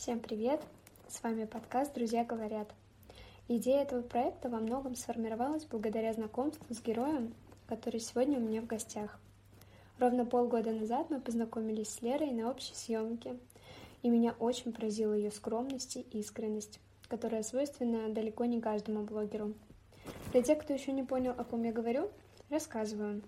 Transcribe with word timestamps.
Всем 0.00 0.18
привет! 0.18 0.62
С 1.08 1.22
вами 1.22 1.44
подкаст 1.44 1.92
«Друзья 1.92 2.24
говорят». 2.24 2.72
Идея 3.48 3.82
этого 3.82 4.00
проекта 4.00 4.48
во 4.48 4.58
многом 4.58 4.96
сформировалась 4.96 5.66
благодаря 5.66 6.14
знакомству 6.14 6.74
с 6.74 6.80
героем, 6.80 7.34
который 7.66 8.00
сегодня 8.00 8.38
у 8.38 8.40
меня 8.40 8.62
в 8.62 8.66
гостях. 8.66 9.20
Ровно 9.98 10.24
полгода 10.24 10.72
назад 10.72 11.10
мы 11.10 11.20
познакомились 11.20 11.90
с 11.90 12.00
Лерой 12.00 12.30
на 12.30 12.48
общей 12.48 12.74
съемке, 12.74 13.36
и 14.00 14.08
меня 14.08 14.34
очень 14.38 14.72
поразила 14.72 15.12
ее 15.12 15.30
скромность 15.30 15.96
и 15.96 16.00
искренность, 16.12 16.80
которая 17.08 17.42
свойственна 17.42 18.08
далеко 18.08 18.46
не 18.46 18.58
каждому 18.58 19.02
блогеру. 19.02 19.52
Для 20.32 20.40
тех, 20.40 20.60
кто 20.60 20.72
еще 20.72 20.92
не 20.92 21.02
понял, 21.02 21.34
о 21.36 21.44
ком 21.44 21.62
я 21.62 21.74
говорю, 21.74 22.10
рассказываю. 22.48 23.20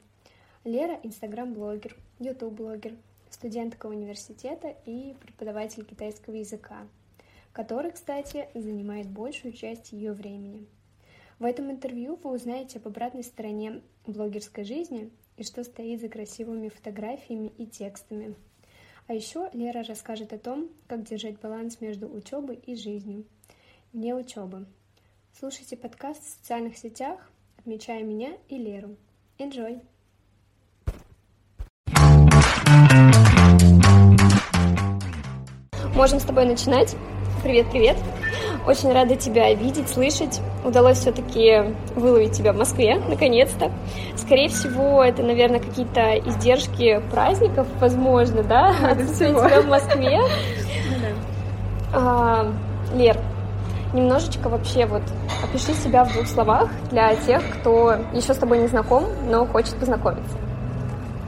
Лера– 0.65 0.99
инстаграм-блогер, 1.03 1.99
ютуб-блогер, 2.19 2.97
студентка 3.33 3.87
университета 3.87 4.77
и 4.85 5.15
преподаватель 5.21 5.85
китайского 5.85 6.35
языка, 6.35 6.87
который, 7.53 7.93
кстати, 7.93 8.49
занимает 8.55 9.09
большую 9.09 9.53
часть 9.53 9.93
ее 9.93 10.13
времени. 10.13 10.67
В 11.39 11.45
этом 11.45 11.71
интервью 11.71 12.19
вы 12.23 12.33
узнаете 12.33 12.79
об 12.79 12.89
обратной 12.89 13.25
стороне 13.25 13.83
блогерской 14.07 14.65
жизни 14.65 15.11
и 15.37 15.43
что 15.43 15.65
стоит 15.65 16.01
за 16.01 16.09
красивыми 16.09 16.69
фотографиями 16.69 17.53
и 17.59 17.67
текстами. 17.67 18.37
А 19.09 19.15
еще 19.15 19.51
Лера 19.53 19.83
расскажет 19.83 20.33
о 20.33 20.39
том, 20.39 20.71
как 20.87 21.03
держать 21.03 21.41
баланс 21.41 21.81
между 21.81 22.09
учебой 22.09 22.57
и 22.57 22.77
жизнью, 22.77 23.25
вне 23.93 24.15
учебы. 24.15 24.67
Слушайте 25.37 25.77
подкаст 25.77 26.23
в 26.23 26.31
социальных 26.31 26.77
сетях, 26.79 27.31
отмечая 27.59 28.05
меня 28.05 28.37
и 28.49 28.59
Леру. 28.59 28.97
Enjoy! 29.39 29.83
Можем 35.95 36.21
с 36.21 36.25
тобой 36.25 36.47
начинать. 36.47 36.97
Привет, 37.43 37.67
привет. 37.71 37.99
Очень 38.67 38.93
рада 38.93 39.15
тебя 39.15 39.53
видеть, 39.53 39.91
слышать. 39.91 40.41
Удалось 40.65 40.99
все-таки 40.99 41.75
выловить 41.95 42.33
тебя 42.33 42.55
в 42.55 42.57
Москве, 42.57 42.99
наконец-то. 43.09 43.71
Скорее 44.17 44.49
всего, 44.49 45.05
это, 45.05 45.23
наверное, 45.23 45.61
какие-то 45.61 46.19
издержки 46.19 47.03
праздников, 47.11 47.67
возможно, 47.79 48.43
да? 48.43 48.71
Отсутствие 48.91 49.33
тебя 49.33 49.61
в 49.61 49.69
Москве. 49.69 50.21
А, 51.95 52.51
Лер, 52.95 53.19
немножечко 53.93 54.49
вообще 54.49 54.87
вот 54.87 55.03
опиши 55.45 55.75
себя 55.75 56.05
в 56.05 56.13
двух 56.15 56.27
словах 56.27 56.71
для 56.91 57.15
тех, 57.17 57.43
кто 57.59 57.97
еще 58.15 58.33
с 58.33 58.39
тобой 58.39 58.61
не 58.61 58.69
знаком, 58.69 59.05
но 59.29 59.45
хочет 59.45 59.75
познакомиться. 59.75 60.39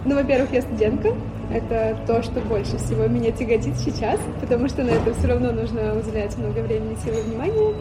Ну, 0.07 0.15
во-первых, 0.15 0.51
я 0.55 0.63
студентка, 0.63 1.15
это 1.55 1.97
то, 2.07 2.23
что 2.23 2.41
больше 2.41 2.77
всего 2.79 3.07
меня 3.07 3.31
тяготит 3.31 3.77
сейчас, 3.79 4.19
потому 4.41 4.69
что 4.69 4.83
на 4.83 4.91
это 4.91 5.15
все 5.15 5.29
равно 5.29 5.53
нужно 5.53 5.97
уделять 5.97 6.37
много 6.37 6.61
времени, 6.61 6.97
силы, 7.05 7.23
внимания. 7.23 7.75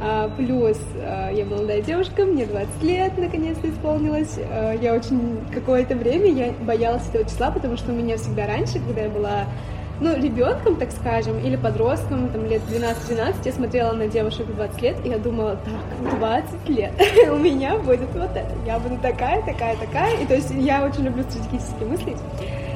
А, 0.00 0.28
плюс 0.36 0.78
а, 0.96 1.30
я 1.30 1.44
молодая 1.44 1.80
девушка, 1.80 2.24
мне 2.24 2.46
20 2.46 2.82
лет 2.82 3.18
наконец-то 3.18 3.68
исполнилось. 3.68 4.38
А, 4.38 4.72
я 4.72 4.94
очень 4.94 5.38
какое-то 5.52 5.94
время 5.94 6.32
я 6.32 6.52
боялась 6.52 7.06
этого 7.08 7.24
числа, 7.24 7.50
потому 7.50 7.76
что 7.76 7.92
у 7.92 7.94
меня 7.94 8.16
всегда 8.16 8.46
раньше, 8.46 8.80
когда 8.80 9.02
я 9.02 9.08
была 9.10 9.46
ну, 10.00 10.16
ребенком, 10.16 10.76
так 10.76 10.90
скажем, 10.90 11.38
или 11.38 11.54
подростком, 11.54 12.28
там, 12.30 12.46
лет 12.46 12.62
12-13, 12.68 13.34
я 13.44 13.52
смотрела 13.52 13.92
на 13.92 14.08
девушек 14.08 14.46
в 14.46 14.54
20 14.56 14.82
лет, 14.82 14.96
и 15.04 15.10
я 15.10 15.18
думала, 15.18 15.56
так, 15.64 16.18
20 16.18 16.68
лет, 16.70 16.92
у 17.30 17.36
меня 17.36 17.76
будет 17.78 18.12
вот 18.14 18.30
это, 18.34 18.52
я 18.66 18.80
буду 18.80 18.96
такая, 19.00 19.42
такая, 19.42 19.76
такая, 19.76 20.16
и 20.20 20.26
то 20.26 20.34
есть 20.34 20.50
я 20.50 20.84
очень 20.84 21.04
люблю 21.04 21.22
стратегически 21.22 21.84
мыслить, 21.84 22.18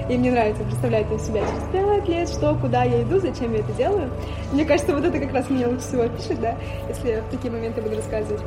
и 0.09 0.17
мне 0.17 0.31
нравится 0.31 0.63
представлять 0.63 1.11
на 1.11 1.19
себя 1.19 1.41
через 1.41 1.63
пять 1.73 2.09
лет, 2.09 2.29
что, 2.29 2.55
куда 2.55 2.85
я 2.85 3.03
иду, 3.03 3.19
зачем 3.19 3.53
я 3.53 3.61
это 3.61 3.73
делаю. 3.73 4.11
Мне 4.53 4.65
кажется, 4.65 4.95
вот 4.95 5.05
это 5.05 5.19
как 5.19 5.33
раз 5.33 5.51
меня 5.51 5.69
лучше 5.69 5.83
всего 5.83 6.09
пишет, 6.09 6.41
да, 6.41 6.55
если 6.89 7.11
я 7.11 7.23
в 7.23 7.31
такие 7.31 7.53
моменты 7.53 7.83
буду 7.83 7.97
рассказывать. 7.97 8.41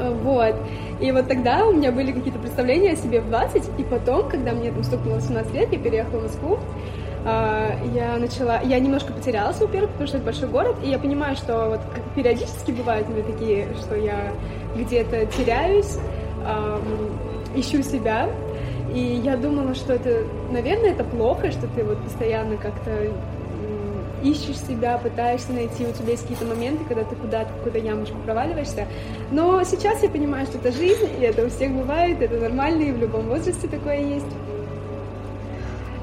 Э, 0.00 0.10
вот. 0.10 0.56
И 1.00 1.12
вот 1.12 1.28
тогда 1.28 1.66
у 1.66 1.72
меня 1.72 1.92
были 1.92 2.12
какие-то 2.12 2.38
представления 2.38 2.92
о 2.92 2.96
себе 2.96 3.20
в 3.20 3.28
20, 3.28 3.78
и 3.78 3.84
потом, 3.84 4.28
когда 4.28 4.52
мне 4.52 4.72
там 4.72 4.82
стукнуло 4.82 5.16
18 5.16 5.54
лет, 5.54 5.72
я 5.72 5.78
переехала 5.78 6.20
в 6.20 6.22
Москву, 6.24 6.58
э, 7.24 7.70
я 7.94 8.16
начала, 8.18 8.60
я 8.62 8.80
немножко 8.80 9.12
потерялась, 9.12 9.60
во-первых, 9.60 9.90
потому 9.92 10.08
что 10.08 10.16
это 10.16 10.26
большой 10.26 10.48
город, 10.48 10.76
и 10.82 10.88
я 10.88 10.98
понимаю, 10.98 11.36
что 11.36 11.68
вот 11.68 11.80
периодически 12.16 12.72
бывают 12.72 13.08
у 13.08 13.12
меня 13.12 13.22
такие, 13.22 13.68
что 13.80 13.94
я 13.94 14.32
где-то 14.76 15.26
теряюсь, 15.26 15.98
ищу 17.54 17.82
себя, 17.82 18.28
и 18.94 19.20
я 19.24 19.36
думала, 19.36 19.74
что 19.74 19.94
это, 19.94 20.24
наверное, 20.50 20.90
это 20.90 21.04
плохо, 21.04 21.50
что 21.50 21.66
ты 21.68 21.84
вот 21.84 21.98
постоянно 22.02 22.56
как-то 22.56 23.10
ищешь 24.22 24.58
себя, 24.58 24.98
пытаешься 24.98 25.52
найти, 25.52 25.84
у 25.86 25.92
тебя 25.92 26.12
есть 26.12 26.22
какие-то 26.22 26.44
моменты, 26.44 26.84
когда 26.84 27.04
ты 27.04 27.16
куда-то, 27.16 27.52
в 27.52 27.56
какую-то 27.56 27.78
ямочку 27.78 28.16
проваливаешься. 28.24 28.86
Но 29.30 29.62
сейчас 29.64 30.02
я 30.02 30.08
понимаю, 30.08 30.46
что 30.46 30.58
это 30.58 30.72
жизнь, 30.72 31.08
и 31.18 31.22
это 31.22 31.44
у 31.44 31.50
всех 31.50 31.72
бывает, 31.72 32.20
это 32.22 32.36
нормально, 32.36 32.82
и 32.82 32.92
в 32.92 32.98
любом 32.98 33.28
возрасте 33.28 33.66
такое 33.68 34.00
есть. 34.00 34.26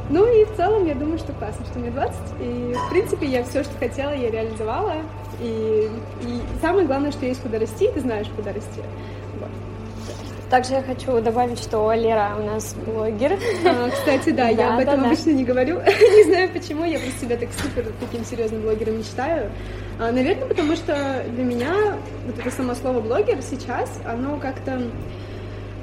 Ну 0.10 0.26
и 0.26 0.44
в 0.46 0.56
целом 0.56 0.86
я 0.86 0.96
думаю, 0.96 1.20
что 1.20 1.34
классно, 1.34 1.66
что 1.68 1.80
мне 1.80 1.92
20, 1.92 2.16
и 2.42 2.74
в 2.74 2.90
принципе 2.90 3.28
я 3.28 3.44
все, 3.44 3.64
что 3.64 3.78
хотела, 3.78 4.12
я 4.12 4.32
реализовала, 4.32 4.96
и, 5.40 5.88
и 6.24 6.42
самое 6.62 6.88
главное, 6.88 7.12
что 7.12 7.26
есть 7.26 7.42
куда 7.42 7.60
расти, 7.60 7.86
и 7.86 7.92
ты 7.92 8.00
знаешь, 8.02 8.28
куда 8.36 8.52
расти. 8.52 8.82
Также 10.50 10.74
я 10.74 10.82
хочу 10.82 11.22
добавить, 11.22 11.60
что 11.60 11.94
Лера 11.94 12.36
у 12.40 12.44
нас 12.44 12.74
блогер. 12.74 13.38
А, 13.66 13.90
кстати, 13.92 14.32
да, 14.32 14.50
я 14.50 14.74
об 14.74 14.80
этом 14.80 15.06
обычно 15.06 15.30
не 15.30 15.44
говорю. 15.44 15.80
не 15.86 16.24
знаю 16.24 16.50
почему, 16.50 16.86
я 16.86 16.98
просто 16.98 17.20
себя 17.20 17.38
так 17.38 17.50
супер 17.54 17.86
таким 18.00 18.26
серьезным 18.26 18.62
блогером 18.64 18.98
не 18.98 19.04
считаю. 19.04 19.52
А, 20.00 20.12
наверное, 20.12 20.48
потому 20.48 20.76
что 20.76 21.24
для 21.36 21.44
меня 21.44 21.74
вот 22.26 22.40
это 22.40 22.50
само 22.50 22.74
слово 22.74 23.00
блогер 23.00 23.44
сейчас, 23.44 23.92
оно 24.08 24.38
как-то 24.38 24.82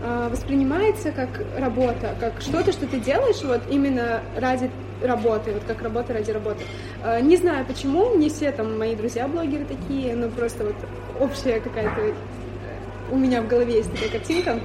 а, 0.03 0.29
воспринимается 0.31 1.13
как 1.13 1.29
работа, 1.57 2.17
как 2.19 2.41
что-то, 2.41 2.73
что 2.73 2.87
ты 2.87 2.99
делаешь 2.99 3.43
вот 3.45 3.61
именно 3.71 4.21
ради 4.37 4.69
работы, 5.01 5.53
вот 5.53 5.63
как 5.69 5.81
работа 5.83 6.13
ради 6.13 6.33
работы. 6.33 6.65
Не 7.23 7.37
знаю 7.37 7.67
почему, 7.67 8.17
не 8.17 8.31
все 8.31 8.51
там 8.51 8.79
мои 8.79 8.97
друзья 8.97 9.29
блогеры 9.29 9.65
такие, 9.65 10.17
но 10.17 10.29
просто 10.29 10.65
вот 10.65 10.77
общая 11.21 11.61
какая-то 11.61 12.15
у 13.11 13.17
меня 13.17 13.43
в 13.43 13.49
голове 13.49 13.75
есть 13.75 13.93
такая 13.93 14.11
картинка. 14.11 14.61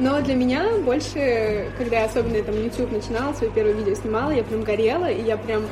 Но 0.00 0.20
для 0.20 0.34
меня 0.34 0.78
больше, 0.84 1.68
когда 1.78 2.00
я 2.00 2.06
особенно 2.06 2.42
там 2.42 2.56
YouTube 2.56 2.90
начинала, 2.90 3.32
свое 3.32 3.52
первое 3.52 3.74
видео 3.74 3.94
снимала, 3.94 4.32
я 4.32 4.42
прям 4.42 4.62
горела, 4.62 5.08
и 5.08 5.22
я 5.22 5.36
прям 5.36 5.62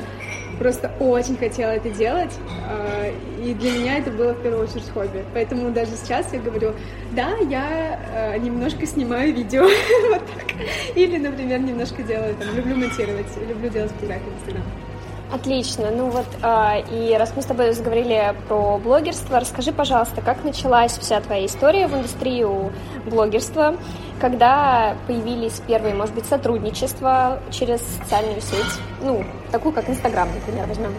просто 0.59 0.93
очень 1.00 1.37
хотела 1.37 1.71
это 1.71 1.91
делать, 1.91 2.32
а, 2.69 3.11
и 3.43 3.53
для 3.55 3.72
меня 3.72 3.99
это 3.99 4.11
было 4.12 4.32
в 4.32 4.43
первую 4.43 4.69
очередь 4.69 4.88
хобби. 4.91 5.25
Поэтому 5.34 5.71
даже 5.72 5.97
сейчас 5.97 6.32
я 6.32 6.38
говорю, 6.38 6.72
да, 7.12 7.37
я 7.49 7.99
а, 8.15 8.38
немножко 8.38 8.87
снимаю 8.87 9.34
видео, 9.34 9.62
вот 10.11 10.22
так. 10.27 10.55
Или, 10.94 11.19
например, 11.19 11.61
немножко 11.61 12.05
делаю, 12.05 12.37
там, 12.37 12.55
люблю 12.55 12.77
монтировать, 12.77 13.27
люблю 13.49 13.71
делать 13.71 13.91
фотографии 13.93 14.22
в 14.22 14.41
Инстаграм. 14.41 14.92
Отлично. 15.32 15.91
Ну 15.91 16.10
вот, 16.10 16.26
э, 16.43 16.82
и 16.91 17.16
раз 17.16 17.32
мы 17.34 17.41
с 17.41 17.47
тобой 17.47 17.72
заговорили 17.72 18.34
про 18.48 18.76
блогерство, 18.76 19.41
расскажи, 19.41 19.72
пожалуйста, 19.72 20.20
как 20.20 20.44
началась 20.44 20.93
вся 20.98 21.20
твоя 21.22 21.47
история 21.47 21.87
в 21.87 21.94
индустрию 21.97 22.70
блогерства, 23.06 23.75
когда 24.20 24.94
появились 25.06 25.62
первые, 25.66 25.94
может 25.94 26.15
быть, 26.15 26.26
сотрудничества 26.26 27.41
через 27.50 27.81
социальную 27.81 28.43
сеть, 28.43 28.78
ну, 29.03 29.25
такую, 29.50 29.72
как 29.72 29.88
Инстаграм, 29.88 30.28
например, 30.34 30.66
возьмем. 30.66 30.93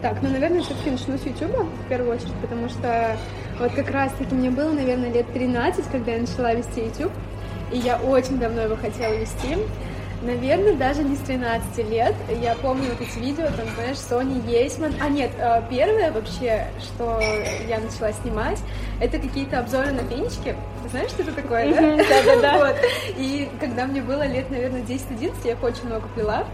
Так, 0.00 0.22
ну, 0.22 0.30
наверное, 0.30 0.62
все-таки 0.62 0.90
начну 0.90 1.18
с 1.18 1.26
Ютуба 1.26 1.64
в 1.64 1.88
первую 1.88 2.14
очередь, 2.14 2.34
потому 2.40 2.68
что 2.68 3.16
вот 3.58 3.72
как 3.72 3.90
раз-таки 3.90 4.34
мне 4.34 4.48
было, 4.48 4.70
наверное, 4.70 5.12
лет 5.12 5.26
13, 5.34 5.84
когда 5.90 6.12
я 6.12 6.20
начала 6.20 6.54
вести 6.54 6.84
YouTube, 6.84 7.12
и 7.72 7.78
я 7.78 7.98
очень 7.98 8.38
давно 8.38 8.62
его 8.62 8.76
хотела 8.76 9.12
вести. 9.14 9.58
Наверное, 10.22 10.74
даже 10.74 11.04
не 11.04 11.14
с 11.14 11.20
13 11.20 11.88
лет. 11.90 12.14
Я 12.42 12.54
помню 12.56 12.90
вот 12.90 13.00
эти 13.00 13.18
видео, 13.18 13.44
там, 13.46 13.66
знаешь, 13.76 13.98
Сони 13.98 14.42
Ейсман. 14.50 14.94
А 15.00 15.08
нет, 15.08 15.30
э, 15.38 15.62
первое 15.70 16.10
вообще, 16.10 16.66
что 16.80 17.20
я 17.68 17.78
начала 17.78 18.12
снимать, 18.12 18.58
это 19.00 19.18
какие-то 19.18 19.60
обзоры 19.60 19.92
на 19.92 20.02
фенечки. 20.02 20.56
знаешь, 20.90 21.10
что 21.10 21.22
это 21.22 21.32
такое, 21.32 21.72
да? 21.72 21.96
Да-да-да. 21.96 22.74
И 23.16 23.48
когда 23.60 23.86
мне 23.86 24.02
было 24.02 24.26
лет, 24.26 24.50
наверное, 24.50 24.82
10-11, 24.82 25.34
я 25.44 25.52
их 25.52 25.62
очень 25.62 25.86
много 25.86 26.08
плела. 26.08 26.44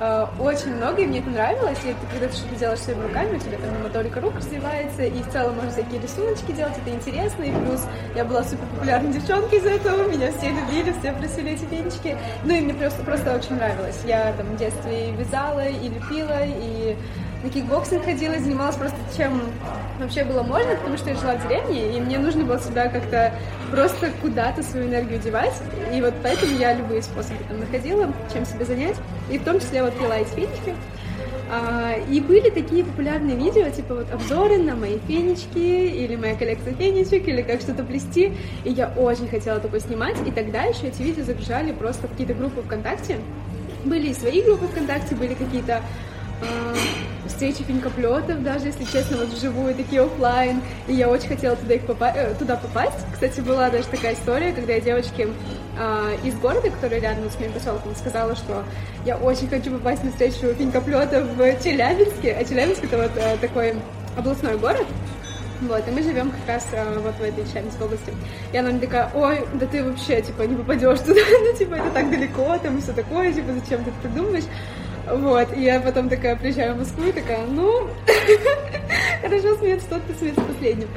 Э, 0.00 0.26
очень 0.38 0.76
много, 0.76 1.02
и 1.02 1.06
мне 1.06 1.18
это 1.18 1.30
нравилось. 1.30 1.78
И 1.84 1.88
ты, 1.88 2.06
когда 2.12 2.28
ты 2.28 2.36
что-то 2.36 2.54
делаешь 2.54 2.80
своими 2.80 3.02
руками, 3.02 3.36
у 3.36 3.40
тебя 3.40 3.58
там 3.58 3.82
моторика 3.82 4.20
рук 4.20 4.36
развивается, 4.36 5.02
и 5.02 5.22
в 5.22 5.28
целом 5.30 5.56
можно 5.56 5.70
всякие 5.72 6.00
рисуночки 6.00 6.52
делать, 6.52 6.74
это 6.78 6.90
интересно. 6.94 7.42
И 7.42 7.50
плюс 7.50 7.84
я 8.14 8.24
была 8.24 8.44
супер 8.44 8.66
популярной 8.74 9.12
девчонкой 9.12 9.58
из-за 9.58 9.70
этого, 9.70 10.08
меня 10.08 10.30
все 10.32 10.50
любили, 10.50 10.94
все 11.00 11.12
просили 11.12 11.52
эти 11.52 11.64
венчики. 11.64 12.16
Ну 12.44 12.54
и 12.54 12.60
мне 12.60 12.74
просто, 12.74 13.02
просто 13.02 13.34
очень 13.34 13.56
нравилось. 13.56 14.00
Я 14.06 14.32
там 14.34 14.46
в 14.46 14.56
детстве 14.56 15.10
и 15.10 15.12
вязала, 15.12 15.66
и 15.66 15.88
лепила, 15.88 16.44
и 16.44 16.96
на 17.42 17.50
кикбоксинг 17.50 18.04
ходила, 18.04 18.38
занималась 18.38 18.76
просто 18.76 18.96
чем 19.16 19.40
вообще 19.98 20.24
было 20.24 20.42
можно, 20.42 20.74
потому 20.76 20.96
что 20.96 21.10
я 21.10 21.16
жила 21.16 21.34
в 21.34 21.48
деревне, 21.48 21.96
и 21.96 22.00
мне 22.00 22.18
нужно 22.18 22.44
было 22.44 22.58
себя 22.58 22.88
как-то 22.88 23.32
просто 23.70 24.10
куда-то 24.22 24.62
свою 24.62 24.88
энергию 24.88 25.20
девать, 25.20 25.54
и 25.92 26.00
вот 26.00 26.14
поэтому 26.22 26.52
я 26.58 26.74
любые 26.74 27.02
способы 27.02 27.38
там 27.48 27.60
находила, 27.60 28.12
чем 28.32 28.44
себя 28.44 28.64
занять, 28.64 28.96
и 29.30 29.38
в 29.38 29.44
том 29.44 29.60
числе 29.60 29.82
вот 29.82 29.96
плела 29.96 30.16
эти 30.16 30.30
фенечки. 30.30 30.74
А, 31.50 31.94
и 32.10 32.20
были 32.20 32.50
такие 32.50 32.84
популярные 32.84 33.34
видео, 33.34 33.70
типа 33.70 33.94
вот 33.94 34.12
обзоры 34.12 34.58
на 34.58 34.76
мои 34.76 34.98
фенечки, 35.06 35.56
или 35.56 36.14
моя 36.14 36.34
коллекция 36.34 36.74
фенечек, 36.74 37.26
или 37.26 37.40
как 37.40 37.62
что-то 37.62 37.84
плести. 37.84 38.34
И 38.64 38.70
я 38.70 38.88
очень 38.88 39.28
хотела 39.28 39.58
такое 39.58 39.80
снимать. 39.80 40.16
И 40.26 40.30
тогда 40.30 40.64
еще 40.64 40.88
эти 40.88 41.00
видео 41.00 41.24
загружали 41.24 41.72
просто 41.72 42.06
в 42.06 42.10
какие-то 42.10 42.34
группы 42.34 42.60
ВКонтакте. 42.60 43.18
Были 43.84 44.08
и 44.08 44.14
свои 44.14 44.42
группы 44.42 44.66
ВКонтакте, 44.66 45.14
были 45.14 45.32
какие-то 45.32 45.82
встречи 47.38 47.62
финькоплетов, 47.62 48.42
даже 48.42 48.66
если 48.66 48.84
честно, 48.84 49.18
вот 49.18 49.28
вживую, 49.28 49.74
такие 49.74 50.02
офлайн, 50.02 50.60
и 50.88 50.94
я 50.94 51.08
очень 51.08 51.28
хотела 51.28 51.54
туда, 51.54 51.74
их 51.74 51.82
попа- 51.82 52.12
э, 52.14 52.34
туда 52.34 52.56
попасть. 52.56 52.98
Кстати, 53.12 53.40
была 53.40 53.70
даже 53.70 53.84
такая 53.84 54.14
история, 54.14 54.52
когда 54.52 54.72
я 54.72 54.80
девочке 54.80 55.28
э, 55.78 56.16
из 56.24 56.34
города, 56.34 56.68
которая 56.70 57.00
рядом 57.00 57.30
с 57.30 57.38
моим 57.38 57.52
поселком, 57.52 57.94
сказала, 57.94 58.34
что 58.34 58.64
я 59.04 59.16
очень 59.16 59.48
хочу 59.48 59.70
попасть 59.70 60.02
на 60.02 60.10
встречу 60.10 60.52
финькоплетов 60.54 61.24
в 61.36 61.62
Челябинске, 61.62 62.32
а 62.32 62.44
Челябинск 62.44 62.84
это 62.84 62.96
вот 62.96 63.12
э, 63.14 63.36
такой 63.40 63.74
областной 64.16 64.58
город, 64.58 64.86
вот, 65.60 65.86
и 65.86 65.90
мы 65.90 66.02
живем 66.02 66.30
как 66.30 66.54
раз 66.54 66.66
э, 66.72 66.98
вот 66.98 67.14
в 67.14 67.22
этой 67.22 67.44
Челябинской 67.46 67.86
области. 67.86 68.14
И 68.52 68.56
она 68.56 68.70
мне 68.70 68.80
такая, 68.80 69.10
ой, 69.14 69.46
да 69.54 69.66
ты 69.66 69.84
вообще, 69.84 70.22
типа, 70.22 70.42
не 70.42 70.56
попадешь 70.56 71.00
туда, 71.00 71.20
ну, 71.40 71.56
типа, 71.56 71.74
это 71.74 71.90
так 71.90 72.10
далеко, 72.10 72.58
там, 72.58 72.78
и 72.78 72.80
все 72.80 72.92
такое, 72.92 73.32
типа, 73.32 73.52
зачем 73.52 73.84
ты 73.84 73.90
это 73.90 74.00
придумываешь? 74.02 74.44
Вот, 75.12 75.56
и 75.56 75.62
я 75.62 75.80
потом 75.80 76.08
такая 76.08 76.36
приезжаю 76.36 76.74
в 76.74 76.78
Москву 76.78 77.04
и 77.04 77.12
такая, 77.12 77.46
ну, 77.46 77.88
хорошо, 79.22 79.56
смеется 79.56 79.88
тот, 79.88 80.02
кто 80.02 80.14
смеется 80.14 80.42
последним. 80.42 80.88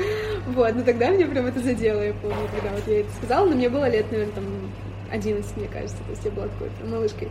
Вот, 0.47 0.75
но 0.75 0.83
тогда 0.83 1.09
меня 1.09 1.27
прям 1.27 1.45
это 1.45 1.59
задело, 1.59 2.01
я 2.01 2.13
помню, 2.13 2.47
когда 2.53 2.75
вот 2.75 2.87
я 2.87 3.01
это 3.01 3.11
сказала, 3.17 3.45
но 3.45 3.55
мне 3.55 3.69
было 3.69 3.89
лет, 3.89 4.11
наверное, 4.11 4.33
там 4.33 4.43
11, 5.11 5.57
мне 5.57 5.67
кажется, 5.67 5.97
то 5.97 6.11
есть 6.11 6.25
я 6.25 6.31
была 6.31 6.47
такой 6.47 6.69
малышкой. 6.87 7.29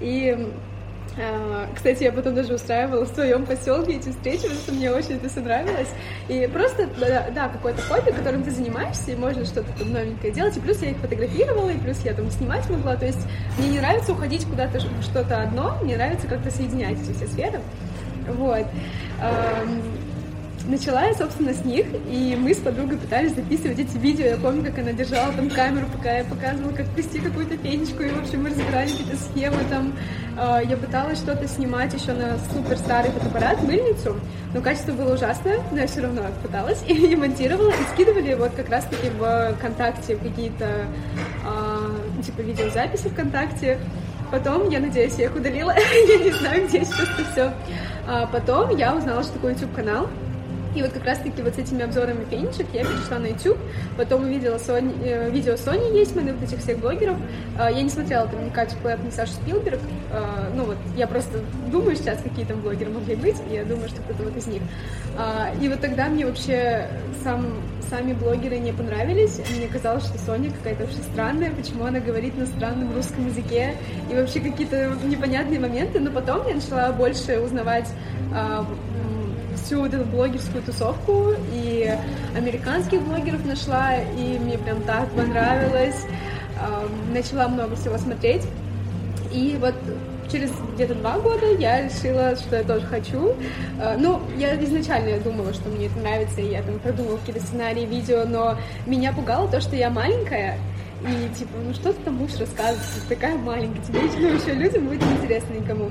И 0.00 0.36
кстати, 1.74 2.04
я 2.04 2.12
потом 2.12 2.34
даже 2.34 2.54
устраивала 2.54 3.04
в 3.04 3.08
своем 3.08 3.44
поселке 3.44 3.96
эти 3.96 4.08
встречи, 4.08 4.42
потому 4.42 4.60
что 4.60 4.72
мне 4.72 4.90
очень 4.90 5.16
это 5.16 5.28
все 5.28 5.40
нравилось. 5.40 5.88
И 6.28 6.48
просто, 6.52 6.88
да, 6.98 7.28
да 7.34 7.48
какое-то 7.48 7.82
хобби, 7.82 8.10
которым 8.10 8.42
ты 8.44 8.50
занимаешься, 8.50 9.10
и 9.10 9.16
можно 9.16 9.44
что-то 9.44 9.70
там 9.78 9.92
новенькое 9.92 10.32
делать. 10.32 10.56
И 10.56 10.60
плюс 10.60 10.80
я 10.82 10.90
их 10.90 10.96
фотографировала, 10.98 11.70
и 11.70 11.78
плюс 11.78 12.00
я 12.04 12.14
там 12.14 12.30
снимать 12.30 12.68
могла. 12.70 12.96
То 12.96 13.06
есть 13.06 13.26
мне 13.58 13.68
не 13.68 13.80
нравится 13.80 14.12
уходить 14.12 14.46
куда-то 14.46 14.80
что-то 14.80 15.42
одно, 15.42 15.76
мне 15.82 15.96
нравится 15.96 16.26
как-то 16.26 16.50
соединять 16.50 16.98
эти 17.02 17.12
все 17.16 17.26
сферы. 17.26 17.60
Вот 18.28 18.66
начала 20.66 21.04
я, 21.04 21.14
собственно, 21.14 21.52
с 21.52 21.64
них, 21.64 21.86
и 22.10 22.36
мы 22.38 22.54
с 22.54 22.58
подругой 22.58 22.98
пытались 22.98 23.34
записывать 23.34 23.78
эти 23.78 23.96
видео. 23.96 24.26
Я 24.26 24.36
помню, 24.36 24.64
как 24.64 24.78
она 24.78 24.92
держала 24.92 25.32
там 25.32 25.50
камеру, 25.50 25.86
пока 25.94 26.18
я 26.18 26.24
показывала, 26.24 26.72
как 26.72 26.86
плести 26.88 27.18
какую-то 27.18 27.56
фенечку, 27.56 28.02
и, 28.02 28.08
в 28.08 28.18
общем, 28.18 28.42
мы 28.42 28.50
разбирали 28.50 28.90
какие-то 28.90 29.16
схемы 29.16 29.58
там. 29.68 29.92
А, 30.38 30.62
я 30.62 30.76
пыталась 30.76 31.18
что-то 31.18 31.46
снимать 31.48 31.92
еще 31.92 32.12
на 32.12 32.38
супер 32.52 32.78
старый 32.78 33.10
фотоаппарат, 33.10 33.62
мыльницу, 33.62 34.16
но 34.54 34.60
качество 34.60 34.92
было 34.92 35.14
ужасное, 35.14 35.60
но 35.70 35.78
я 35.78 35.86
все 35.86 36.00
равно 36.00 36.22
пыталась 36.42 36.82
и, 36.88 37.14
монтировала, 37.16 37.70
и 37.70 37.94
скидывали 37.94 38.34
вот 38.34 38.52
как 38.52 38.68
раз-таки 38.68 39.10
в 39.10 39.54
ВКонтакте 39.58 40.16
какие-то, 40.16 40.86
э, 41.44 42.22
типа, 42.24 42.40
видеозаписи 42.40 43.08
ВКонтакте. 43.08 43.78
Потом, 44.30 44.70
я 44.70 44.80
надеюсь, 44.80 45.14
я 45.18 45.26
их 45.26 45.36
удалила, 45.36 45.74
я 46.08 46.18
не 46.18 46.32
знаю, 46.32 46.66
где 46.66 46.84
сейчас 46.84 47.08
это 47.18 47.32
все. 47.32 47.52
А 48.08 48.26
потом 48.26 48.74
я 48.76 48.96
узнала, 48.96 49.22
что 49.22 49.34
такое 49.34 49.52
YouTube-канал, 49.52 50.08
и 50.74 50.82
вот 50.82 50.92
как 50.92 51.04
раз-таки 51.04 51.42
вот 51.42 51.54
с 51.54 51.58
этими 51.58 51.82
обзорами 51.82 52.24
фенечек 52.30 52.66
я 52.72 52.82
перешла 52.82 53.18
на 53.18 53.26
YouTube, 53.26 53.58
потом 53.96 54.22
увидела 54.22 54.58
Сони, 54.58 54.94
э, 55.04 55.30
видео 55.30 55.56
Сони 55.56 55.98
Есман 55.98 56.32
вот 56.32 56.42
этих 56.42 56.60
всех 56.60 56.78
блогеров. 56.78 57.16
Э, 57.58 57.68
я 57.70 57.82
не 57.82 57.90
смотрела 57.90 58.26
там 58.26 58.44
ни 58.44 58.50
Катю 58.50 58.76
Клэп, 58.82 59.04
ни 59.04 59.10
Сашу 59.10 59.32
Спилберг. 59.32 59.80
Э, 60.12 60.50
ну 60.54 60.64
вот, 60.64 60.76
я 60.96 61.06
просто 61.06 61.40
думаю 61.70 61.96
сейчас, 61.96 62.20
какие 62.22 62.46
там 62.46 62.60
блогеры 62.60 62.90
могли 62.90 63.16
быть, 63.16 63.36
и 63.50 63.54
я 63.54 63.64
думаю, 63.64 63.88
что 63.88 64.00
кто-то 64.02 64.22
вот 64.22 64.36
из 64.36 64.46
них. 64.46 64.62
Э, 65.18 65.54
и 65.60 65.68
вот 65.68 65.80
тогда 65.80 66.06
мне 66.06 66.24
вообще 66.24 66.88
сам, 67.22 67.58
сами 67.90 68.14
блогеры 68.14 68.58
не 68.58 68.72
понравились. 68.72 69.40
Мне 69.54 69.68
казалось, 69.68 70.04
что 70.04 70.18
Соня 70.18 70.50
какая-то 70.50 70.84
вообще 70.84 71.02
странная, 71.12 71.50
почему 71.50 71.84
она 71.84 72.00
говорит 72.00 72.36
на 72.38 72.46
странном 72.46 72.94
русском 72.94 73.26
языке, 73.26 73.74
и 74.10 74.14
вообще 74.14 74.40
какие-то 74.40 74.96
непонятные 75.04 75.60
моменты. 75.60 76.00
Но 76.00 76.10
потом 76.10 76.48
я 76.48 76.54
начала 76.54 76.92
больше 76.92 77.40
узнавать 77.40 77.88
всю 79.72 79.80
вот 79.80 79.94
эту 79.94 80.04
блогерскую 80.04 80.62
тусовку, 80.62 81.32
и 81.50 81.90
американских 82.36 83.00
блогеров 83.00 83.42
нашла, 83.46 83.94
и 83.96 84.38
мне 84.38 84.58
прям 84.58 84.82
так 84.82 85.08
понравилось. 85.12 86.04
Начала 87.10 87.48
много 87.48 87.74
всего 87.76 87.96
смотреть. 87.96 88.42
И 89.32 89.56
вот 89.58 89.74
через 90.30 90.50
где-то 90.74 90.94
два 90.96 91.18
года 91.18 91.46
я 91.58 91.84
решила, 91.84 92.36
что 92.36 92.56
я 92.56 92.64
тоже 92.64 92.84
хочу. 92.86 93.34
А, 93.80 93.96
ну, 93.98 94.20
я 94.36 94.54
изначально 94.62 95.18
думала, 95.20 95.54
что 95.54 95.70
мне 95.70 95.86
это 95.86 95.98
нравится, 96.00 96.42
и 96.42 96.50
я 96.50 96.62
там 96.62 96.78
продумала 96.78 97.16
какие-то 97.16 97.40
сценарии, 97.40 97.86
видео, 97.86 98.24
но 98.26 98.58
меня 98.86 99.14
пугало 99.14 99.48
то, 99.48 99.62
что 99.62 99.74
я 99.74 99.88
маленькая, 99.88 100.58
и 101.06 101.34
типа, 101.34 101.58
ну 101.64 101.74
что 101.74 101.92
ты 101.92 102.00
там 102.02 102.16
будешь 102.16 102.38
рассказывать, 102.38 102.86
ты 103.08 103.14
такая 103.14 103.36
маленькая, 103.36 103.82
тебе 103.82 104.00
ну, 104.00 104.28
еще 104.28 104.54
людям 104.54 104.86
будет 104.86 105.02
интересно 105.02 105.54
никому. 105.54 105.90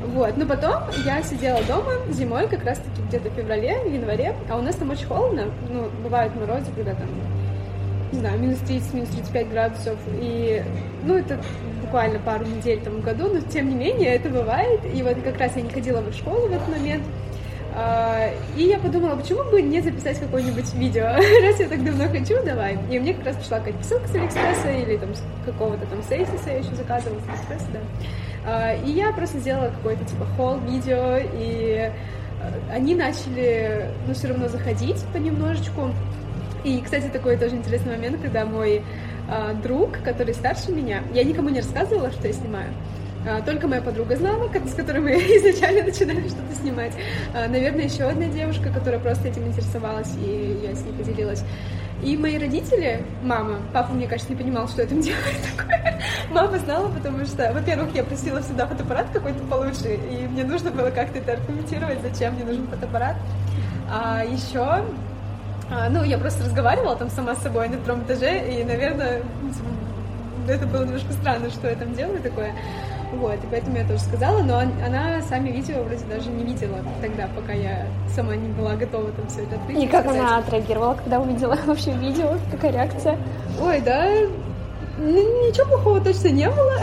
Вот, 0.00 0.36
но 0.36 0.46
потом 0.46 0.74
я 1.04 1.22
сидела 1.22 1.60
дома 1.64 1.92
зимой, 2.10 2.48
как 2.48 2.64
раз-таки 2.64 3.02
где-то 3.08 3.30
в 3.30 3.34
феврале, 3.34 3.80
в 3.80 3.92
январе, 3.92 4.34
а 4.48 4.56
у 4.56 4.62
нас 4.62 4.76
там 4.76 4.90
очень 4.90 5.06
холодно, 5.06 5.46
ну, 5.68 5.88
бывают 6.02 6.34
морозы, 6.36 6.66
когда 6.74 6.94
там, 6.94 7.08
не 8.12 8.20
знаю, 8.20 8.38
минус 8.38 8.58
30, 8.60 8.94
минус 8.94 9.08
35 9.10 9.50
градусов, 9.50 9.98
и, 10.20 10.62
ну, 11.04 11.16
это 11.16 11.40
буквально 11.82 12.20
пару 12.20 12.46
недель 12.46 12.80
там 12.80 12.94
в 12.94 13.02
году, 13.02 13.28
но 13.28 13.40
тем 13.40 13.68
не 13.68 13.74
менее 13.74 14.14
это 14.14 14.28
бывает, 14.28 14.80
и 14.94 15.02
вот 15.02 15.16
как 15.24 15.38
раз 15.38 15.56
я 15.56 15.62
не 15.62 15.70
ходила 15.70 16.00
в 16.00 16.14
школу 16.14 16.46
в 16.46 16.52
этот 16.52 16.68
момент, 16.68 17.02
и 18.56 18.62
я 18.62 18.78
подумала, 18.78 19.14
почему 19.14 19.44
бы 19.50 19.62
не 19.62 19.80
записать 19.80 20.18
какое-нибудь 20.18 20.74
видео, 20.74 21.04
раз 21.42 21.60
я 21.60 21.68
так 21.68 21.84
давно 21.84 22.08
хочу, 22.08 22.42
давай. 22.44 22.78
И 22.90 22.98
мне 22.98 23.14
как 23.14 23.26
раз 23.26 23.36
пришла 23.36 23.58
какая-то 23.58 23.84
ссылка 23.84 24.08
с 24.08 24.14
Алиэкспресса 24.14 24.70
или 24.70 24.96
там 24.96 25.14
с 25.14 25.22
какого-то 25.44 25.86
там 25.86 26.02
Сейсиса 26.02 26.50
я 26.50 26.58
еще 26.58 26.74
заказывала 26.74 27.20
с 27.20 27.28
Алиэкспресса, 27.28 27.66
да. 27.72 27.80
А, 28.46 28.74
и 28.74 28.90
я 28.90 29.12
просто 29.12 29.38
сделала 29.38 29.68
какой-то 29.68 30.04
типа 30.04 30.24
холл 30.36 30.58
видео, 30.60 31.18
и 31.18 31.90
э, 31.90 31.92
они 32.72 32.94
начали, 32.94 33.90
ну, 34.06 34.14
все 34.14 34.28
равно 34.28 34.48
заходить 34.48 35.04
понемножечку. 35.12 35.90
И, 36.64 36.80
кстати, 36.80 37.08
такой 37.08 37.36
тоже 37.36 37.56
интересный 37.56 37.96
момент, 37.96 38.20
когда 38.22 38.44
мой 38.44 38.82
э, 39.28 39.54
друг, 39.62 39.98
который 40.02 40.34
старше 40.34 40.72
меня, 40.72 41.02
я 41.12 41.24
никому 41.24 41.50
не 41.50 41.60
рассказывала, 41.60 42.10
что 42.10 42.26
я 42.26 42.32
снимаю, 42.32 42.68
а, 42.70 43.07
только 43.44 43.66
моя 43.68 43.82
подруга 43.82 44.16
знала, 44.16 44.48
с 44.48 44.74
которой 44.74 45.00
мы 45.00 45.10
изначально 45.14 45.84
начинали 45.84 46.28
что-то 46.28 46.54
снимать. 46.54 46.92
Наверное, 47.34 47.84
еще 47.84 48.04
одна 48.04 48.26
девушка, 48.26 48.70
которая 48.70 49.00
просто 49.00 49.28
этим 49.28 49.46
интересовалась, 49.46 50.14
и 50.24 50.60
я 50.62 50.74
с 50.74 50.82
ней 50.82 50.92
поделилась. 50.92 51.44
И 52.02 52.16
мои 52.16 52.38
родители, 52.38 53.02
мама, 53.22 53.58
папа, 53.72 53.92
мне 53.92 54.06
кажется, 54.06 54.32
не 54.32 54.38
понимал, 54.38 54.68
что 54.68 54.82
я 54.82 54.88
там 54.88 55.00
делаю 55.02 55.34
такое. 55.56 56.00
Мама 56.30 56.58
знала, 56.58 56.88
потому 56.88 57.24
что, 57.26 57.52
во-первых, 57.52 57.94
я 57.94 58.04
просила 58.04 58.40
сюда 58.42 58.66
фотоаппарат 58.66 59.08
какой-то 59.12 59.42
получше, 59.44 59.94
и 59.94 60.28
мне 60.28 60.44
нужно 60.44 60.70
было 60.70 60.90
как-то 60.90 61.18
это 61.18 61.32
аргументировать, 61.32 61.98
зачем 62.02 62.34
мне 62.34 62.44
нужен 62.44 62.68
фотоаппарат. 62.68 63.16
А 63.90 64.22
еще, 64.24 64.84
а, 65.70 65.88
ну, 65.90 66.04
я 66.04 66.18
просто 66.18 66.44
разговаривала 66.44 66.94
там 66.94 67.10
сама 67.10 67.34
с 67.34 67.42
собой 67.42 67.68
на 67.68 67.78
втором 67.78 68.02
этаже, 68.02 68.48
и, 68.48 68.62
наверное, 68.62 69.22
это 70.52 70.66
было 70.66 70.84
немножко 70.84 71.12
странно, 71.12 71.50
что 71.50 71.68
я 71.68 71.76
там 71.76 71.94
делаю 71.94 72.20
такое. 72.20 72.54
Вот, 73.12 73.36
и 73.36 73.46
поэтому 73.50 73.76
я 73.76 73.86
тоже 73.86 74.00
сказала, 74.00 74.42
но 74.42 74.58
она 74.58 75.22
сами 75.22 75.50
видео 75.50 75.82
вроде 75.82 76.04
даже 76.04 76.28
не 76.28 76.44
видела 76.44 76.78
тогда, 77.00 77.26
пока 77.34 77.52
я 77.52 77.86
сама 78.14 78.36
не 78.36 78.48
была 78.48 78.74
готова 78.74 79.10
там 79.12 79.26
все 79.28 79.44
это 79.44 79.56
открыть. 79.56 79.82
И 79.82 79.86
как 79.86 80.04
сказать. 80.04 80.20
она 80.20 80.38
отреагировала, 80.38 80.94
когда 80.94 81.20
увидела 81.20 81.56
вообще 81.66 81.92
видео? 81.92 82.36
Какая 82.50 82.72
реакция? 82.72 83.18
Ой, 83.60 83.80
да, 83.80 84.10
ничего 84.98 85.66
плохого 85.66 86.00
точно 86.00 86.28
не 86.28 86.50
было. 86.50 86.74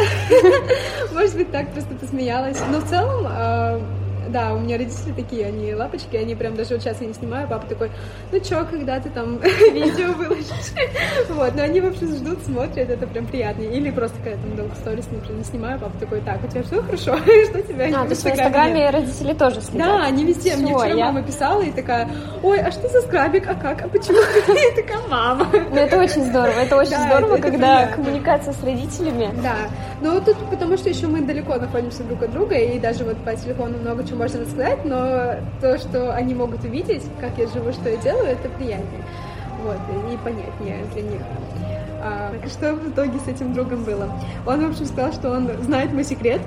Может 1.13 1.36
быть, 1.36 1.51
так 1.51 1.69
просто 1.72 1.93
посмеялась. 1.95 2.57
Но 2.72 2.79
в 2.79 2.89
целом 2.89 3.25
а, 3.27 3.55
да, 4.29 4.53
у 4.53 4.60
меня 4.60 4.77
родители 4.77 5.13
такие, 5.13 5.46
они 5.46 5.74
лапочки, 5.74 6.15
они 6.15 6.36
прям 6.36 6.55
даже 6.55 6.75
вот 6.75 6.84
сейчас 6.84 7.01
я 7.01 7.08
не 7.08 7.13
снимаю, 7.13 7.48
папа 7.48 7.67
такой, 7.67 7.91
ну 8.32 8.39
чё, 8.39 8.65
когда 8.70 9.00
ты 9.00 9.10
там 9.10 9.38
видео 9.74 10.13
выложишь? 10.13 10.46
Вот, 11.29 11.55
но 11.55 11.63
они 11.63 11.82
вообще 11.82 12.05
ждут, 12.05 12.44
смотрят, 12.44 12.89
это 12.89 13.08
прям 13.08 13.27
приятно. 13.27 13.63
Или 13.63 13.91
просто 13.91 14.17
когда 14.24 14.38
там 14.38 14.55
долго 14.55 14.75
сторис, 14.75 15.05
например, 15.12 15.38
не 15.38 15.44
снимаю, 15.44 15.79
папа 15.79 15.98
такой, 16.00 16.22
так, 16.22 16.44
у 16.44 16.48
тебя 16.48 16.63
все 16.63 16.82
хорошо? 16.82 17.17
Что 17.50 17.62
тебя 17.62 17.88
А, 17.88 18.03
то 18.03 18.10
есть 18.10 18.24
в 18.24 18.27
Инстаграме 18.27 18.89
родители 18.89 19.34
тоже 19.34 19.62
следят? 19.62 19.88
Да, 19.88 20.03
они 20.05 20.25
везде. 20.25 20.55
Мне 20.55 20.77
вчера 20.77 20.96
мама 20.96 21.22
писала 21.24 21.62
и 21.62 21.72
такая, 21.72 22.10
ой, 22.44 22.60
а 22.60 22.72
что 22.72 22.88
за 22.88 23.01
скрабик, 23.01 23.48
а 23.48 23.55
как, 23.55 23.84
а 23.84 23.88
почему? 23.88 24.17
Я 24.48 24.82
такая, 24.82 25.08
мама. 25.10 25.48
Ну 25.51 25.75
это 25.75 25.98
очень 25.98 26.24
здорово, 26.24 26.60
это 26.60 26.75
очень 26.75 26.98
здорово, 26.98 27.38
когда 27.38 27.88
коммуникация 27.88 28.53
с 28.53 28.63
родителями. 28.63 29.29
Да, 29.41 29.55
но 30.01 30.20
тут 30.20 30.38
потому 30.50 30.77
что 30.77 30.89
еще 30.89 31.08
мы 31.08 31.22
далеко 31.22 31.55
находимся 31.55 32.03
друг 32.03 32.24
от 32.24 32.32
друга, 32.32 32.55
и 32.55 32.79
даже 32.79 33.03
вот 33.03 33.17
по 33.24 33.36
телефону 33.36 33.77
много 33.79 34.03
чего 34.03 34.14
можно 34.15 34.41
рассказать, 34.41 34.86
но 34.86 35.36
то, 35.62 35.77
что 35.77 36.13
они 36.13 36.34
могут 36.34 36.63
увидеть, 36.63 37.03
как 37.19 37.38
я 37.38 37.48
живу, 37.48 37.72
что 37.72 37.89
я 37.89 37.98
делаю, 37.98 38.27
это 38.27 38.50
приятнее. 38.50 39.03
Вот, 39.63 39.77
и 40.12 40.17
понятнее 40.17 40.86
для 40.93 41.01
них. 41.01 41.22
А, 42.01 42.31
что 42.48 42.74
в 42.74 42.89
итоге 42.89 43.19
с 43.19 43.27
этим 43.27 43.53
другом 43.53 43.84
было? 43.84 44.10
Он, 44.45 44.65
в 44.65 44.69
общем, 44.69 44.86
сказал, 44.86 45.12
что 45.12 45.31
он 45.31 45.50
знает 45.63 45.91
мой 45.91 46.03
секрет, 46.03 46.41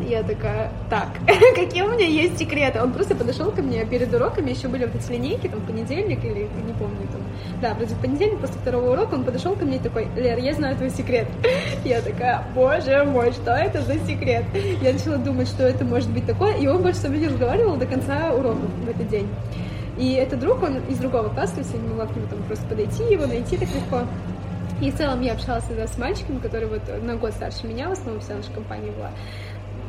Я 0.00 0.22
такая, 0.24 0.72
так, 0.90 1.08
какие 1.54 1.82
у 1.82 1.92
меня 1.92 2.06
есть 2.06 2.38
секреты? 2.38 2.80
Он 2.82 2.92
просто 2.92 3.14
подошел 3.14 3.52
ко 3.52 3.62
мне 3.62 3.84
перед 3.84 4.12
уроками, 4.12 4.50
еще 4.50 4.66
были 4.66 4.86
вот 4.86 4.94
эти 4.94 5.12
линейки, 5.12 5.46
там, 5.46 5.60
понедельник 5.60 6.24
или, 6.24 6.48
не 6.66 6.72
помню, 6.72 7.06
там, 7.12 7.20
да, 7.60 7.74
вроде 7.74 7.94
понедельник 7.94 8.40
после 8.40 8.56
второго 8.56 8.92
урока 8.92 9.14
он 9.14 9.24
подошел 9.24 9.54
ко 9.54 9.64
мне 9.64 9.76
и 9.76 9.78
такой, 9.78 10.08
Лер, 10.16 10.38
я 10.38 10.52
знаю 10.54 10.76
твой 10.76 10.90
секрет. 10.90 11.28
Я 11.84 12.00
такая, 12.00 12.44
боже 12.54 13.04
мой, 13.04 13.32
что 13.32 13.52
это 13.52 13.82
за 13.82 13.98
секрет? 14.00 14.44
Я 14.82 14.92
начала 14.92 15.16
думать, 15.16 15.48
что 15.48 15.62
это 15.62 15.84
может 15.84 16.10
быть 16.10 16.26
такое, 16.26 16.56
и 16.56 16.66
он 16.66 16.82
больше 16.82 17.00
со 17.00 17.08
мной 17.08 17.20
не 17.20 17.28
разговаривал 17.28 17.76
до 17.76 17.86
конца 17.86 18.32
урока 18.32 18.66
в 18.84 18.88
этот 18.88 19.08
день. 19.08 19.28
И 19.96 20.14
этот 20.14 20.40
друг, 20.40 20.62
он 20.62 20.78
из 20.88 20.98
другого 20.98 21.28
класса, 21.28 21.54
то 21.54 21.60
есть 21.60 21.72
я 21.72 21.78
не 21.78 21.88
могла 21.88 22.06
к 22.06 22.16
нему 22.16 22.26
там 22.28 22.42
просто 22.42 22.66
подойти, 22.66 23.04
его 23.04 23.26
найти 23.26 23.56
так 23.56 23.68
легко. 23.68 24.02
И 24.80 24.90
в 24.90 24.96
целом 24.96 25.22
я 25.22 25.32
общалась 25.32 25.64
тогда 25.64 25.86
с 25.86 25.96
мальчиком, 25.98 26.40
который 26.40 26.66
вот 26.66 26.82
на 27.02 27.14
год 27.14 27.32
старше 27.32 27.66
меня, 27.66 27.88
в 27.88 27.92
основном 27.92 28.20
вся 28.20 28.34
наша 28.34 28.50
компания 28.50 28.90
была. 28.90 29.10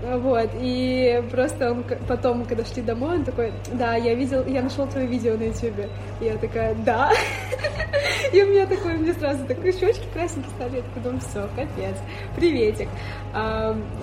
Вот, 0.04 0.50
и 0.60 1.24
просто 1.32 1.72
он 1.72 1.84
потом, 2.08 2.46
когда 2.46 2.66
шли 2.66 2.82
домой, 2.82 3.18
он 3.18 3.24
такой, 3.24 3.54
да, 3.74 3.96
я 3.96 4.14
видел, 4.14 4.46
я 4.46 4.62
нашел 4.62 4.86
твое 4.88 5.08
видео 5.08 5.36
на 5.38 5.44
ютубе. 5.44 5.90
И 6.20 6.26
я 6.26 6.38
такая, 6.38 6.76
да. 6.76 7.12
И 8.34 8.44
у 8.44 8.48
меня 8.48 8.66
такой, 8.66 8.98
мне 8.98 9.14
сразу 9.14 9.46
такой 9.46 9.72
щечки 9.72 10.06
красненькие 10.14 10.52
стали, 10.56 10.84
я 10.96 11.02
думаю, 11.02 11.22
все, 11.22 11.48
капец, 11.56 11.98
приветик. 12.36 12.90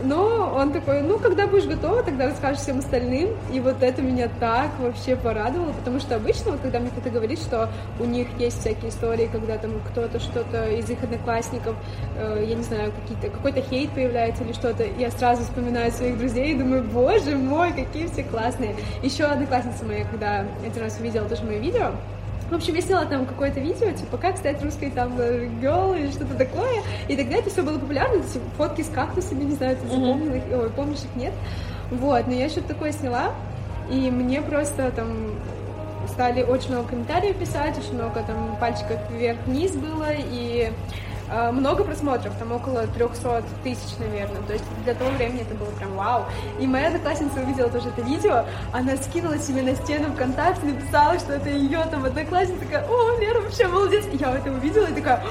Но 0.04 0.54
он 0.54 0.72
такой, 0.72 1.02
ну, 1.02 1.18
когда 1.18 1.46
будешь 1.46 1.64
готова, 1.64 2.02
тогда 2.02 2.26
расскажешь 2.26 2.62
всем 2.62 2.78
остальным. 2.78 3.30
И 3.52 3.61
вот 3.61 3.82
это 3.82 4.02
меня 4.02 4.28
так 4.40 4.70
вообще 4.78 5.16
порадовало, 5.16 5.72
потому 5.72 6.00
что 6.00 6.16
обычно, 6.16 6.52
вот 6.52 6.61
когда 6.61 6.80
мне 6.80 6.90
кто-то 6.90 7.11
говорит, 7.11 7.38
что 7.38 7.70
у 7.99 8.04
них 8.04 8.28
есть 8.38 8.61
всякие 8.61 8.90
истории, 8.90 9.28
когда 9.32 9.58
там 9.58 9.80
кто-то 9.90 10.20
что-то 10.20 10.68
из 10.68 10.88
их 10.90 11.02
одноклассников, 11.02 11.76
э, 12.16 12.44
я 12.46 12.54
не 12.54 12.62
знаю, 12.62 12.92
какие-то, 12.92 13.34
какой-то 13.34 13.62
хейт 13.62 13.90
появляется 13.90 14.44
или 14.44 14.52
что-то, 14.52 14.84
я 14.99 15.11
сразу 15.11 15.42
вспоминаю 15.42 15.82
своих 15.91 16.19
друзей 16.19 16.53
и 16.53 16.55
думаю, 16.55 16.85
боже 16.85 17.37
мой, 17.37 17.73
какие 17.73 18.07
все 18.07 18.23
классные. 18.23 18.77
Еще 19.03 19.25
одноклассница 19.25 19.85
моя, 19.85 20.05
когда 20.05 20.45
один 20.65 20.83
раз 20.83 20.99
увидела 21.01 21.29
тоже 21.29 21.45
мое 21.45 21.59
видео, 21.59 21.93
в 22.51 22.55
общем, 22.55 22.75
я 22.75 22.83
сняла 22.83 23.05
там 23.07 23.25
какое-то 23.25 23.61
видео, 23.61 23.91
типа, 23.93 24.19
как 24.19 24.37
стать 24.37 24.62
русской 24.62 24.91
там 24.91 25.17
girl 25.17 25.99
или 25.99 26.11
что-то 26.11 26.35
такое. 26.35 26.83
И 27.09 27.17
тогда 27.17 27.37
это 27.37 27.49
все 27.49 27.62
было 27.62 27.79
популярно, 27.79 28.17
эти 28.17 28.39
фотки 28.59 28.83
с 28.83 28.89
кактусами, 28.89 29.45
не 29.45 29.55
знаю, 29.55 29.77
ты 29.77 29.87
запомнила 29.89 30.35
их, 30.35 30.43
ой, 30.53 30.69
помнишь 30.69 30.99
их, 30.99 31.17
нет? 31.17 31.33
Вот, 31.91 32.27
но 32.27 32.35
я 32.35 32.51
что-то 32.51 32.69
такое 32.69 32.93
сняла, 32.93 33.33
и 33.91 34.11
мне 34.11 34.43
просто 34.43 34.91
там 34.91 35.31
стали 36.09 36.43
очень 36.43 36.73
много 36.73 36.89
комментариев 36.89 37.37
писать, 37.37 37.79
очень 37.79 37.95
много 37.95 38.23
там 38.23 38.57
пальчиков 38.61 38.99
вверх-вниз 39.11 39.73
было, 39.73 40.09
и 40.11 40.71
много 41.53 41.85
просмотров, 41.85 42.35
там 42.39 42.53
около 42.53 42.87
300 42.87 43.43
тысяч, 43.62 43.97
наверное. 43.99 44.43
То 44.43 44.53
есть 44.53 44.65
для 44.85 44.95
того 44.95 45.11
времени 45.12 45.43
это 45.43 45.55
было 45.55 45.71
прям 45.71 45.95
вау. 45.97 46.25
И 46.61 46.67
моя 46.67 46.89
одноклассница 46.89 47.41
увидела 47.41 47.71
тоже 47.71 47.89
это 47.89 48.03
видео, 48.03 48.45
она 48.73 48.97
скинула 48.97 49.39
себе 49.39 49.62
на 49.62 49.75
стену 49.75 50.12
ВКонтакте, 50.12 50.67
написала, 50.67 51.19
что 51.19 51.35
это 51.35 51.49
ее 51.49 51.85
там 51.91 52.05
одноклассница, 52.05 52.61
такая, 52.61 52.87
о, 52.89 53.19
Лера 53.19 53.41
вообще 53.41 53.67
молодец. 53.67 54.05
Я 54.12 54.33
это 54.33 54.51
увидела 54.51 54.87
и 54.87 54.95
такая, 54.95 55.23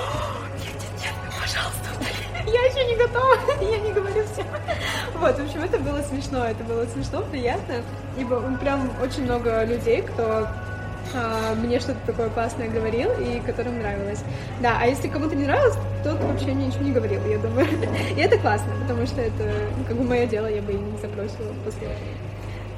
нет, 0.59 0.73
нет, 0.81 0.91
нет, 1.01 1.13
пожалуйста, 1.39 1.89
я 2.45 2.65
еще 2.65 2.85
не 2.85 2.95
готова, 2.95 3.35
я 3.61 3.77
не 3.77 3.91
говорю 3.93 4.23
все. 4.33 4.45
Вот, 5.19 5.37
в 5.37 5.43
общем, 5.43 5.61
это 5.61 5.77
было 5.77 6.01
смешно, 6.01 6.45
это 6.45 6.63
было 6.63 6.85
смешно, 6.85 7.21
приятно, 7.21 7.75
ибо 8.17 8.41
прям 8.57 8.89
очень 9.03 9.23
много 9.23 9.63
людей, 9.65 10.01
кто 10.01 10.47
а, 11.13 11.55
мне 11.55 11.79
что-то 11.79 11.99
такое 12.05 12.29
классное 12.29 12.69
говорил 12.69 13.09
и 13.19 13.39
которым 13.39 13.79
нравилось. 13.79 14.23
Да, 14.61 14.77
а 14.79 14.87
если 14.87 15.07
кому-то 15.07 15.35
не 15.35 15.45
нравилось, 15.45 15.75
тот 16.03 16.19
вообще 16.21 16.47
мне 16.47 16.67
ничего 16.67 16.83
не 16.83 16.91
говорил, 16.91 17.23
я 17.25 17.37
думаю. 17.37 17.67
и 18.15 18.19
это 18.19 18.37
классно, 18.37 18.73
потому 18.81 19.05
что 19.05 19.21
это 19.21 19.51
ну, 19.77 19.83
как 19.85 19.97
бы 19.97 20.03
мое 20.03 20.25
дело, 20.25 20.47
я 20.47 20.61
бы 20.61 20.71
и 20.71 20.77
не 20.77 20.97
забросила 20.97 21.53
после 21.65 21.87
этого. 21.87 21.99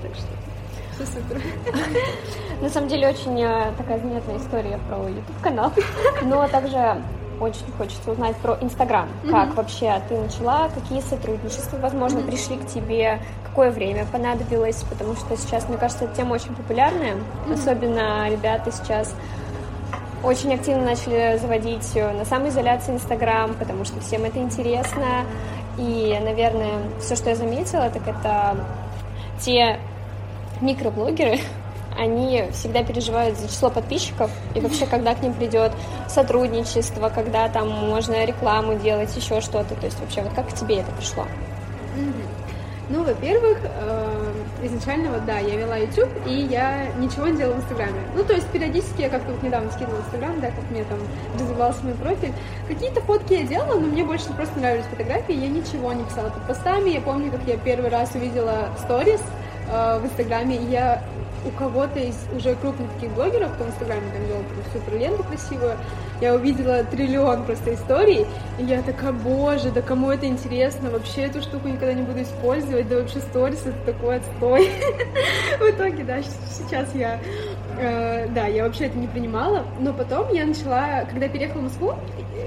Так 0.02 0.16
что 0.16 0.28
все 0.96 1.06
супер. 1.06 1.42
На 2.62 2.70
самом 2.70 2.88
деле 2.88 3.10
очень 3.10 3.42
э, 3.42 3.72
такая 3.78 4.00
занятная 4.00 4.38
история 4.38 4.80
про 4.88 5.08
YouTube 5.08 5.42
канал, 5.42 5.72
но 6.24 6.48
также 6.48 7.02
очень 7.40 7.72
хочется 7.78 8.12
узнать 8.12 8.36
про 8.38 8.58
Инстаграм. 8.62 9.10
Как 9.30 9.50
mm-hmm. 9.50 9.56
вообще 9.56 10.02
ты 10.08 10.18
начала, 10.18 10.70
какие 10.70 11.02
сотрудничества, 11.02 11.78
возможно, 11.78 12.20
mm-hmm. 12.20 12.28
пришли 12.28 12.58
к 12.58 12.68
тебе, 12.68 13.20
какое 13.54 13.70
время 13.70 14.08
понадобилось, 14.12 14.84
потому 14.90 15.16
что 15.16 15.38
сейчас, 15.38 15.70
мне 15.70 15.78
кажется, 15.78 16.06
эта 16.06 16.16
тема 16.16 16.34
очень 16.34 16.56
популярная, 16.56 17.14
mm-hmm. 17.14 17.54
особенно 17.54 18.28
ребята 18.28 18.72
сейчас 18.72 19.14
очень 20.24 20.56
активно 20.56 20.86
начали 20.86 21.38
заводить 21.38 21.92
э, 21.94 22.12
на 22.14 22.26
самоизоляции 22.26 22.94
Инстаграм, 22.94 23.54
потому 23.54 23.86
что 23.86 24.00
всем 24.02 24.24
это 24.24 24.40
интересно. 24.40 25.26
И, 25.78 26.20
наверное, 26.20 26.80
все, 27.00 27.16
что 27.16 27.30
я 27.30 27.36
заметила, 27.36 27.92
так 27.92 28.08
это 28.08 28.58
те 29.40 29.80
микроблогеры, 30.60 31.38
они 31.96 32.46
всегда 32.54 32.84
переживают 32.84 33.38
за 33.38 33.48
число 33.48 33.70
подписчиков 33.70 34.32
и 34.56 34.62
вообще, 34.62 34.88
когда 34.88 35.14
к 35.14 35.22
ним 35.22 35.36
придет 35.36 35.74
сотрудничество, 36.08 37.10
когда 37.10 37.50
там 37.50 37.70
можно 37.70 38.26
рекламу 38.26 38.80
делать, 38.80 39.16
еще 39.16 39.42
что-то. 39.42 39.76
То 39.76 39.86
есть 39.86 40.00
вообще, 40.00 40.24
вот 40.24 40.34
как 40.34 40.50
к 40.50 40.54
тебе 40.54 40.78
это 40.78 40.92
пришло? 40.94 41.28
Ну, 42.94 43.04
во-первых, 43.04 43.58
э, 43.64 44.34
изначально 44.62 45.10
вот 45.10 45.26
да, 45.26 45.40
я 45.40 45.56
вела 45.56 45.78
YouTube, 45.78 46.12
и 46.28 46.32
я 46.44 46.92
ничего 47.00 47.26
не 47.26 47.38
делала 47.38 47.56
в 47.56 47.62
Инстаграме. 47.62 48.00
Ну, 48.16 48.24
то 48.24 48.34
есть 48.34 48.46
периодически 48.50 49.02
я 49.02 49.10
как-то 49.10 49.32
вот 49.32 49.42
недавно 49.42 49.72
скинула 49.72 49.98
Инстаграм, 49.98 50.40
да, 50.40 50.52
как 50.52 50.70
мне 50.70 50.84
там 50.84 51.00
развивался 51.34 51.84
мой 51.84 51.96
профиль. 51.96 52.32
Какие-то 52.68 53.02
фотки 53.02 53.34
я 53.34 53.48
делала, 53.48 53.80
но 53.80 53.88
мне 53.88 54.04
больше 54.04 54.32
просто 54.34 54.60
нравились 54.60 54.86
фотографии, 54.86 55.34
я 55.34 55.48
ничего 55.48 55.92
не 55.92 56.04
писала 56.04 56.30
под 56.30 56.46
постами. 56.46 56.92
Я 56.92 57.02
помню, 57.02 57.32
как 57.32 57.42
я 57.48 57.58
первый 57.58 57.90
раз 57.90 58.14
увидела 58.14 58.70
сторис 58.78 59.22
э, 59.72 60.00
в 60.00 60.06
Инстаграме, 60.06 60.58
и 60.58 60.66
я 60.66 61.02
у 61.46 61.52
кого-то 61.52 62.00
из 62.00 62.16
уже 62.36 62.56
крупных 62.56 62.92
таких 62.94 63.12
блогеров, 63.12 63.54
кто 63.54 63.66
в 63.66 63.70
Инстаграме 63.70 64.12
там 64.12 64.26
делал 64.28 64.44
супер 64.72 64.98
ленту 64.98 65.24
красивую, 65.24 65.78
я 66.22 66.36
увидела 66.36 66.84
триллион 66.84 67.44
просто 67.44 67.74
историй, 67.74 68.26
и 68.58 68.64
я 68.64 68.82
такая, 68.82 69.12
боже, 69.12 69.72
да 69.72 69.82
кому 69.82 70.12
это 70.12 70.26
интересно, 70.26 70.90
вообще 70.90 71.24
эту 71.24 71.42
штуку 71.42 71.68
никогда 71.68 71.94
не 71.94 72.04
буду 72.04 72.22
использовать, 72.22 72.88
да 72.88 72.98
вообще 72.98 73.20
сторис 73.20 73.62
это 73.66 73.94
такой 73.94 74.18
отстой. 74.18 74.70
В 75.60 75.70
итоге, 75.70 76.04
да, 76.04 76.22
сейчас 76.22 76.94
я, 76.96 77.20
э, 77.78 78.28
да, 78.30 78.48
я 78.48 78.64
вообще 78.64 78.86
это 78.86 78.98
не 78.98 79.08
принимала, 79.08 79.66
но 79.80 79.94
потом 79.94 80.32
я 80.34 80.46
начала, 80.46 81.06
когда 81.10 81.28
переехала 81.28 81.62
в 81.62 81.64
Москву, 81.64 81.94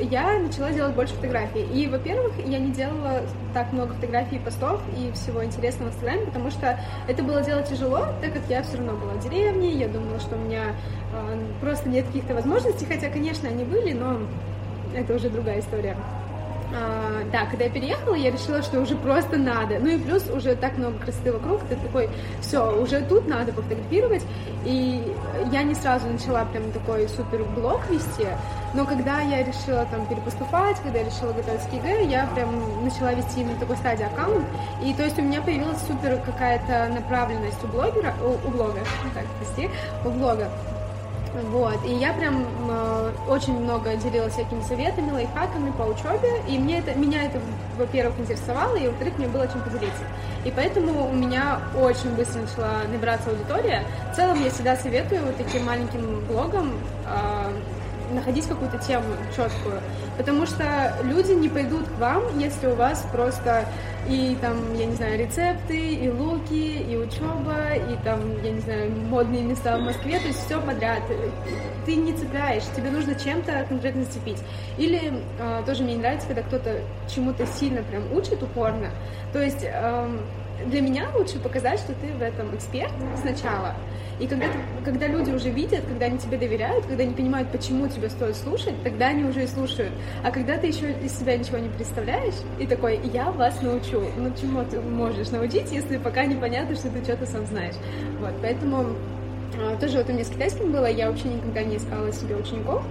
я 0.03 0.39
начала 0.39 0.71
делать 0.73 0.95
больше 0.95 1.15
фотографий. 1.15 1.63
И, 1.63 1.87
во-первых, 1.89 2.33
я 2.45 2.59
не 2.59 2.73
делала 2.73 3.23
так 3.55 3.73
много 3.73 3.95
фотографий 3.95 4.39
постов 4.39 4.81
и 4.97 5.11
всего 5.13 5.45
интересного 5.45 5.91
в 5.91 5.95
Инстаграме, 5.95 6.27
потому 6.27 6.51
что 6.51 6.79
это 7.09 7.23
было 7.23 7.43
делать 7.43 7.69
тяжело, 7.69 8.01
так 8.21 8.33
как 8.33 8.43
я 8.49 8.63
все 8.63 8.77
равно 8.79 8.93
была 8.93 9.15
в 9.15 9.29
деревне, 9.29 9.73
я 9.73 9.89
думала, 9.89 10.21
что 10.21 10.37
у 10.37 10.39
меня 10.39 10.75
э, 11.13 11.39
просто 11.61 11.89
нет 11.89 12.07
каких-то 12.07 12.35
возможностей, 12.35 12.87
хотя, 12.87 13.09
конечно, 13.09 13.49
они 13.49 13.65
были, 13.65 13.93
но 13.93 14.19
это 14.95 15.15
уже 15.15 15.31
другая 15.31 15.61
история. 15.61 15.97
А, 16.75 17.23
да, 17.33 17.47
когда 17.47 17.65
я 17.65 17.71
переехала, 17.71 18.15
я 18.15 18.31
решила, 18.31 18.63
что 18.63 18.81
уже 18.81 18.97
просто 18.97 19.37
надо. 19.37 19.79
Ну 19.79 19.89
и 19.89 19.99
плюс 19.99 20.29
уже 20.31 20.57
так 20.57 20.77
много 20.79 20.99
красоты 20.99 21.33
вокруг, 21.33 21.61
ты 21.69 21.77
такой, 21.77 22.09
все, 22.41 22.81
уже 22.81 23.01
тут 23.03 23.29
надо 23.29 23.53
пофотографировать. 23.53 24.25
И 24.65 25.15
я 25.53 25.63
не 25.63 25.75
сразу 25.75 26.07
начала 26.09 26.45
прям 26.47 26.73
такой 26.73 27.09
супер 27.09 27.45
блог 27.55 27.89
вести, 27.89 28.27
но 28.75 28.85
когда 28.85 29.21
я 29.21 29.43
решила 29.43 29.87
там 29.87 30.07
перепоступать, 30.07 30.79
когда 30.83 30.99
я 30.99 31.05
решила 31.05 31.33
готовиться 31.33 31.69
к 31.69 31.73
ЕГЭ, 31.73 32.05
я 32.05 32.27
прям 32.35 32.85
начала 32.85 33.15
вести 33.15 33.45
на 33.45 33.55
такой 33.59 33.77
study 33.77 34.05
аккаунт. 34.05 34.45
И 34.83 34.93
то 34.95 35.05
есть 35.05 35.19
у 35.19 35.23
меня 35.23 35.41
появилась 35.41 35.81
супер 35.87 36.21
какая-то 36.27 36.93
направленность 36.93 37.63
у 37.65 37.69
блогера, 37.69 38.15
у, 38.23 38.47
у 38.47 38.51
блога, 38.51 38.81
так, 39.15 39.25
прости, 39.39 39.71
у 40.05 40.11
блога. 40.11 40.51
Вот, 41.51 41.85
и 41.85 41.93
я 41.93 42.13
прям 42.15 42.47
э, 42.69 43.13
очень 43.29 43.61
много 43.61 43.95
делилась 43.97 44.33
всякими 44.33 44.63
советами, 44.63 45.11
лайфхаками 45.11 45.71
по 45.73 45.83
учебе, 45.83 46.41
и 46.49 46.59
мне 46.59 46.79
это, 46.79 46.95
меня 46.95 47.25
это, 47.25 47.41
во-первых, 47.77 48.19
интересовало, 48.19 48.77
и, 48.77 48.89
во-вторых, 48.89 49.19
мне 49.19 49.29
было 49.29 49.47
чем 49.47 49.61
поделиться. 49.61 50.05
И 50.45 50.51
поэтому 50.51 51.09
у 51.09 51.13
меня 51.13 51.61
очень 51.79 52.15
быстро 52.15 52.41
начала 52.41 52.83
набираться 52.91 53.31
аудитория. 53.31 53.83
В 54.13 54.17
целом 54.17 54.43
я 54.43 54.51
всегда 54.51 54.77
советую 54.77 55.27
вот 55.27 55.37
таким 55.37 55.67
маленьким 55.67 56.25
блогам 56.27 56.73
э, 57.07 57.53
находить 58.13 58.47
какую-то 58.47 58.79
тему 58.79 59.05
четкую, 59.35 59.81
потому 60.17 60.47
что 60.47 60.95
люди 61.03 61.33
не 61.33 61.49
пойдут 61.49 61.87
к 61.89 61.99
вам, 61.99 62.39
если 62.39 62.67
у 62.67 62.75
вас 62.75 63.07
просто 63.13 63.65
и 64.09 64.37
там, 64.41 64.75
я 64.75 64.87
не 64.87 64.95
знаю, 64.95 65.19
рецепты, 65.19 65.95
и 65.95 66.09
луки, 66.09 66.79
и 66.79 66.97
учеба, 66.97 67.75
и 67.75 67.97
там, 68.05 68.21
я 68.43 68.53
не 68.53 68.61
знаю, 68.61 68.91
модные 69.09 69.43
места 69.43 69.77
в 69.79 69.81
Москве, 69.81 70.21
то 70.21 70.29
есть 70.29 70.45
все 70.47 70.61
подряд. 70.61 71.03
Ты 71.85 71.97
не 71.97 72.13
цепляешь, 72.13 72.63
тебе 72.77 72.91
нужно 72.91 73.15
чем-то 73.17 73.67
конкретно 73.69 74.05
зацепить. 74.05 74.39
Или 74.79 75.13
э, 75.39 75.63
тоже 75.67 75.83
мне 75.83 75.95
не 75.95 76.01
нравится, 76.01 76.29
когда 76.29 76.43
кто-то 76.43 76.81
чему-то 77.13 77.47
сильно 77.47 77.83
прям 77.83 78.13
учит 78.13 78.43
упорно. 78.43 78.91
То 79.33 79.43
есть 79.43 79.65
э, 79.65 80.19
для 80.67 80.81
меня 80.81 81.09
лучше 81.15 81.39
показать, 81.41 81.81
что 81.81 81.93
ты 81.95 82.13
в 82.13 82.23
этом 82.23 82.55
эксперт 82.55 82.93
сначала, 83.21 83.75
и 84.19 84.27
когда, 84.27 84.47
ты, 84.47 84.59
когда 84.85 85.07
люди 85.09 85.31
уже 85.31 85.51
видят, 85.51 85.85
когда 85.87 86.07
они 86.07 86.19
тебе 86.19 86.39
доверяют, 86.39 86.87
когда 86.87 87.03
они 87.03 87.15
понимают, 87.15 87.51
почему 87.51 87.87
тебе 87.89 88.09
стоит 88.09 88.37
слушать, 88.37 88.75
тогда 88.83 89.09
они 89.09 89.25
уже 89.25 89.45
и 89.45 89.47
слушают. 89.47 89.93
А 90.25 90.31
когда 90.31 90.57
ты 90.57 90.69
еще 90.69 90.93
из 90.93 91.19
себя 91.19 91.37
ничего 91.37 91.59
не 91.59 91.69
представляешь, 91.69 92.35
и 92.59 92.67
такой, 92.67 93.01
я 93.13 93.31
вас 93.31 93.61
научу. 93.61 94.03
Ну, 94.17 94.33
чему 94.41 94.65
ты 94.65 94.81
можешь 94.81 95.31
научить, 95.31 95.71
если 95.71 95.99
пока 95.99 96.25
непонятно, 96.25 96.75
что 96.75 96.91
ты 96.91 97.03
что-то 97.03 97.27
сам 97.27 97.47
знаешь. 97.47 97.75
Вот, 98.21 98.33
поэтому 98.41 98.97
тоже 99.81 99.99
вот 99.99 100.09
у 100.09 100.13
меня 100.13 100.25
с 100.25 100.29
китайским 100.29 100.73
было, 100.73 100.87
я 100.87 101.09
вообще 101.11 101.29
никогда 101.29 101.63
не 101.63 101.77
искала 101.77 102.13
себе 102.13 102.37
учеников, 102.37 102.85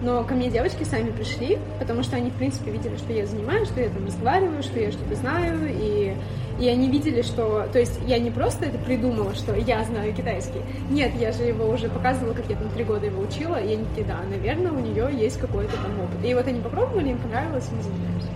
но 0.00 0.24
ко 0.24 0.34
мне 0.34 0.50
девочки 0.50 0.84
сами 0.84 1.10
пришли, 1.10 1.58
потому 1.78 2.02
что 2.02 2.16
они, 2.16 2.30
в 2.30 2.34
принципе, 2.34 2.70
видели, 2.70 2.96
что 2.96 3.12
я 3.12 3.26
занимаюсь, 3.26 3.68
что 3.68 3.80
я 3.80 3.88
там 3.88 4.06
разговариваю, 4.06 4.62
что 4.62 4.80
я 4.80 4.90
что-то 4.90 5.14
знаю, 5.14 5.68
и 5.68 6.14
и 6.58 6.68
они 6.68 6.88
видели, 6.88 7.22
что... 7.22 7.66
То 7.72 7.78
есть 7.78 7.98
я 8.06 8.18
не 8.18 8.30
просто 8.30 8.66
это 8.66 8.78
придумала, 8.78 9.34
что 9.34 9.54
я 9.54 9.82
знаю 9.84 10.14
китайский. 10.14 10.60
Нет, 10.90 11.12
я 11.18 11.32
же 11.32 11.42
его 11.42 11.68
уже 11.68 11.88
показывала, 11.88 12.34
как 12.34 12.48
я 12.48 12.56
там 12.56 12.68
три 12.70 12.84
года 12.84 13.06
его 13.06 13.22
учила, 13.22 13.56
и 13.56 13.72
они 13.72 13.84
такие, 13.86 14.06
да, 14.06 14.18
наверное, 14.30 14.70
у 14.70 14.78
нее 14.78 15.08
есть 15.12 15.38
какой-то 15.38 15.72
там 15.76 15.98
опыт. 16.00 16.24
И 16.24 16.34
вот 16.34 16.46
они 16.46 16.60
попробовали, 16.60 17.10
им 17.10 17.18
понравилось, 17.18 17.68
и 17.70 17.74
мы 17.74 17.82
занимаемся. 17.82 18.28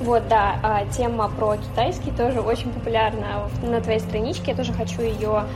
Вот, 0.00 0.28
да, 0.28 0.58
а 0.62 0.84
тема 0.92 1.30
про 1.30 1.56
китайский 1.56 2.10
тоже 2.10 2.40
очень 2.40 2.70
популярна 2.70 3.48
на 3.62 3.80
твоей 3.80 4.00
страничке, 4.00 4.50
я 4.50 4.54
тоже 4.54 4.74
хочу 4.74 5.00
ее 5.00 5.30
а, 5.30 5.46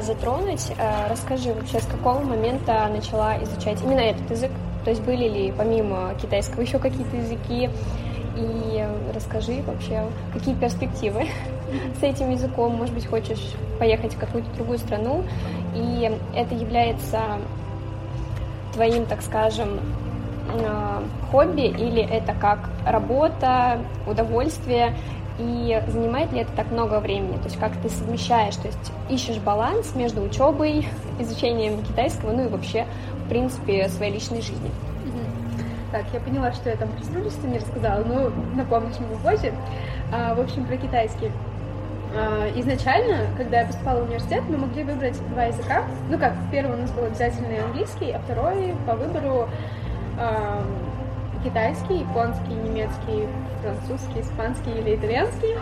затронуть. 0.00 0.72
А, 0.78 1.08
расскажи 1.10 1.52
вообще, 1.52 1.80
с 1.80 1.86
какого 1.86 2.20
момента 2.20 2.88
начала 2.88 3.42
изучать 3.42 3.82
именно 3.82 4.00
этот 4.00 4.30
язык? 4.30 4.50
То 4.84 4.90
есть 4.90 5.02
были 5.02 5.28
ли 5.28 5.54
помимо 5.56 6.14
китайского 6.20 6.60
еще 6.62 6.78
какие-то 6.78 7.16
языки? 7.16 7.70
и 8.36 8.86
расскажи 9.14 9.62
вообще, 9.66 10.02
какие 10.32 10.54
перспективы 10.54 11.26
с 12.00 12.02
этим 12.02 12.30
языком. 12.30 12.74
Может 12.74 12.94
быть, 12.94 13.06
хочешь 13.06 13.52
поехать 13.78 14.14
в 14.14 14.18
какую-то 14.18 14.50
другую 14.54 14.78
страну, 14.78 15.24
и 15.74 16.10
это 16.34 16.54
является 16.54 17.20
твоим, 18.72 19.06
так 19.06 19.22
скажем, 19.22 19.80
э, 20.52 21.02
хобби 21.30 21.66
или 21.66 22.02
это 22.02 22.34
как 22.34 22.68
работа, 22.84 23.78
удовольствие, 24.06 24.96
и 25.38 25.82
занимает 25.88 26.32
ли 26.32 26.40
это 26.40 26.52
так 26.52 26.70
много 26.70 27.00
времени? 27.00 27.36
То 27.36 27.44
есть 27.44 27.58
как 27.58 27.72
ты 27.82 27.88
совмещаешь, 27.88 28.56
то 28.56 28.68
есть 28.68 28.92
ищешь 29.08 29.38
баланс 29.38 29.94
между 29.94 30.22
учебой, 30.22 30.88
изучением 31.18 31.82
китайского, 31.82 32.32
ну 32.32 32.46
и 32.46 32.48
вообще, 32.48 32.86
в 33.24 33.28
принципе, 33.28 33.88
своей 33.88 34.12
личной 34.12 34.40
жизнью? 34.40 34.70
Так, 35.94 36.06
я 36.12 36.18
поняла, 36.18 36.52
что 36.52 36.70
я 36.70 36.76
там 36.76 36.88
ты 36.90 37.46
не 37.46 37.58
рассказала, 37.58 38.02
но 38.02 38.32
напомню 38.56 38.92
чему 38.92 39.16
позже. 39.22 39.54
А, 40.12 40.34
в 40.34 40.40
общем, 40.40 40.66
про 40.66 40.76
китайский. 40.76 41.30
А, 42.16 42.50
изначально, 42.56 43.28
когда 43.36 43.60
я 43.60 43.66
поступала 43.66 44.00
в 44.00 44.08
университет, 44.08 44.42
мы 44.48 44.56
могли 44.58 44.82
выбрать 44.82 45.16
два 45.30 45.44
языка. 45.44 45.84
Ну 46.10 46.18
как, 46.18 46.32
первый 46.50 46.76
у 46.78 46.80
нас 46.80 46.90
был 46.90 47.04
обязательный 47.04 47.62
английский, 47.62 48.10
а 48.10 48.18
второй 48.18 48.74
по 48.88 48.94
выбору 48.94 49.48
а, 50.18 50.64
китайский, 51.44 51.98
японский, 52.00 52.54
немецкий, 52.54 53.28
французский, 53.62 54.20
испанский 54.20 54.70
или 54.70 54.96
итальянский. 54.96 55.56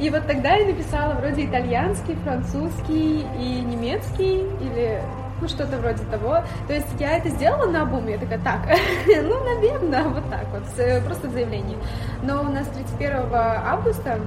И 0.00 0.10
вот 0.10 0.26
тогда 0.26 0.54
я 0.54 0.66
написала 0.66 1.14
вроде 1.14 1.46
итальянский, 1.46 2.16
французский 2.16 3.24
и 3.38 3.60
немецкий, 3.60 4.40
или 4.60 5.00
ну 5.40 5.48
что-то 5.48 5.78
вроде 5.78 6.04
того. 6.04 6.42
То 6.66 6.74
есть 6.74 6.88
я 6.98 7.16
это 7.16 7.28
сделала 7.28 7.70
на 7.70 7.82
обум, 7.82 8.08
я 8.08 8.18
такая, 8.18 8.40
так, 8.40 8.60
ну, 9.06 9.44
наверное, 9.44 10.04
вот 10.04 10.28
так 10.28 10.46
вот, 10.50 10.64
просто 11.04 11.28
в 11.28 11.32
заявлении. 11.32 11.76
Но 12.22 12.40
у 12.40 12.48
нас 12.48 12.66
31 12.68 13.32
августа 13.32 14.18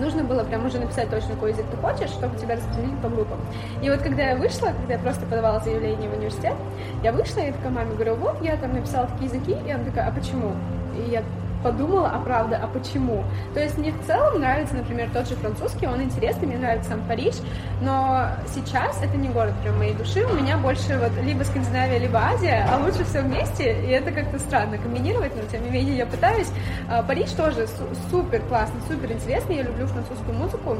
нужно 0.00 0.24
было 0.24 0.44
прям 0.44 0.66
уже 0.66 0.78
написать 0.78 1.10
точно, 1.10 1.34
какой 1.34 1.50
язык 1.50 1.66
ты 1.70 1.76
хочешь, 1.76 2.10
чтобы 2.10 2.36
тебя 2.38 2.56
распределили 2.56 2.96
по 3.02 3.08
группам. 3.08 3.38
И 3.82 3.90
вот 3.90 4.00
когда 4.00 4.30
я 4.30 4.36
вышла, 4.36 4.68
когда 4.68 4.94
я 4.94 4.98
просто 4.98 5.26
подавала 5.26 5.60
заявление 5.60 6.08
в 6.08 6.14
университет, 6.16 6.54
я 7.02 7.12
вышла 7.12 7.40
и 7.40 7.52
такая 7.52 7.70
маме 7.70 7.94
говорю, 7.94 8.14
вот, 8.16 8.42
я 8.42 8.56
там 8.56 8.74
написала 8.74 9.06
такие 9.06 9.26
языки, 9.26 9.56
и 9.66 9.70
она 9.70 9.84
такая, 9.84 10.08
а 10.08 10.12
почему? 10.12 10.52
И 10.96 11.10
я 11.10 11.22
подумала, 11.62 12.10
а 12.14 12.18
правда, 12.20 12.60
а 12.62 12.66
почему? 12.66 13.24
То 13.54 13.60
есть 13.60 13.78
мне 13.78 13.92
в 13.92 14.06
целом 14.06 14.40
нравится, 14.40 14.74
например, 14.74 15.10
тот 15.12 15.28
же 15.28 15.34
французский, 15.36 15.86
он 15.86 16.02
интересный, 16.02 16.46
мне 16.46 16.58
нравится 16.58 16.90
сам 16.90 17.00
Париж, 17.08 17.34
но 17.80 18.28
сейчас 18.54 19.00
это 19.02 19.16
не 19.16 19.28
город 19.28 19.54
прям 19.62 19.78
моей 19.78 19.94
души, 19.94 20.24
у 20.24 20.34
меня 20.34 20.56
больше 20.58 20.98
вот 20.98 21.12
либо 21.22 21.42
Скандинавия, 21.42 21.98
либо 21.98 22.18
Азия, 22.18 22.66
а 22.70 22.78
лучше 22.78 23.04
все 23.04 23.20
вместе, 23.20 23.76
и 23.82 23.88
это 23.90 24.12
как-то 24.12 24.38
странно 24.38 24.78
комбинировать, 24.78 25.32
но 25.36 25.42
тем 25.50 25.64
не 25.64 25.70
менее 25.70 25.96
я 25.96 26.06
пытаюсь. 26.06 26.48
А, 26.88 27.02
Париж 27.02 27.30
тоже 27.32 27.66
супер 28.10 28.42
классный, 28.42 28.80
супер 28.88 29.12
интересный, 29.12 29.56
я 29.56 29.62
люблю 29.62 29.86
французскую 29.86 30.36
музыку, 30.36 30.76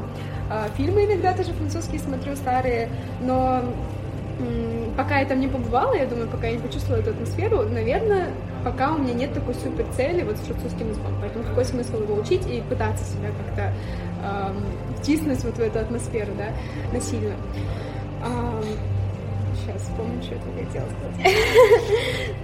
а, 0.49 0.67
фильмы 0.75 1.05
иногда 1.05 1.33
тоже 1.33 1.53
французские 1.53 1.99
смотрю, 1.99 2.35
старые, 2.35 2.89
но 3.21 3.61
пока 4.97 5.19
я 5.19 5.25
там 5.25 5.39
не 5.39 5.47
побывала, 5.47 5.93
я 5.93 6.07
думаю, 6.07 6.27
пока 6.27 6.47
я 6.47 6.53
не 6.53 6.59
почувствовала 6.59 7.01
эту 7.01 7.11
атмосферу, 7.11 7.61
наверное, 7.69 8.31
пока 8.63 8.93
у 8.93 8.97
меня 8.97 9.13
нет 9.13 9.33
такой 9.33 9.53
супер 9.53 9.85
цели 9.95 10.23
вот 10.23 10.37
с 10.37 10.41
французским 10.41 10.89
языком. 10.89 11.13
Поэтому 11.21 11.45
какой 11.45 11.63
смысл 11.63 12.01
его 12.01 12.15
учить 12.15 12.45
и 12.47 12.61
пытаться 12.61 13.05
себя 13.05 13.29
как-то 13.45 13.73
эм, 14.25 14.63
втиснуть 14.97 15.43
вот 15.43 15.53
в 15.53 15.59
эту 15.59 15.79
атмосферу, 15.79 16.31
да, 16.35 16.47
насильно. 16.91 17.35
Эм, 18.25 18.63
сейчас 19.67 19.81
вспомню, 19.83 20.21
что 20.23 20.35
это 20.35 20.65
хотела 20.65 20.85
сказать. 20.89 21.35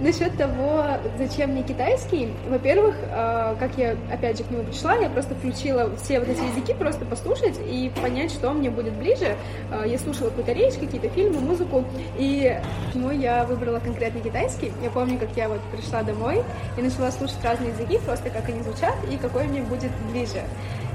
Насчет 0.00 0.36
того, 0.36 0.84
зачем 1.18 1.50
мне 1.50 1.62
китайский, 1.62 2.30
во-первых, 2.48 2.96
э, 3.00 3.56
как 3.58 3.76
я 3.76 3.96
опять 4.12 4.38
же 4.38 4.44
к 4.44 4.50
нему 4.50 4.64
пришла, 4.64 4.94
я 4.96 5.08
просто 5.08 5.34
включила 5.34 5.94
все 5.96 6.20
вот 6.20 6.28
эти 6.28 6.40
языки, 6.40 6.74
просто 6.74 7.04
послушать 7.04 7.58
и 7.66 7.90
понять, 8.02 8.30
что 8.30 8.50
мне 8.52 8.70
будет 8.70 8.94
ближе. 8.94 9.36
Э, 9.70 9.84
я 9.86 9.98
слушала 9.98 10.28
какую-то 10.28 10.52
речь, 10.52 10.74
какие-то 10.74 11.08
фильмы, 11.10 11.40
музыку, 11.40 11.84
и 12.18 12.60
почему 12.86 13.10
я 13.10 13.44
выбрала 13.44 13.78
конкретно 13.78 14.20
китайский. 14.20 14.72
Я 14.82 14.90
помню, 14.90 15.18
как 15.18 15.30
я 15.36 15.48
вот 15.48 15.60
пришла 15.72 16.02
домой 16.02 16.42
и 16.76 16.82
начала 16.82 17.10
слушать 17.10 17.42
разные 17.42 17.70
языки, 17.70 17.98
просто 18.04 18.30
как 18.30 18.48
они 18.48 18.62
звучат 18.62 18.94
и 19.10 19.16
какой 19.16 19.44
мне 19.44 19.62
будет 19.62 19.90
ближе. 20.10 20.42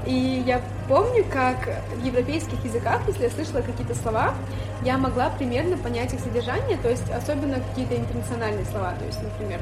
И 0.06 0.42
я 0.46 0.60
помню, 0.88 1.24
как 1.30 1.68
в 1.94 2.04
европейских 2.04 2.64
языках, 2.64 3.00
если 3.06 3.24
я 3.24 3.30
слышала 3.30 3.60
какие-то 3.60 3.94
слова, 3.94 4.34
я 4.82 4.96
могла 4.96 5.30
примерно 5.30 5.76
понять 5.76 6.12
их 6.14 6.20
содержание, 6.20 6.78
то 6.78 6.88
есть 6.88 7.10
особенно 7.10 7.60
какие-то 7.60 7.96
интернациональные 7.96 8.64
слова, 8.66 8.94
то 8.98 9.04
есть, 9.04 9.22
например, 9.22 9.60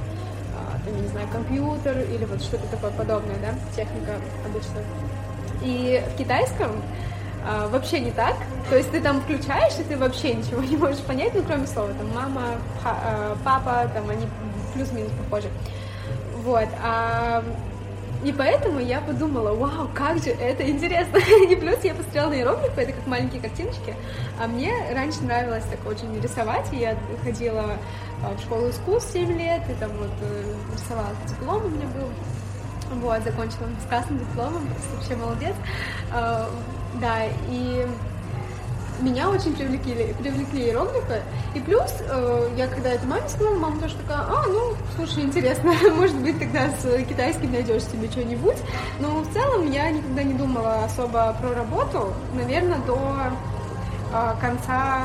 а, 0.57 0.79
там, 0.85 0.95
я 0.95 1.01
не 1.01 1.09
знаю, 1.09 1.29
компьютер 1.33 1.99
или 2.01 2.25
вот 2.25 2.41
что-то 2.41 2.67
такое 2.69 2.93
подобное, 2.93 3.37
да, 3.41 3.55
техника 3.75 4.13
обычно. 4.47 4.81
И 5.63 6.03
в 6.15 6.19
китайском 6.19 6.71
а, 7.45 7.69
вообще 7.69 7.99
не 7.99 8.13
так, 8.13 8.37
то 8.71 8.77
есть 8.77 8.91
ты 8.93 9.01
там 9.01 9.21
включаешь, 9.23 9.79
и 9.81 9.83
ты 9.83 9.97
вообще 9.97 10.35
ничего 10.35 10.63
не 10.63 10.77
можешь 10.77 11.01
понять, 11.01 11.35
ну, 11.35 11.43
кроме 11.43 11.67
слова, 11.67 11.89
там, 11.95 12.15
мама, 12.15 12.45
папа, 13.45 13.91
там, 13.93 14.09
они 14.09 14.27
плюс-минус 14.73 15.11
похожи. 15.25 15.49
Вот, 16.45 16.69
а 16.81 17.43
и 18.25 18.33
поэтому 18.33 18.81
я 18.81 19.01
подумала, 19.01 19.55
вау, 19.55 19.89
как 19.95 20.19
же 20.19 20.31
это 20.31 20.69
интересно. 20.69 21.19
И 21.49 21.55
плюс 21.55 21.79
я 21.85 21.95
посмотрела 21.95 22.31
на 22.31 22.35
иероглифы, 22.35 22.81
это 22.81 22.93
как 22.93 23.07
маленькие 23.07 23.41
картиночки. 23.41 23.95
А 24.41 24.49
мне 24.49 24.73
раньше 24.93 25.23
нравилось 25.23 25.65
так 25.71 25.87
очень 25.87 26.21
рисовать, 26.21 26.67
я 26.73 26.97
ходила 27.23 27.77
а, 28.25 28.35
в 28.35 28.41
школу 28.41 28.71
искусств 28.71 29.13
7 29.13 29.39
лет, 29.39 29.63
и 29.71 29.75
там 29.75 29.91
вот 29.93 30.11
э, 30.23 30.55
рисовала 30.73 31.15
диплом 31.29 31.65
у 31.65 31.69
меня 31.69 31.87
был. 31.87 32.09
Вот, 33.01 33.23
закончила 33.23 33.69
с 33.85 33.89
красным 33.89 34.19
дипломом, 34.19 34.67
вообще 34.95 35.15
молодец. 35.15 35.55
А, 36.13 36.51
да, 37.01 37.27
и 37.51 37.87
меня 39.01 39.29
очень 39.31 39.55
привлекли, 39.55 40.15
привлекли 40.21 40.65
иероглифы. 40.65 41.23
И 41.55 41.61
плюс, 41.61 41.93
э, 42.01 42.49
я 42.57 42.67
когда 42.69 42.91
это 42.91 43.07
маме 43.07 43.29
сказала, 43.29 43.55
мама 43.55 43.81
тоже 43.81 43.95
такая, 43.97 44.19
а, 44.19 44.45
ну, 44.49 44.75
слушай, 44.97 45.25
интересно, 45.25 45.73
может 45.95 46.17
быть, 46.17 46.39
тогда 46.39 46.69
с 46.71 47.05
китайским 47.05 47.53
найдешь 47.53 47.85
себе 47.85 48.11
что-нибудь. 48.11 48.57
Но 49.01 49.21
в 49.21 49.33
целом 49.33 49.71
я 49.71 49.91
никогда 49.91 50.23
не 50.23 50.35
думала 50.35 50.85
особо 50.85 51.37
про 51.41 51.55
работу, 51.55 52.13
наверное, 52.35 52.79
до 52.87 52.99
э, 54.13 54.35
конца 54.41 55.03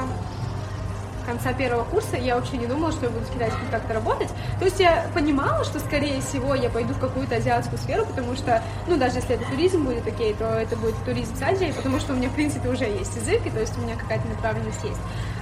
конца 1.24 1.54
первого 1.54 1.84
курса 1.84 2.18
я 2.18 2.36
вообще 2.36 2.58
не 2.58 2.68
думала, 2.68 2.92
что 2.92 3.06
я 3.06 3.12
буду 3.12 3.26
с 3.26 3.30
китайским 3.30 3.68
как-то 3.72 3.94
работать. 3.94 4.30
То 4.60 4.66
есть 4.66 4.80
я 4.80 5.08
понимала, 5.14 5.64
что, 5.64 5.80
скорее 5.80 6.22
всего, 6.22 6.56
я 6.56 6.70
пойду 6.70 6.94
в 6.94 7.00
какую-то 7.00 7.36
азиатскую 7.36 7.78
сферу, 7.80 8.06
потому 8.06 8.36
что, 8.36 8.62
ну, 8.88 8.98
даже 8.98 9.16
если 9.16 9.36
это 9.36 9.46
туризм 9.50 9.84
будет 9.84 10.08
окей, 10.08 10.34
то 10.34 10.46
это 10.46 10.76
будет 10.76 10.96
туризм 11.06 11.36
с 11.36 11.42
Азией, 11.42 11.74
потому 11.74 12.00
что 12.00 12.14
у 12.14 12.16
меня, 12.16 12.30
в 12.30 12.34
принципе, 12.34 12.70
уже 12.70 12.86
есть 12.86 13.16
язык, 13.16 13.46
и 13.46 13.50
то 13.50 13.60
есть 13.60 13.78
у 13.78 13.82
меня 13.82 13.96
какая-то 13.96 14.28
направленность 14.28 14.84
есть. 14.84 15.00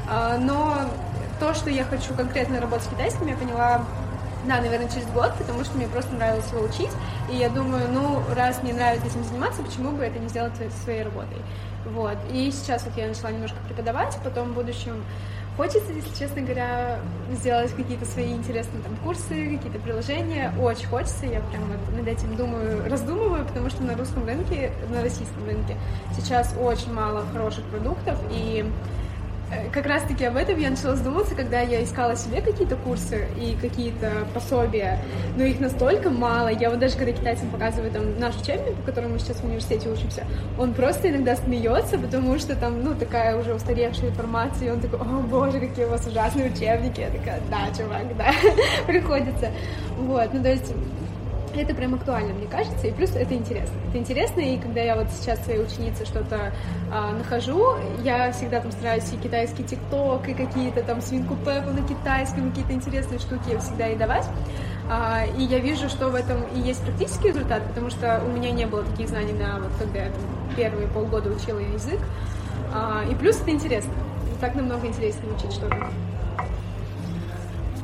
А, 0.09 0.37
но 0.37 0.77
то, 1.39 1.53
что 1.53 1.69
я 1.69 1.83
хочу 1.83 2.13
конкретно 2.13 2.59
работать 2.59 2.85
с 2.85 2.89
китайским, 2.89 3.27
я 3.27 3.35
поняла 3.35 3.85
да, 4.47 4.59
наверное, 4.59 4.89
через 4.89 5.05
год, 5.07 5.33
потому 5.37 5.63
что 5.63 5.77
мне 5.77 5.87
просто 5.87 6.15
нравилось 6.15 6.49
его 6.51 6.63
учить. 6.63 6.89
И 7.31 7.35
я 7.35 7.49
думаю, 7.49 7.87
ну, 7.91 8.21
раз 8.35 8.63
мне 8.63 8.73
нравится 8.73 9.07
этим 9.07 9.23
заниматься, 9.23 9.61
почему 9.61 9.91
бы 9.91 10.03
это 10.03 10.17
не 10.17 10.27
сделать 10.29 10.53
своей 10.83 11.03
работой? 11.03 11.37
Вот. 11.85 12.17
И 12.31 12.51
сейчас 12.51 12.83
вот 12.85 12.95
я 12.97 13.07
начала 13.07 13.31
немножко 13.31 13.57
преподавать, 13.67 14.17
потом 14.23 14.51
в 14.51 14.53
будущем 14.53 15.03
Хочется, 15.61 15.93
если 15.93 16.09
честно 16.17 16.41
говоря, 16.41 16.99
сделать 17.31 17.71
какие-то 17.75 18.03
свои 18.03 18.31
интересные 18.31 18.81
там 18.81 18.95
курсы, 19.03 19.57
какие-то 19.57 19.77
приложения. 19.77 20.51
Очень 20.59 20.87
хочется, 20.87 21.27
я 21.27 21.39
прям 21.39 21.65
вот 21.65 21.95
над 21.95 22.07
этим 22.07 22.35
думаю, 22.35 22.89
раздумываю, 22.89 23.45
потому 23.45 23.69
что 23.69 23.83
на 23.83 23.95
русском 23.95 24.25
рынке, 24.25 24.71
на 24.89 25.03
российском 25.03 25.45
рынке 25.45 25.77
сейчас 26.15 26.55
очень 26.59 26.91
мало 26.91 27.27
хороших 27.31 27.63
продуктов, 27.65 28.17
и 28.31 28.65
как 29.73 29.85
раз-таки 29.85 30.25
об 30.25 30.37
этом 30.37 30.59
я 30.59 30.69
начала 30.69 30.95
задумываться, 30.95 31.35
когда 31.35 31.61
я 31.61 31.83
искала 31.83 32.15
себе 32.15 32.41
какие-то 32.41 32.75
курсы 32.75 33.27
и 33.39 33.55
какие-то 33.59 34.27
пособия, 34.33 34.99
но 35.37 35.43
их 35.43 35.59
настолько 35.59 36.09
мало. 36.09 36.49
Я 36.49 36.69
вот 36.69 36.79
даже 36.79 36.97
когда 36.97 37.11
китайцам 37.11 37.49
показываю 37.49 37.91
там 37.91 38.19
наш 38.19 38.35
учебник, 38.35 38.75
по 38.75 38.83
которому 38.83 39.13
мы 39.13 39.19
сейчас 39.19 39.37
в 39.37 39.43
университете 39.43 39.89
учимся, 39.89 40.25
он 40.57 40.73
просто 40.73 41.09
иногда 41.09 41.35
смеется, 41.35 41.97
потому 41.97 42.37
что 42.39 42.55
там, 42.55 42.83
ну, 42.83 42.95
такая 42.95 43.37
уже 43.37 43.53
устаревшая 43.53 44.09
информация, 44.09 44.67
и 44.67 44.71
он 44.71 44.81
такой, 44.81 44.99
о 44.99 45.21
боже, 45.21 45.59
какие 45.59 45.85
у 45.85 45.89
вас 45.89 46.05
ужасные 46.05 46.51
учебники. 46.51 47.01
Я 47.01 47.09
такая, 47.09 47.41
да, 47.49 47.67
чувак, 47.75 48.17
да, 48.17 48.33
приходится. 48.87 49.49
Вот, 49.97 50.33
ну, 50.33 50.41
то 50.41 50.49
есть 50.49 50.73
это 51.59 51.73
прям 51.73 51.95
актуально, 51.95 52.33
мне 52.33 52.47
кажется, 52.47 52.87
и 52.87 52.91
плюс 52.91 53.11
это 53.11 53.33
интересно. 53.33 53.75
Это 53.89 53.97
интересно, 53.97 54.39
и 54.39 54.57
когда 54.57 54.81
я 54.81 54.95
вот 54.95 55.07
сейчас 55.11 55.43
своей 55.43 55.59
ученице 55.59 56.05
что-то 56.05 56.53
а, 56.91 57.11
нахожу, 57.13 57.75
я 58.03 58.31
всегда 58.31 58.61
там 58.61 58.71
стараюсь 58.71 59.11
и 59.11 59.17
китайский 59.17 59.63
тикток, 59.63 60.27
и 60.29 60.33
какие-то 60.33 60.83
там 60.83 61.01
свинку 61.01 61.35
Пеппу 61.35 61.71
на 61.71 61.81
китайском, 61.81 62.49
какие-то 62.49 62.73
интересные 62.73 63.19
штуки 63.19 63.57
всегда 63.59 63.87
ей 63.87 63.97
давать. 63.97 64.27
А, 64.89 65.25
и 65.37 65.43
я 65.43 65.59
вижу, 65.59 65.89
что 65.89 66.09
в 66.09 66.15
этом 66.15 66.43
и 66.55 66.59
есть 66.59 66.81
практический 66.83 67.29
результат, 67.29 67.65
потому 67.67 67.89
что 67.89 68.21
у 68.25 68.29
меня 68.31 68.51
не 68.51 68.65
было 68.65 68.83
таких 68.83 69.09
знаний 69.09 69.33
на 69.33 69.59
вот 69.59 69.71
когда 69.79 70.05
я 70.05 70.11
там 70.11 70.21
первые 70.55 70.87
полгода 70.87 71.29
учила 71.29 71.59
язык. 71.59 71.99
А, 72.73 73.03
и 73.09 73.15
плюс 73.15 73.39
это 73.41 73.51
интересно. 73.51 73.93
Так 74.39 74.55
намного 74.55 74.87
интереснее 74.87 75.33
учить 75.33 75.53
что-то. 75.53 75.89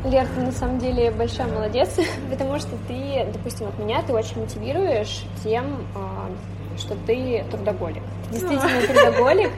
Лер, 0.08 0.26
ты 0.34 0.42
на 0.42 0.52
самом 0.54 0.80
деле 0.80 1.12
большая 1.12 1.48
молодец, 1.48 1.90
потому 2.30 2.60
что 2.60 2.72
ты, 2.88 3.28
допустим, 3.34 3.68
от 3.68 3.78
меня 3.78 4.02
ты 4.02 4.14
очень 4.14 4.40
мотивируешь 4.40 5.24
тем, 5.44 5.86
а, 5.96 6.30
что 6.78 6.96
ты 7.06 7.44
трудоголик. 7.52 8.04
действительно 8.32 8.82
трудоголик, 8.88 9.52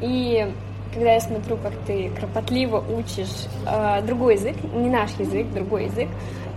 и 0.00 0.52
когда 0.92 1.12
я 1.12 1.20
смотрю, 1.20 1.56
как 1.56 1.72
ты 1.86 2.10
кропотливо 2.10 2.82
учишь 2.96 3.46
э, 3.66 4.02
другой 4.02 4.34
язык, 4.34 4.56
не 4.74 4.88
наш 4.88 5.10
язык, 5.18 5.50
другой 5.52 5.86
язык, 5.86 6.08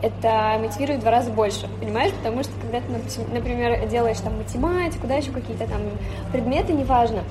это 0.03 0.57
мотивирует 0.59 0.99
в 0.99 1.01
два 1.01 1.11
раза 1.11 1.31
больше, 1.31 1.67
понимаешь? 1.79 2.13
Потому 2.13 2.43
что 2.43 2.51
когда 2.61 2.79
ты, 2.81 3.21
например, 3.33 3.87
делаешь 3.87 4.19
там 4.19 4.37
математику, 4.37 5.07
да, 5.07 5.15
еще 5.15 5.31
какие-то 5.31 5.65
там 5.65 5.81
предметы, 6.31 6.73
неважно, 6.73 7.23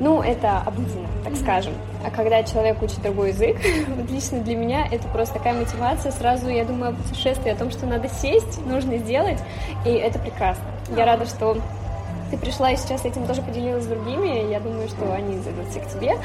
ну, 0.00 0.22
это 0.22 0.58
обыденно, 0.58 1.08
так 1.24 1.36
скажем. 1.36 1.72
А 2.04 2.10
когда 2.10 2.42
человек 2.42 2.82
учит 2.82 3.00
другой 3.02 3.30
язык, 3.30 3.56
вот 3.88 4.10
лично 4.10 4.40
для 4.40 4.56
меня 4.56 4.86
это 4.90 5.06
просто 5.08 5.34
такая 5.34 5.54
мотивация. 5.54 6.12
Сразу 6.12 6.48
я 6.48 6.64
думаю 6.64 6.92
о 6.92 6.94
путешествии, 6.94 7.50
о 7.50 7.56
том, 7.56 7.70
что 7.70 7.86
надо 7.86 8.08
сесть, 8.08 8.64
нужно 8.66 8.98
сделать, 8.98 9.38
и 9.84 9.90
это 9.90 10.18
прекрасно. 10.18 10.64
Я 10.96 11.06
рада, 11.06 11.26
что 11.26 11.56
ты 12.30 12.36
пришла 12.36 12.70
и 12.70 12.76
сейчас 12.76 13.04
этим 13.04 13.26
тоже 13.26 13.42
поделилась 13.42 13.84
с 13.84 13.86
другими. 13.86 14.50
Я 14.50 14.60
думаю, 14.60 14.88
что 14.88 15.12
они 15.12 15.38
зайдут 15.38 15.68
все 15.68 15.80
к 15.80 15.88
тебе 15.88 16.16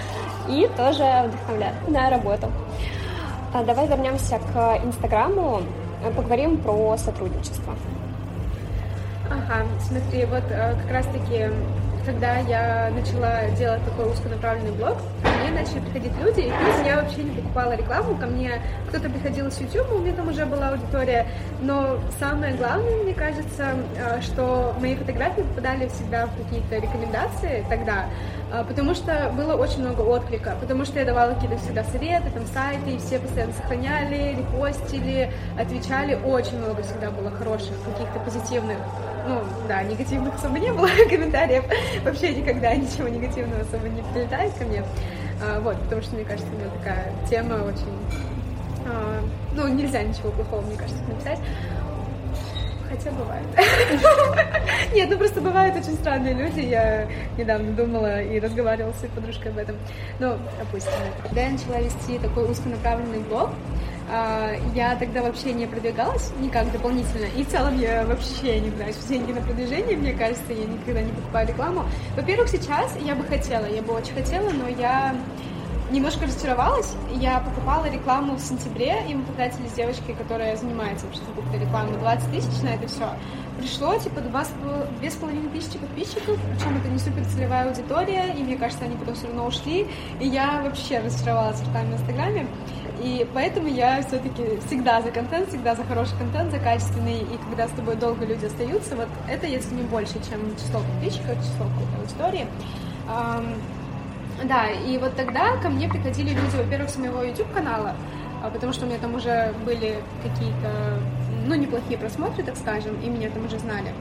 и 0.47 0.69
тоже 0.75 1.03
вдохновляют 1.27 1.88
на 1.88 2.10
работу. 2.10 2.47
А 3.53 3.63
давай 3.63 3.88
вернемся 3.88 4.39
к 4.53 4.79
Инстаграму, 4.84 5.62
поговорим 6.15 6.58
про 6.58 6.97
сотрудничество. 6.97 7.73
Ага, 9.29 9.65
смотри, 9.88 10.25
вот 10.25 10.43
э, 10.49 10.75
как 10.82 10.91
раз-таки 10.91 11.49
когда 12.10 12.38
я 12.39 12.89
начала 12.89 13.48
делать 13.56 13.84
такой 13.86 14.12
узконаправленный 14.12 14.72
блог, 14.72 14.98
мне 15.41 15.52
начали 15.52 15.80
приходить 15.80 16.12
люди, 16.19 16.39
и 16.39 16.50
плюс 16.50 16.76
я 16.84 16.95
вообще 16.95 17.22
не 17.22 17.30
покупала 17.30 17.74
рекламу, 17.76 18.17
ко 18.17 18.26
мне 18.26 18.62
кто-то 18.88 19.10
приходил 19.10 19.52
с 19.52 19.60
YouTube, 19.60 19.91
у 19.93 20.00
меня 20.00 20.13
там 20.13 20.28
уже 20.28 20.45
была 20.48 20.69
аудитория, 20.69 21.28
но 21.62 22.00
самое 22.19 22.56
главное, 22.56 23.04
мне 23.04 23.13
кажется, 23.13 23.76
э, 23.95 24.22
что 24.22 24.76
мои 24.80 24.95
фотографии 24.95 25.41
попадали 25.41 25.88
всегда 25.89 26.26
в 26.26 26.36
какие-то 26.36 26.78
рекомендации 26.78 27.63
тогда, 27.69 28.06
э, 28.52 28.63
потому 28.67 28.95
что 28.95 29.32
было 29.38 29.54
очень 29.56 29.82
много 29.82 30.02
отклика, 30.02 30.56
потому 30.60 30.86
что 30.86 30.98
я 30.98 31.06
давала 31.06 31.36
какие-то 31.36 31.58
всегда 31.58 31.84
советы, 31.84 32.32
там 32.34 32.45
сайты, 32.48 32.91
и 32.91 32.98
все 32.98 33.19
постоянно 33.19 33.54
сохраняли, 33.54 34.36
репостили, 34.36 35.32
отвечали, 35.60 36.15
очень 36.26 36.58
много 36.58 36.82
всегда 36.82 37.12
было 37.12 37.30
хороших, 37.30 37.76
каких-то 37.86 38.19
позитивных 38.19 38.78
ну, 39.30 39.44
да, 39.68 39.84
негативных 39.84 40.36
особо 40.36 40.58
не 40.58 40.74
было 40.74 40.88
комментариев. 41.10 41.63
Вообще 42.04 42.34
никогда 42.34 42.76
ничего 42.76 43.08
негативного 43.08 43.62
особо 43.62 43.88
не 43.88 44.02
прилетает 44.02 44.54
ко 44.54 44.65
мне. 44.65 44.84
А, 45.42 45.60
вот, 45.62 45.80
потому 45.84 46.02
что, 46.02 46.15
мне 46.15 46.26
кажется, 46.26 46.52
у 46.52 46.58
меня 46.58 46.70
такая 46.80 47.13
тема 47.30 47.63
очень... 47.63 48.00
А, 48.88 49.22
ну, 49.54 49.68
нельзя 49.68 50.02
ничего 50.02 50.32
плохого, 50.32 50.62
мне 50.62 50.76
кажется, 50.76 51.04
написать. 51.04 51.39
Хотя 52.89 53.12
бывает. 53.12 53.46
Нет, 54.94 55.10
ну 55.12 55.18
просто 55.20 55.42
бывают 55.42 55.76
очень 55.76 55.94
странные 55.94 56.34
люди. 56.34 56.62
Я 56.62 57.08
недавно 57.38 57.72
думала 57.74 58.24
и 58.24 58.39
разговаривала 58.39 58.94
с 58.94 58.98
своей 58.98 59.13
подружкой 59.13 59.52
об 59.52 59.60
этом. 59.60 59.76
Ну, 60.18 60.38
допустим, 60.58 60.92
когда 61.22 61.42
я 61.42 61.52
начала 61.52 61.80
вести 61.80 62.18
такой 62.18 62.50
узконаправленный 62.50 63.20
блог, 63.20 63.52
я 64.74 64.95
тогда 65.00 65.22
вообще 65.22 65.54
не 65.54 65.67
продвигалась 65.67 66.32
никак 66.39 66.72
дополнительно. 66.72 67.26
И 67.38 67.43
в 67.43 67.50
целом 67.50 67.80
я 67.80 68.06
вообще 68.06 68.60
не 68.60 68.72
трачу 68.72 68.98
деньги 69.08 69.32
на 69.32 69.41
продвижение, 69.41 69.98
мне 69.98 70.13
кажется, 70.13 70.52
я 70.52 70.65
никогда 70.65 71.02
не 71.02 71.12
покупаю 71.12 71.48
рекламу. 71.48 71.86
Во-первых, 72.15 72.50
сейчас 72.50 72.95
я 73.00 73.15
бы 73.15 73.24
хотела, 73.24 73.65
я 73.65 73.82
бы 73.82 73.93
очень 73.93 74.13
хотела, 74.13 74.50
но 74.50 74.67
я 74.67 75.15
немножко 75.91 76.26
разочаровалась. 76.26 76.93
Я 77.12 77.39
покупала 77.39 77.89
рекламу 77.89 78.36
в 78.36 78.39
сентябре, 78.39 79.04
и 79.08 79.13
мы 79.13 79.24
потратили 79.24 79.67
с 79.67 79.74
девочкой, 79.74 80.15
которая 80.15 80.56
занимается 80.56 81.06
вообще 81.06 81.22
покупкой 81.22 81.60
рекламы, 81.60 81.98
20 81.98 82.32
тысяч 82.32 82.62
на 82.62 82.69
это 82.69 82.88
все. 82.88 83.10
Пришло 83.60 83.98
типа 83.98 84.22
два 84.22 84.45
с 84.45 85.15
половиной 85.15 85.50
тысячи 85.50 85.78
подписчиков, 85.78 86.38
причем 86.52 86.78
это 86.78 86.88
не 86.88 87.00
супер 87.00 87.26
целевая 87.26 87.67
аудитория, 87.67 88.34
и 88.38 88.43
мне 88.43 88.56
кажется, 88.56 88.86
они 88.86 88.95
потом 88.95 89.15
все 89.15 89.28
равно 89.28 89.48
ушли. 89.48 89.88
И 90.19 90.28
я 90.28 90.62
вообще 90.63 91.00
разочаровалась 91.00 91.60
в 91.60 91.67
рекламе 91.67 91.98
в 91.98 92.02
Инстаграме. 92.02 92.48
И 93.04 93.28
поэтому 93.34 93.67
я 93.67 94.02
все-таки 94.02 94.60
всегда 94.67 95.02
за 95.02 95.12
контент, 95.12 95.50
всегда 95.50 95.76
за 95.76 95.84
хороший 95.84 96.17
контент, 96.17 96.52
за 96.52 96.60
качественный. 96.60 97.19
И 97.19 97.38
когда 97.50 97.67
с 97.67 97.72
тобой 97.72 97.95
долго 97.95 98.26
люди 98.26 98.45
остаются, 98.45 98.95
вот 98.95 99.08
это, 99.30 99.48
если 99.48 99.76
не 99.76 99.84
больше, 99.84 100.15
чем 100.30 100.56
число 100.58 100.82
подписчиков, 100.82 101.38
число 101.38 101.65
аудитории. 102.00 102.48
Да, 104.43 104.69
и 104.69 104.98
вот 104.98 105.15
тогда 105.17 105.58
ко 105.58 105.69
мне 105.69 105.89
приходили 105.89 106.30
люди, 106.30 106.56
во-первых, 106.56 106.89
с 106.89 106.98
моего 106.98 107.24
YouTube-канала, 107.24 107.93
а, 108.41 108.50
потому 108.50 108.72
что 108.72 108.86
у 108.86 108.88
меня 108.88 108.98
там 108.98 109.15
уже 109.15 109.54
были 109.65 110.00
какие-то, 110.24 111.00
ну, 111.47 111.56
неплохие 111.56 111.97
просмотры, 111.97 112.43
так 112.43 112.58
скажем, 112.58 112.99
и 113.02 113.10
меня 113.10 113.30
там 113.30 113.45
уже 113.45 113.60
знали. 113.60 113.93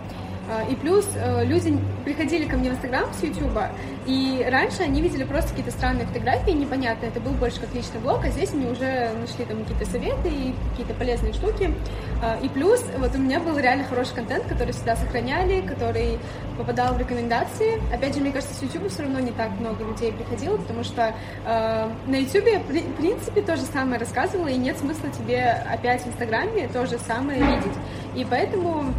А, 0.51 0.65
и 0.65 0.75
плюс 0.75 1.07
э, 1.15 1.45
люди 1.45 1.79
приходили 2.05 2.47
ко 2.47 2.57
мне 2.57 2.71
в 2.71 2.75
Инстаграм 2.75 3.13
с 3.13 3.23
Ютуба, 3.23 3.69
и 4.07 4.47
раньше 4.51 4.83
они 4.83 5.03
видели 5.03 5.25
просто 5.25 5.51
какие-то 5.51 5.71
странные 5.71 6.07
фотографии, 6.07 6.53
непонятно, 6.53 7.07
это 7.07 7.21
был 7.21 7.33
больше 7.33 7.61
как 7.61 7.75
личный 7.75 8.01
блог, 8.01 8.25
а 8.25 8.31
здесь 8.31 8.53
они 8.55 8.67
уже 8.67 9.13
нашли 9.21 9.45
там 9.45 9.63
какие-то 9.65 9.85
советы 9.85 10.29
и 10.29 10.55
какие-то 10.71 10.95
полезные 10.95 11.35
штуки. 11.35 11.75
А, 12.23 12.39
и 12.43 12.49
плюс 12.49 12.83
вот 12.97 13.15
у 13.15 13.19
меня 13.19 13.41
был 13.41 13.59
реально 13.59 13.85
хороший 13.85 14.15
контент, 14.15 14.45
который 14.47 14.73
всегда 14.73 14.97
сохраняли, 14.97 15.61
который 15.61 16.19
попадал 16.57 16.95
в 16.95 16.99
рекомендации. 16.99 17.81
Опять 17.95 18.15
же, 18.15 18.21
мне 18.21 18.33
кажется, 18.33 18.55
с 18.55 18.63
YouTube 18.63 18.91
все 18.91 19.03
равно 19.03 19.21
не 19.21 19.33
так 19.33 19.51
много 19.61 19.85
людей 19.85 20.13
приходило, 20.13 20.57
потому 20.57 20.83
что 20.83 21.15
э, 21.45 21.89
на 22.07 22.17
YouTube 22.17 22.65
в 22.67 22.97
принципе 22.97 23.43
то 23.43 23.57
же 23.57 23.63
самое 23.63 24.01
рассказывала, 24.01 24.49
и 24.49 24.57
нет 24.57 24.79
смысла 24.79 25.11
тебе 25.11 25.63
опять 25.71 26.03
в 26.03 26.09
Инстаграме 26.09 26.69
то 26.73 26.87
же 26.87 26.99
самое 27.07 27.41
видеть. 27.41 27.77
И 28.17 28.27
поэтому 28.29 28.95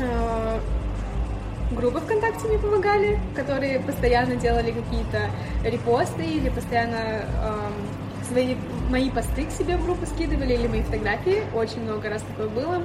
Э, 0.00 0.60
группы 1.72 2.00
ВКонтакте 2.00 2.48
мне 2.48 2.58
помогали, 2.58 3.18
которые 3.34 3.80
постоянно 3.80 4.36
делали 4.36 4.72
какие-то 4.72 5.30
репосты 5.64 6.24
или 6.24 6.48
постоянно 6.48 6.96
э, 6.96 7.70
свои 8.28 8.56
мои 8.90 9.10
посты 9.10 9.44
к 9.46 9.50
себе 9.50 9.76
в 9.76 9.84
группу 9.84 10.06
скидывали 10.06 10.54
или 10.54 10.66
мои 10.66 10.82
фотографии. 10.82 11.42
Очень 11.54 11.82
много 11.82 12.08
раз 12.08 12.22
такое 12.22 12.48
было. 12.48 12.82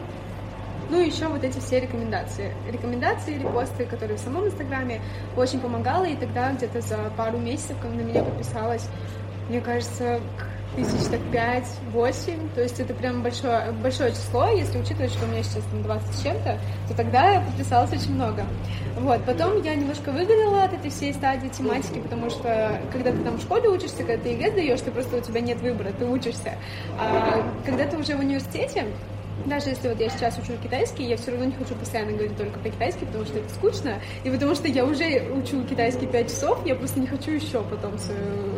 Ну 0.90 1.00
и 1.00 1.08
еще 1.08 1.28
вот 1.28 1.44
эти 1.44 1.60
все 1.60 1.80
рекомендации. 1.80 2.54
Рекомендации, 2.72 3.40
репосты, 3.40 3.86
которые 3.86 4.18
в 4.18 4.22
самом 4.22 4.48
Инстаграме 4.48 5.02
очень 5.38 5.60
помогало, 5.60 6.06
и 6.06 6.16
тогда 6.16 6.52
где-то 6.52 6.82
за 6.82 6.98
пару 7.18 7.38
месяцев, 7.38 7.78
на 7.84 8.02
меня 8.02 8.24
подписалось, 8.24 8.86
мне 9.50 9.62
кажется, 9.62 10.20
тысяч 10.76 11.08
так 11.10 11.20
5-8, 11.94 12.56
то 12.56 12.62
есть 12.62 12.80
это 12.80 12.94
прям 12.94 13.22
большое, 13.22 13.72
большое 13.72 14.12
число, 14.12 14.48
если 14.50 14.80
учитывать, 14.80 15.12
что 15.12 15.26
у 15.26 15.28
меня 15.30 15.44
сейчас 15.44 15.64
там 15.66 15.84
20 15.84 16.16
с 16.16 16.24
чем-то, 16.24 16.60
то 16.88 16.94
тогда 16.96 17.32
их 17.32 17.42
подписалось 17.42 17.92
очень 17.92 18.16
много. 18.16 18.46
Вот, 18.98 19.24
потом 19.26 19.62
я 19.64 19.76
немножко 19.76 20.12
выгорела 20.12 20.64
от 20.64 20.74
этой 20.74 20.90
всей 20.90 21.14
study 21.14 21.48
тематики, 21.48 22.00
потому 22.00 22.30
что 22.30 22.80
когда 22.92 23.12
ты 23.12 23.18
там 23.20 23.38
в 23.38 23.42
школе 23.42 23.70
учишься, 23.70 23.98
когда 23.98 24.18
ты 24.18 24.30
ЕГЭ 24.30 24.52
сдаешь, 24.52 24.82
ты 24.82 24.92
просто 24.92 25.18
у 25.18 25.22
тебя 25.22 25.42
нет 25.42 25.60
выбора, 25.62 25.92
ты 25.98 26.06
учишься. 26.06 26.54
А 27.00 27.44
когда 27.66 27.86
ты 27.86 27.98
уже 27.98 28.16
в 28.16 28.20
университете, 28.20 28.86
даже 29.46 29.70
если 29.70 29.90
вот 29.90 30.00
я 30.00 30.10
сейчас 30.10 30.38
учу 30.38 30.54
китайский, 30.62 31.04
я 31.04 31.18
все 31.18 31.32
равно 31.32 31.46
не 31.46 31.54
хочу 31.54 31.76
постоянно 31.76 32.12
говорить 32.14 32.38
только 32.38 32.60
по-китайски, 32.60 33.04
потому 33.06 33.26
что 33.26 33.40
это 33.40 33.50
скучно, 33.50 34.00
и 34.24 34.30
потому 34.30 34.56
что 34.56 34.68
я 34.68 34.86
уже 34.86 35.28
учу 35.32 35.64
китайский 35.64 36.08
5 36.08 36.28
часов, 36.28 36.66
я 36.66 36.76
просто 36.76 37.00
не 37.00 37.08
хочу 37.08 37.32
еще 37.32 37.62
потом 37.64 37.94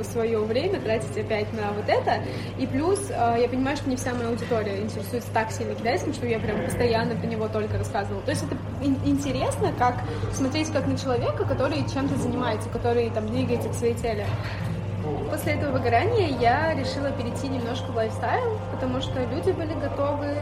свое, 0.04 0.40
время 0.40 0.80
тратить 0.80 1.18
опять 1.18 1.52
на 1.54 1.72
вот 1.72 1.88
это, 1.88 2.22
и 2.58 2.68
плюс 2.68 3.00
э, 3.10 3.38
я 3.40 3.48
понимаю, 3.48 3.78
что 3.78 3.90
не 3.90 3.96
вся 3.96 4.14
моя 4.14 4.30
аудитория 4.30 4.82
интересуется 4.82 5.30
так 5.34 5.52
сильно 5.52 5.74
китайским, 5.76 6.14
что 6.14 6.28
я 6.28 6.40
прям 6.40 6.64
постоянно 6.64 7.16
про 7.16 7.26
него 7.26 7.48
только 7.48 7.78
рассказывала. 7.78 8.22
То 8.22 8.32
есть 8.32 8.44
это 8.44 8.56
интересно, 8.84 9.72
как 9.78 10.04
смотреть 10.34 10.70
как 10.72 10.88
на 10.88 10.98
человека, 10.98 11.46
который 11.46 11.78
чем-то 11.92 12.18
занимается, 12.18 12.70
который 12.70 13.10
там 13.10 13.28
двигается 13.28 13.70
к 13.70 13.74
своей 13.74 13.96
цели. 13.96 14.26
После 15.30 15.54
этого 15.54 15.74
выгорания 15.74 16.38
я 16.40 16.74
решила 16.74 17.12
перейти 17.12 17.48
немножко 17.48 17.92
в 17.92 17.96
лайфстайл, 17.96 18.60
потому 18.76 19.02
что 19.02 19.24
люди 19.24 19.52
были 19.52 19.74
готовы, 19.74 20.36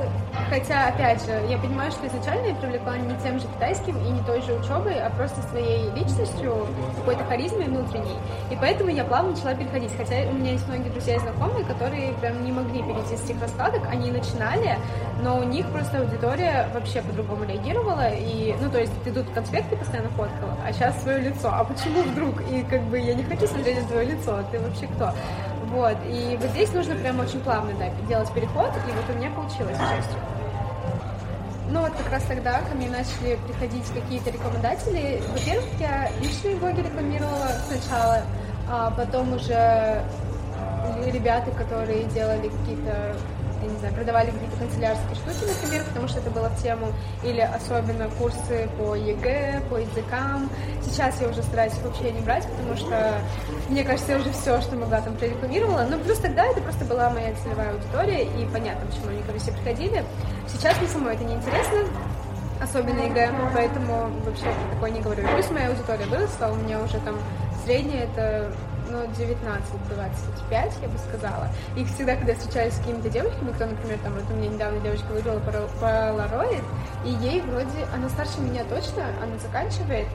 хотя, 0.49 0.87
опять 0.87 1.23
же, 1.25 1.31
я 1.49 1.57
понимаю, 1.57 1.91
что 1.91 2.07
изначально 2.07 2.47
я 2.47 2.55
привлекла 2.55 2.97
не 2.97 3.15
тем 3.21 3.39
же 3.39 3.45
китайским 3.47 3.97
и 3.97 4.09
не 4.09 4.21
той 4.23 4.41
же 4.41 4.53
учебой, 4.53 4.99
а 4.99 5.09
просто 5.11 5.41
своей 5.43 5.89
личностью, 5.91 6.67
какой-то 6.97 7.23
харизмой 7.25 7.65
внутренней. 7.65 8.17
И 8.49 8.57
поэтому 8.59 8.89
я 8.89 9.03
плавно 9.03 9.31
начала 9.31 9.53
переходить, 9.53 9.91
хотя 9.95 10.15
у 10.29 10.33
меня 10.33 10.51
есть 10.51 10.67
многие 10.67 10.89
друзья 10.89 11.15
и 11.15 11.19
знакомые, 11.19 11.65
которые 11.65 12.13
прям 12.13 12.43
не 12.43 12.51
могли 12.51 12.81
перейти 12.81 13.15
с 13.15 13.23
этих 13.23 13.41
раскладок, 13.41 13.81
они 13.89 14.11
начинали, 14.11 14.77
но 15.21 15.37
у 15.37 15.43
них 15.43 15.67
просто 15.67 15.99
аудитория 15.99 16.67
вообще 16.73 17.01
по-другому 17.01 17.45
реагировала, 17.45 18.09
и, 18.09 18.55
ну, 18.59 18.69
то 18.69 18.79
есть 18.79 18.93
ты 19.03 19.11
тут 19.11 19.29
конспекты 19.33 19.75
постоянно 19.75 20.09
фоткала, 20.09 20.57
а 20.67 20.73
сейчас 20.73 21.01
свое 21.01 21.19
лицо, 21.19 21.49
а 21.51 21.63
почему 21.63 22.01
вдруг? 22.01 22.41
И 22.49 22.63
как 22.63 22.81
бы 22.83 22.99
я 22.99 23.13
не 23.13 23.23
хочу 23.23 23.47
смотреть 23.47 23.81
на 23.81 23.87
твое 23.87 24.05
лицо, 24.11 24.39
ты 24.51 24.59
вообще 24.59 24.87
кто? 24.87 25.11
Вот, 25.71 25.97
и 26.07 26.37
вот 26.39 26.49
здесь 26.51 26.71
нужно 26.73 26.95
прям 26.95 27.19
очень 27.19 27.39
плавно 27.39 27.73
да, 27.79 27.89
делать 28.07 28.31
переход, 28.33 28.69
и 28.87 28.91
вот 28.91 29.15
у 29.15 29.17
меня 29.17 29.29
получилось, 29.31 29.77
к 29.77 29.79
счастью. 29.79 30.19
Ну 31.69 31.81
вот 31.81 31.91
как 31.93 32.11
раз 32.11 32.23
тогда 32.23 32.59
ко 32.61 32.75
мне 32.75 32.89
начали 32.89 33.39
приходить 33.47 33.85
какие-то 33.93 34.29
рекламодатели. 34.29 35.21
Во-первых, 35.33 35.65
я 35.79 36.09
личные 36.21 36.55
блоги 36.57 36.81
рекламировала 36.81 37.47
сначала, 37.67 38.21
а 38.69 38.91
потом 38.91 39.33
уже 39.33 40.03
ребята, 41.11 41.51
которые 41.51 42.03
делали 42.05 42.49
какие-то 42.49 43.15
я 43.63 43.69
не 43.69 43.79
знаю, 43.79 43.93
продавали 43.93 44.31
какие-то 44.31 44.57
канцелярские 44.57 45.15
штуки, 45.15 45.49
например, 45.49 45.85
потому 45.85 46.07
что 46.07 46.19
это 46.19 46.29
было 46.29 46.49
в 46.49 46.61
тему, 46.61 46.87
или 47.23 47.41
особенно 47.41 48.09
курсы 48.09 48.69
по 48.77 48.95
ЕГЭ, 48.95 49.63
по 49.69 49.75
языкам. 49.75 50.49
Сейчас 50.81 51.19
я 51.21 51.29
уже 51.29 51.41
стараюсь 51.43 51.73
вообще 51.83 52.11
не 52.11 52.21
брать, 52.21 52.45
потому 52.47 52.75
что, 52.75 53.13
мне 53.69 53.83
кажется, 53.83 54.11
я 54.13 54.17
уже 54.19 54.31
все, 54.31 54.61
что 54.61 54.75
могла 54.75 55.01
там 55.01 55.15
прорекламировала. 55.15 55.85
Но 55.89 55.97
плюс 55.99 56.19
тогда 56.19 56.45
это 56.45 56.61
просто 56.61 56.85
была 56.85 57.09
моя 57.09 57.33
целевая 57.43 57.71
аудитория, 57.71 58.23
и 58.23 58.45
понятно, 58.51 58.85
почему 58.87 59.09
они 59.09 59.21
ко 59.23 59.31
мне 59.31 59.39
все 59.39 59.51
приходили. 59.51 60.03
Сейчас 60.47 60.77
мне 60.79 60.87
самой 60.87 61.15
это 61.15 61.23
не 61.23 61.35
интересно, 61.35 61.79
особенно 62.61 63.01
ЕГЭ, 63.01 63.31
поэтому 63.53 64.09
вообще 64.25 64.47
такое 64.73 64.91
не 64.91 65.01
говорю. 65.01 65.27
Плюс 65.33 65.49
моя 65.51 65.69
аудитория 65.69 66.05
выросла, 66.05 66.47
у 66.51 66.55
меня 66.55 66.79
уже 66.81 66.99
там 66.99 67.17
средняя 67.65 68.03
это 68.03 68.51
ну, 68.93 69.05
19-25, 69.05 70.71
я 70.81 70.87
бы 70.87 70.97
сказала. 70.99 71.47
И 71.75 71.83
всегда, 71.85 72.15
когда 72.15 72.33
я 72.33 72.37
встречаюсь 72.37 72.73
с 72.73 72.77
какими-то 72.77 73.09
девочками, 73.09 73.51
кто, 73.51 73.65
например, 73.65 73.97
там, 74.03 74.13
вот 74.13 74.23
у 74.31 74.35
меня 74.35 74.49
недавно 74.49 74.79
девочка 74.81 75.07
выиграла 75.07 75.39
полароид, 75.79 76.63
и 77.03 77.09
ей 77.09 77.41
вроде, 77.41 77.87
она 77.93 78.07
старше 78.09 78.39
меня 78.39 78.63
точно, 78.65 79.03
она 79.21 79.37
заканчивает, 79.39 80.07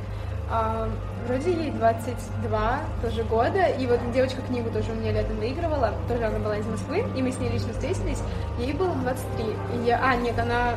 а, 0.50 0.88
вроде 1.26 1.52
ей 1.52 1.70
22 1.72 2.78
тоже 3.02 3.24
года, 3.24 3.66
и 3.66 3.86
вот 3.86 3.98
девочка 4.12 4.40
книгу 4.42 4.70
тоже 4.70 4.92
у 4.92 4.94
меня 4.94 5.12
летом 5.12 5.36
выигрывала, 5.36 5.92
тоже 6.08 6.24
она 6.24 6.38
была 6.38 6.56
из 6.56 6.66
Москвы, 6.66 7.04
и 7.16 7.22
мы 7.22 7.32
с 7.32 7.38
ней 7.38 7.50
лично 7.50 7.72
встретились, 7.72 8.22
ей 8.58 8.72
было 8.72 8.94
23, 8.94 9.44
и 9.74 9.86
я, 9.86 10.00
а, 10.02 10.16
нет, 10.16 10.38
она 10.38 10.74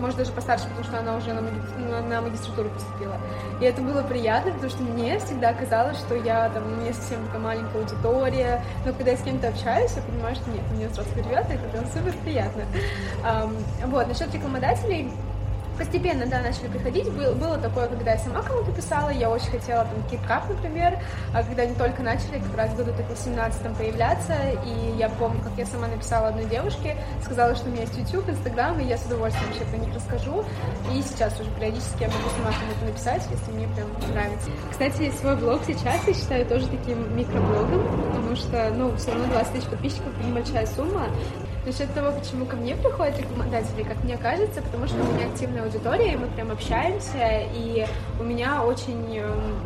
может, 0.00 0.16
даже 0.18 0.32
постарше, 0.32 0.64
потому 0.68 0.84
что 0.84 0.98
она 0.98 1.16
уже 1.16 1.32
на, 1.32 1.42
маги... 1.42 2.08
на 2.08 2.20
магистратуру 2.20 2.70
поступила. 2.70 3.16
И 3.60 3.64
это 3.64 3.82
было 3.82 4.02
приятно, 4.02 4.52
потому 4.52 4.70
что 4.70 4.82
мне 4.82 5.18
всегда 5.18 5.52
казалось, 5.52 5.98
что 5.98 6.14
я 6.14 6.48
там, 6.50 6.64
у 6.64 6.76
меня 6.76 6.92
совсем 6.92 7.24
такая 7.26 7.40
маленькая 7.40 7.78
аудитория, 7.78 8.64
но 8.84 8.92
когда 8.92 9.12
я 9.12 9.16
с 9.16 9.22
кем-то 9.22 9.48
общаюсь, 9.48 9.92
я 9.94 10.02
понимаю, 10.02 10.34
что 10.34 10.50
нет, 10.50 10.62
у 10.70 10.74
меня 10.74 10.88
взрослые 10.88 11.24
ребята, 11.24 11.52
это 11.52 11.68
прям 11.68 11.86
супер 11.86 12.14
приятно. 12.24 12.62
Um, 13.22 13.56
вот, 13.86 14.08
насчет 14.08 14.34
рекламодателей, 14.34 15.10
постепенно, 15.80 16.26
да, 16.26 16.42
начали 16.42 16.68
приходить. 16.68 17.10
Был, 17.10 17.34
было 17.34 17.56
такое, 17.56 17.88
когда 17.88 18.12
я 18.12 18.18
сама 18.18 18.42
кому-то 18.42 18.70
писала, 18.70 19.08
я 19.08 19.30
очень 19.30 19.50
хотела 19.50 19.86
там 19.86 19.98
KitKat, 20.10 20.52
например, 20.54 20.98
а 21.34 21.42
когда 21.42 21.62
они 21.62 21.74
только 21.74 22.02
начали, 22.02 22.38
как 22.38 22.54
раз 22.54 22.74
году 22.74 22.92
так 22.92 23.08
18 23.08 23.76
появляться, 23.78 24.34
и 24.66 24.98
я 24.98 25.08
помню, 25.08 25.40
как 25.42 25.52
я 25.56 25.64
сама 25.64 25.88
написала 25.88 26.28
одной 26.28 26.44
девушке, 26.44 26.98
сказала, 27.24 27.54
что 27.54 27.68
у 27.68 27.72
меня 27.72 27.82
есть 27.82 27.96
YouTube, 27.96 28.28
Instagram, 28.28 28.80
и 28.80 28.84
я 28.84 28.98
с 28.98 29.06
удовольствием 29.06 29.48
вообще 29.48 29.64
про 29.64 29.76
них 29.78 29.94
расскажу, 29.94 30.44
и 30.92 31.00
сейчас 31.00 31.40
уже 31.40 31.50
периодически 31.52 32.02
я 32.02 32.08
могу 32.08 32.28
сама 32.36 32.52
кому-то 32.52 32.84
написать, 32.84 33.26
если 33.30 33.50
мне 33.52 33.66
прям 33.68 33.88
нравится. 34.12 34.50
Кстати, 34.70 35.10
свой 35.18 35.36
блог 35.36 35.62
сейчас 35.66 36.06
я 36.06 36.12
считаю 36.12 36.44
тоже 36.44 36.66
таким 36.68 37.16
микроблогом, 37.16 37.82
потому 38.12 38.36
что, 38.36 38.70
ну, 38.76 38.94
все 38.96 39.12
равно 39.12 39.32
20 39.32 39.52
тысяч 39.54 39.66
подписчиков— 39.66 40.12
небольшая 40.26 40.66
сумма, 40.66 41.06
Насчет 41.66 41.92
того, 41.92 42.10
почему 42.18 42.46
ко 42.46 42.56
мне 42.56 42.74
приходят 42.74 43.18
рекламодатели, 43.18 43.82
как 43.82 44.02
мне 44.02 44.16
кажется, 44.16 44.62
потому 44.62 44.86
что 44.86 44.96
у 44.96 45.12
меня 45.12 45.26
активная 45.26 45.62
аудитория, 45.64 46.14
и 46.14 46.16
мы 46.16 46.26
прям 46.28 46.50
общаемся, 46.50 47.42
и 47.54 47.86
у 48.18 48.24
меня 48.24 48.62
очень 48.62 49.18
эм, 49.18 49.60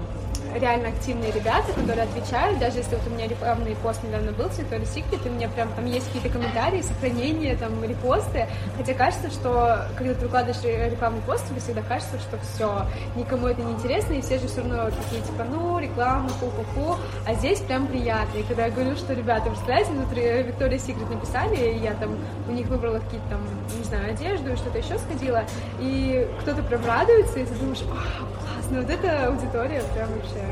реально 0.55 0.89
активные 0.89 1.33
ребята, 1.33 1.73
которые 1.75 2.05
отвечают, 2.05 2.59
даже 2.59 2.79
если 2.79 2.95
вот 2.97 3.07
у 3.07 3.11
меня 3.11 3.27
рекламный 3.27 3.77
пост 3.77 4.03
недавно 4.03 4.33
был, 4.33 4.47
Victoria's 4.47 4.95
Secret, 4.95 5.27
и 5.27 5.29
меня 5.29 5.49
прям 5.49 5.73
там 5.73 5.87
есть 5.87 6.07
какие-то 6.07 6.31
комментарии, 6.31 6.83
сохранения, 6.83 7.57
там, 7.57 7.83
репосты, 7.83 8.47
хотя 8.77 8.95
кажется, 8.95 9.31
что 9.31 9.87
когда 9.97 10.15
ты 10.15 10.21
выкладываешь 10.25 10.63
рекламный 10.63 11.23
пост, 11.23 11.49
тебе 11.49 11.61
всегда 11.61 11.83
кажется, 11.83 12.19
что 12.19 12.39
все, 12.39 12.87
никому 13.17 13.49
это 13.49 13.63
не 13.63 13.73
интересно, 13.73 14.15
и 14.15 14.21
все 14.21 14.39
же 14.39 14.47
все 14.47 14.61
равно 14.61 14.91
такие, 14.91 15.23
типа, 15.23 15.45
ну, 15.45 15.79
реклама, 15.79 16.29
фу-фу-фу, 16.29 16.97
а 17.27 17.35
здесь 17.35 17.61
прям 17.61 17.87
приятно, 17.87 18.39
и 18.39 18.43
когда 18.43 18.67
я 18.67 18.71
говорю, 18.71 18.97
что, 18.97 19.13
ребята, 19.15 19.51
представляете, 19.51 19.91
внутри 19.91 20.23
Victoria's 20.23 20.87
Secret 20.87 21.13
написали, 21.13 21.57
и 21.57 21.79
я 21.79 21.95
там 21.95 22.17
у 22.49 22.53
них 22.53 22.67
выбрала 22.69 22.99
какие-то 22.99 23.29
там, 23.31 23.41
не 23.77 23.85
знаю, 23.85 24.11
одежду 24.11 24.53
и 24.53 24.57
что-то 24.57 24.79
еще 24.79 24.99
сходила, 24.99 25.45
и 25.81 26.29
кто-то 26.41 26.63
прям 26.63 26.85
радуется, 26.87 27.41
и 27.41 27.45
ты 27.45 27.55
думаешь, 27.55 27.83
а, 27.91 28.45
классно, 28.65 28.81
вот 28.81 28.91
эта 28.91 29.27
аудитория 29.27 29.83
прям 29.95 30.09
вообще 30.15 30.44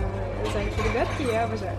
зайки, 0.53 0.79
ребятки, 0.79 1.33
я 1.33 1.45
обожаю. 1.45 1.77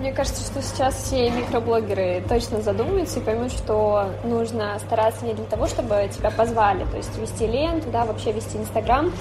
Мне 0.00 0.12
кажется, 0.12 0.42
что 0.42 0.62
сейчас 0.62 0.94
все 0.94 1.28
микроблогеры 1.28 2.22
точно 2.26 2.62
задумаются 2.62 3.20
и 3.20 3.22
поймут, 3.22 3.52
что 3.52 4.10
нужно 4.24 4.78
стараться 4.78 5.26
не 5.26 5.34
для 5.34 5.44
того, 5.44 5.66
чтобы 5.66 6.08
тебя 6.10 6.30
позвали, 6.30 6.86
то 6.86 6.96
есть 6.96 7.14
вести 7.18 7.46
ленту, 7.46 7.90
да, 7.90 8.06
вообще 8.06 8.32
вести 8.32 8.56
Инстаграм, 8.56 9.12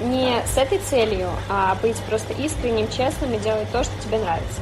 не 0.00 0.40
с 0.46 0.56
этой 0.56 0.78
целью, 0.78 1.28
а 1.50 1.76
быть 1.82 1.96
просто 2.08 2.34
искренним, 2.34 2.88
честным 2.88 3.34
и 3.34 3.38
делать 3.38 3.68
то, 3.72 3.82
что 3.82 3.92
тебе 4.00 4.18
нравится. 4.18 4.60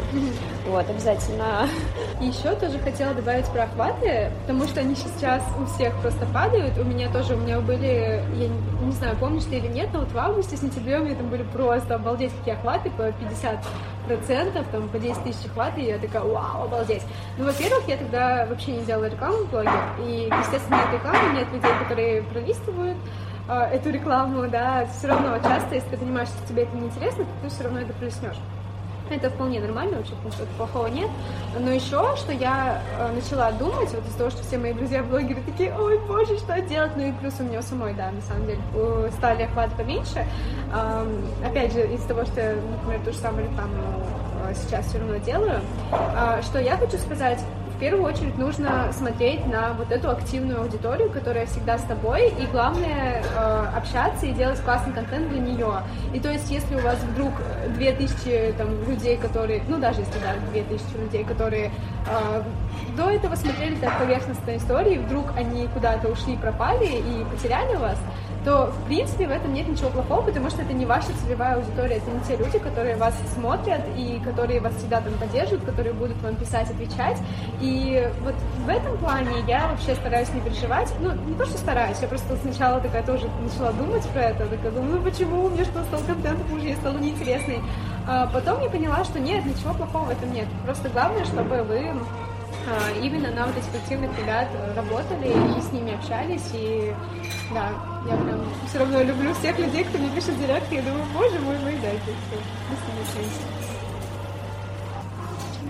Вот, 0.66 0.88
обязательно. 0.90 1.68
Еще 2.20 2.54
тоже 2.56 2.78
хотела 2.80 3.14
добавить 3.14 3.46
про 3.46 3.64
охваты, 3.64 4.32
потому 4.40 4.64
что 4.66 4.80
они 4.80 4.96
сейчас 4.96 5.42
у 5.60 5.64
всех 5.66 5.94
просто 6.00 6.26
падают. 6.26 6.76
У 6.76 6.82
меня 6.82 7.10
тоже, 7.10 7.34
у 7.34 7.38
меня 7.38 7.60
были, 7.60 8.20
я 8.34 8.48
не, 8.48 8.86
не 8.86 8.92
знаю, 8.92 9.16
помнишь 9.16 9.44
ты 9.44 9.56
или 9.56 9.68
нет, 9.68 9.90
но 9.92 10.00
вот 10.00 10.10
в 10.10 10.18
августе, 10.18 10.56
сентябре 10.56 10.98
у 10.98 11.04
меня 11.04 11.14
там 11.14 11.28
были 11.28 11.44
просто 11.44 11.94
обалдеть 11.94 12.32
какие 12.38 12.54
охваты 12.54 12.90
по 12.90 13.12
50 13.12 13.64
процентов, 14.06 14.66
там 14.72 14.88
по 14.88 14.98
10 14.98 15.22
тысяч 15.22 15.46
охваты, 15.46 15.82
и 15.82 15.86
я 15.86 15.98
такая, 15.98 16.22
вау, 16.22 16.64
обалдеть. 16.64 17.02
Ну, 17.38 17.44
во-первых, 17.44 17.86
я 17.86 17.96
тогда 17.96 18.46
вообще 18.46 18.72
не 18.72 18.84
делала 18.84 19.04
рекламу 19.04 19.44
в 19.44 19.50
блоге, 19.50 19.70
и, 20.00 20.28
естественно, 20.40 20.76
нет 20.76 20.94
рекламы, 20.94 21.38
нет 21.38 21.52
людей, 21.52 21.72
которые 21.84 22.22
пролистывают, 22.22 22.96
а, 23.48 23.68
эту 23.68 23.90
рекламу, 23.90 24.48
да, 24.48 24.86
все 24.86 25.08
равно 25.08 25.38
часто, 25.38 25.76
если 25.76 25.90
ты 25.90 25.96
понимаешь, 25.96 26.28
что 26.28 26.48
тебе 26.48 26.64
это 26.64 26.76
неинтересно, 26.76 27.24
ты 27.42 27.48
все 27.48 27.62
равно 27.62 27.80
это 27.80 27.92
плеснешь. 27.92 28.36
Это 29.08 29.30
вполне 29.30 29.60
нормально, 29.60 29.98
вообще 29.98 30.14
ничего 30.24 30.46
плохого 30.56 30.88
нет. 30.88 31.08
Но 31.58 31.70
еще, 31.70 32.16
что 32.16 32.32
я 32.32 32.82
э, 32.98 33.12
начала 33.12 33.52
думать, 33.52 33.90
вот 33.92 34.04
из-за 34.06 34.18
того, 34.18 34.30
что 34.30 34.42
все 34.42 34.58
мои 34.58 34.72
друзья-блогеры 34.72 35.42
такие, 35.42 35.74
ой, 35.78 35.98
боже, 36.06 36.36
что 36.38 36.60
делать? 36.62 36.92
Ну 36.96 37.08
и 37.08 37.12
плюс 37.12 37.34
у 37.38 37.44
меня 37.44 37.62
самой, 37.62 37.94
да, 37.94 38.10
на 38.10 38.20
самом 38.22 38.46
деле, 38.46 38.60
стали 39.12 39.44
охваты 39.44 39.76
поменьше. 39.76 40.26
Опять 41.44 41.72
же, 41.72 41.86
из-за 41.94 42.08
того, 42.08 42.24
что, 42.24 42.56
например, 42.72 43.00
ту 43.04 43.12
же 43.12 43.18
самую 43.18 43.44
рекламу 43.44 43.76
э, 44.48 44.54
сейчас 44.54 44.86
все 44.86 44.98
равно 44.98 45.16
делаю. 45.18 45.60
Э, 45.92 46.42
что 46.42 46.58
я 46.58 46.76
хочу 46.76 46.98
сказать, 46.98 47.40
в 47.76 47.78
первую 47.78 48.04
очередь 48.04 48.38
нужно 48.38 48.90
смотреть 48.92 49.46
на 49.46 49.74
вот 49.74 49.92
эту 49.92 50.10
активную 50.10 50.62
аудиторию, 50.62 51.10
которая 51.10 51.44
всегда 51.44 51.76
с 51.76 51.82
тобой, 51.82 52.28
и 52.28 52.46
главное 52.50 53.22
э, 53.22 53.66
общаться 53.76 54.24
и 54.24 54.32
делать 54.32 54.58
классный 54.60 54.94
контент 54.94 55.28
для 55.28 55.40
нее. 55.40 55.82
И 56.14 56.20
то 56.20 56.30
есть, 56.32 56.50
если 56.50 56.74
у 56.74 56.80
вас 56.80 56.96
вдруг 57.12 57.32
2000 57.74 58.54
там, 58.56 58.68
людей, 58.88 59.18
которые, 59.18 59.62
ну 59.68 59.78
даже 59.78 60.00
если 60.00 60.18
да, 60.20 60.34
2000 60.52 60.96
людей, 61.02 61.24
которые 61.24 61.70
э, 62.08 62.42
до 62.96 63.10
этого 63.10 63.34
смотрели 63.34 63.74
так 63.74 63.98
поверхностные 63.98 64.56
истории, 64.56 64.96
вдруг 64.96 65.26
они 65.36 65.68
куда-то 65.68 66.08
ушли, 66.08 66.36
пропали 66.36 66.86
и 66.86 67.24
потеряли 67.30 67.76
вас, 67.76 67.98
то, 68.46 68.66
в 68.66 68.86
принципе, 68.86 69.26
в 69.26 69.32
этом 69.32 69.52
нет 69.52 69.66
ничего 69.66 69.90
плохого, 69.90 70.22
потому 70.22 70.50
что 70.50 70.62
это 70.62 70.72
не 70.72 70.86
ваша 70.86 71.08
целевая 71.24 71.56
аудитория, 71.56 71.96
это 71.96 72.08
не 72.12 72.20
те 72.20 72.36
люди, 72.36 72.60
которые 72.60 72.94
вас 72.94 73.12
смотрят 73.34 73.80
и 73.96 74.20
которые 74.24 74.60
вас 74.60 74.72
всегда 74.76 75.00
там 75.00 75.14
поддерживают, 75.14 75.64
которые 75.64 75.92
будут 75.92 76.16
вам 76.22 76.36
писать, 76.36 76.70
отвечать. 76.70 77.18
И 77.60 78.08
вот 78.22 78.34
в 78.64 78.68
этом 78.68 78.96
плане 78.98 79.32
я 79.48 79.66
вообще 79.66 79.96
стараюсь 79.96 80.32
не 80.32 80.40
переживать. 80.40 80.94
Ну, 81.00 81.10
не 81.12 81.34
то, 81.34 81.44
что 81.44 81.58
стараюсь, 81.58 81.98
я 82.00 82.06
просто 82.06 82.36
сначала 82.36 82.80
такая 82.80 83.02
тоже 83.02 83.28
начала 83.42 83.72
думать 83.72 84.06
про 84.10 84.22
это. 84.22 84.46
Такая 84.46 84.70
думаю, 84.70 85.00
ну 85.00 85.02
почему 85.02 85.48
мне 85.48 85.64
что, 85.64 85.82
стал 85.82 86.00
контент 86.06 86.38
хуже, 86.48 86.68
я 86.68 86.76
стала 86.76 86.98
неинтересной. 86.98 87.60
А 88.06 88.28
потом 88.28 88.62
я 88.62 88.70
поняла, 88.70 89.02
что 89.02 89.18
нет, 89.18 89.44
ничего 89.44 89.74
плохого 89.74 90.04
в 90.04 90.10
этом 90.10 90.32
нет. 90.32 90.46
Просто 90.64 90.88
главное, 90.88 91.24
чтобы 91.24 91.64
вы 91.64 91.90
именно 93.00 93.30
на 93.30 93.46
вот 93.46 93.56
этих 93.56 93.74
активных 93.74 94.16
ребят 94.18 94.48
работали 94.74 95.28
и 95.28 95.60
с 95.60 95.72
ними 95.72 95.94
общались. 95.94 96.50
И 96.52 96.92
да, 97.52 97.70
я 98.08 98.16
прям 98.16 98.40
все 98.68 98.78
равно 98.78 99.02
люблю 99.02 99.32
всех 99.34 99.58
людей, 99.58 99.84
кто 99.84 99.98
мне 99.98 100.10
пишет 100.10 100.38
директ, 100.38 100.70
я 100.72 100.82
думаю, 100.82 101.04
боже 101.14 101.38
мой, 101.40 101.58
мой 101.58 101.76
дайте, 101.80 102.02
все, 102.02 102.36
мы. 102.76 103.40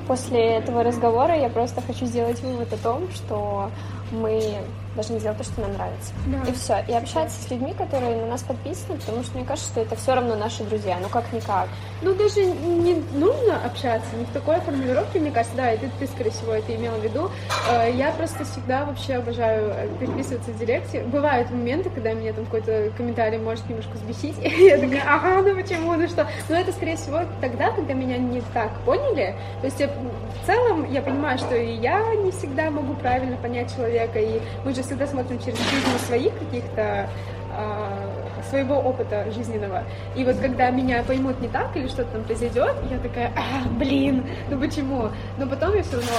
После 0.07 0.41
этого 0.57 0.85
разговора 0.85 1.37
я 1.37 1.49
просто 1.49 1.81
хочу 1.81 2.07
сделать 2.07 2.41
вывод 2.41 2.73
о 2.73 2.77
том, 2.77 3.11
что 3.13 3.71
мы 4.13 4.63
должны 4.97 5.21
делать 5.21 5.39
то, 5.39 5.45
что 5.45 5.61
нам 5.61 5.73
нравится. 5.75 6.13
Да. 6.27 6.51
И 6.51 6.55
все. 6.55 6.85
И 6.89 6.93
общаться 6.93 7.41
с 7.41 7.51
людьми, 7.51 7.75
которые 7.75 8.17
на 8.17 8.27
нас 8.27 8.43
подписаны, 8.43 8.99
потому 8.99 9.23
что 9.23 9.37
мне 9.37 9.47
кажется, 9.47 9.71
что 9.71 9.81
это 9.83 9.95
все 9.97 10.15
равно 10.15 10.35
наши 10.35 10.65
друзья, 10.65 10.99
ну 11.01 11.09
как-никак. 11.09 11.69
Ну 12.03 12.15
даже 12.15 12.45
не 12.45 12.95
нужно 13.13 13.65
общаться, 13.65 14.09
не 14.17 14.25
в 14.25 14.31
такой 14.31 14.61
формулировке, 14.61 15.21
мне 15.21 15.31
кажется, 15.31 15.57
да, 15.57 15.73
и 15.73 15.79
ты, 15.79 15.91
ты 15.99 16.07
скорее 16.07 16.31
всего, 16.31 16.53
это 16.53 16.75
имела 16.75 16.97
в 16.97 17.05
виду. 17.05 17.31
Э, 17.71 17.91
я 17.93 18.11
просто 18.13 18.45
всегда 18.45 18.85
вообще 18.85 19.15
обожаю 19.15 19.73
э, 19.77 19.89
переписываться 20.01 20.51
в 20.51 20.59
директе. 20.59 21.03
Бывают 21.03 21.51
моменты, 21.51 21.91
когда 21.91 22.13
меня 22.13 22.33
там 22.33 22.45
какой-то 22.47 22.91
комментарий 22.97 23.39
может 23.39 23.69
немножко 23.69 23.93
взбесить, 23.95 24.37
и 24.43 24.65
я 24.65 24.79
такая, 24.79 25.05
ага, 25.07 25.43
ну 25.43 25.55
почему, 25.55 25.95
ну 25.95 26.09
что? 26.09 26.27
Но 26.49 26.57
это, 26.57 26.73
скорее 26.73 26.97
всего, 26.97 27.21
тогда, 27.41 27.71
когда 27.71 27.93
меня 27.93 28.19
не 28.19 28.41
так 28.53 28.73
поняли. 28.85 29.37
То 29.61 29.67
есть 29.67 29.81
я, 29.81 29.89
в 29.89 30.47
целом 30.47 30.91
я 30.91 31.03
понимаю, 31.03 31.39
что 31.39 31.55
и 31.55 31.75
я 31.77 32.03
не 32.15 32.31
всегда 32.31 32.71
могу 32.71 32.95
правильно 32.95 33.37
понять 33.37 33.75
человека, 33.75 34.19
и 34.19 34.41
мы 34.65 34.75
же 34.75 34.83
всегда 34.87 35.07
смотрим 35.07 35.39
через 35.39 35.59
призму 35.59 35.99
своих 36.07 36.33
каких-то 36.39 37.09
а, 37.51 38.17
своего 38.49 38.77
опыта 38.77 39.31
жизненного. 39.33 39.85
И 40.15 40.25
вот 40.25 40.37
когда 40.37 40.71
меня 40.71 41.03
поймут 41.03 41.41
не 41.41 41.49
так 41.49 41.77
или 41.77 41.89
что-то 41.89 42.13
там 42.13 42.25
произойдет, 42.25 42.75
я 42.91 42.99
такая, 42.99 43.33
а, 43.37 43.69
блин, 43.69 44.25
ну 44.51 44.59
почему? 44.59 45.11
Но 45.39 45.47
потом 45.47 45.75
я 45.75 45.83
все 45.83 45.97
равно 45.97 46.13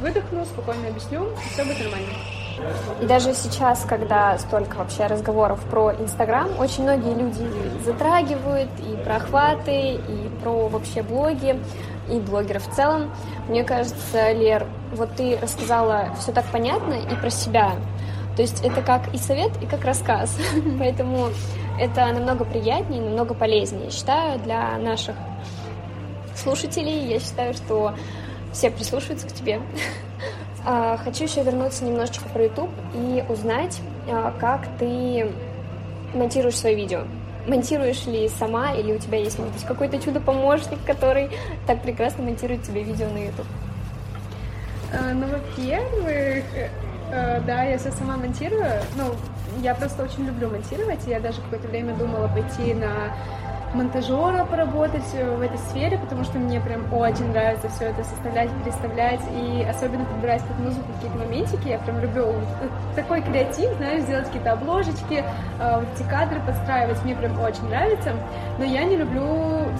выдохну, 0.00 0.44
спокойно 0.44 0.88
объясню, 0.88 1.24
и 1.24 1.52
все 1.52 1.64
будет 1.64 1.80
нормально. 1.80 2.12
И 3.00 3.06
даже 3.06 3.32
сейчас, 3.32 3.84
когда 3.88 4.36
столько 4.38 4.76
вообще 4.76 5.06
разговоров 5.06 5.60
про 5.70 5.92
Инстаграм, 5.94 6.48
очень 6.58 6.82
многие 6.82 7.14
люди 7.14 7.46
затрагивают 7.84 8.70
и 8.80 8.96
про 9.02 9.16
охваты, 9.16 9.94
и 9.94 10.30
про 10.42 10.68
вообще 10.68 11.02
блоги, 11.02 11.58
и 12.08 12.18
блогеров 12.18 12.66
в 12.66 12.74
целом. 12.74 13.10
Мне 13.48 13.64
кажется, 13.64 14.32
Лер, 14.32 14.66
вот 14.92 15.10
ты 15.16 15.38
рассказала 15.38 16.14
все 16.18 16.32
так 16.32 16.44
понятно 16.52 16.94
и 16.94 17.14
про 17.16 17.30
себя. 17.30 17.72
То 18.36 18.42
есть 18.42 18.64
это 18.64 18.82
как 18.82 19.12
и 19.14 19.18
совет, 19.18 19.50
и 19.62 19.66
как 19.66 19.84
рассказ. 19.84 20.36
Поэтому 20.78 21.28
это 21.78 22.06
намного 22.06 22.44
приятнее, 22.44 23.02
намного 23.02 23.34
полезнее, 23.34 23.90
считаю, 23.90 24.38
для 24.40 24.78
наших 24.78 25.16
слушателей. 26.36 27.06
Я 27.06 27.20
считаю, 27.20 27.54
что 27.54 27.94
все 28.52 28.70
прислушиваются 28.70 29.28
к 29.28 29.32
тебе. 29.32 29.60
А, 30.62 30.98
хочу 30.98 31.24
еще 31.24 31.42
вернуться 31.42 31.86
немножечко 31.86 32.28
про 32.28 32.42
YouTube 32.42 32.68
и 32.92 33.24
узнать, 33.30 33.80
а, 34.06 34.30
как 34.38 34.68
ты 34.78 35.32
монтируешь 36.12 36.58
свои 36.58 36.74
видео. 36.74 37.04
Монтируешь 37.50 38.06
ли 38.06 38.28
сама, 38.28 38.74
или 38.74 38.92
у 38.92 38.98
тебя 38.98 39.18
есть, 39.18 39.36
может 39.36 39.52
быть, 39.54 39.64
какой-то 39.64 39.98
чудо-помощник, 39.98 40.78
который 40.86 41.30
так 41.66 41.82
прекрасно 41.82 42.22
монтирует 42.22 42.62
тебе 42.62 42.84
видео 42.84 43.08
на 43.08 43.18
YouTube? 43.18 43.46
А, 44.92 45.12
ну, 45.12 45.26
во-первых, 45.26 46.44
э, 47.10 47.40
да, 47.44 47.64
я 47.64 47.76
все 47.76 47.90
сама 47.90 48.16
монтирую. 48.18 48.70
Ну, 48.96 49.16
я 49.62 49.74
просто 49.74 50.04
очень 50.04 50.26
люблю 50.26 50.48
монтировать, 50.48 51.00
и 51.08 51.10
я 51.10 51.18
даже 51.18 51.40
какое-то 51.40 51.66
время 51.66 51.96
думала 51.96 52.28
пойти 52.28 52.72
на 52.72 53.16
монтажера 53.74 54.44
поработать 54.44 55.04
в 55.12 55.40
этой 55.40 55.58
сфере, 55.58 55.98
потому 55.98 56.24
что 56.24 56.38
мне 56.38 56.60
прям 56.60 56.92
очень 56.92 57.30
нравится 57.30 57.68
все 57.68 57.86
это 57.86 58.04
составлять, 58.04 58.50
переставлять, 58.64 59.20
и 59.32 59.64
особенно 59.68 60.04
подбирать 60.04 60.42
под 60.42 60.58
музыку 60.58 60.86
какие-то 60.94 61.18
моментики, 61.18 61.68
я 61.68 61.78
прям 61.78 62.00
люблю 62.00 62.34
такой 62.96 63.22
креатив, 63.22 63.70
знаешь, 63.76 64.02
сделать 64.02 64.26
какие-то 64.26 64.52
обложечки, 64.52 65.24
а, 65.60 65.80
вот 65.80 65.88
эти 65.94 66.08
кадры 66.08 66.40
подстраивать, 66.40 67.02
мне 67.04 67.14
прям 67.14 67.40
очень 67.40 67.68
нравится, 67.68 68.14
но 68.58 68.64
я 68.64 68.84
не 68.84 68.96
люблю 68.96 69.24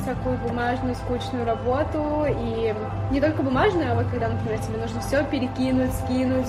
всякую 0.02 0.38
бумажную, 0.38 0.94
скучную 0.94 1.44
работу, 1.44 2.26
и 2.28 2.74
не 3.10 3.20
только 3.20 3.42
бумажную, 3.42 3.92
а 3.92 3.94
вот 3.94 4.06
когда, 4.10 4.28
например, 4.28 4.58
тебе 4.60 4.78
нужно 4.78 5.00
все 5.00 5.24
перекинуть, 5.24 5.92
скинуть, 5.94 6.46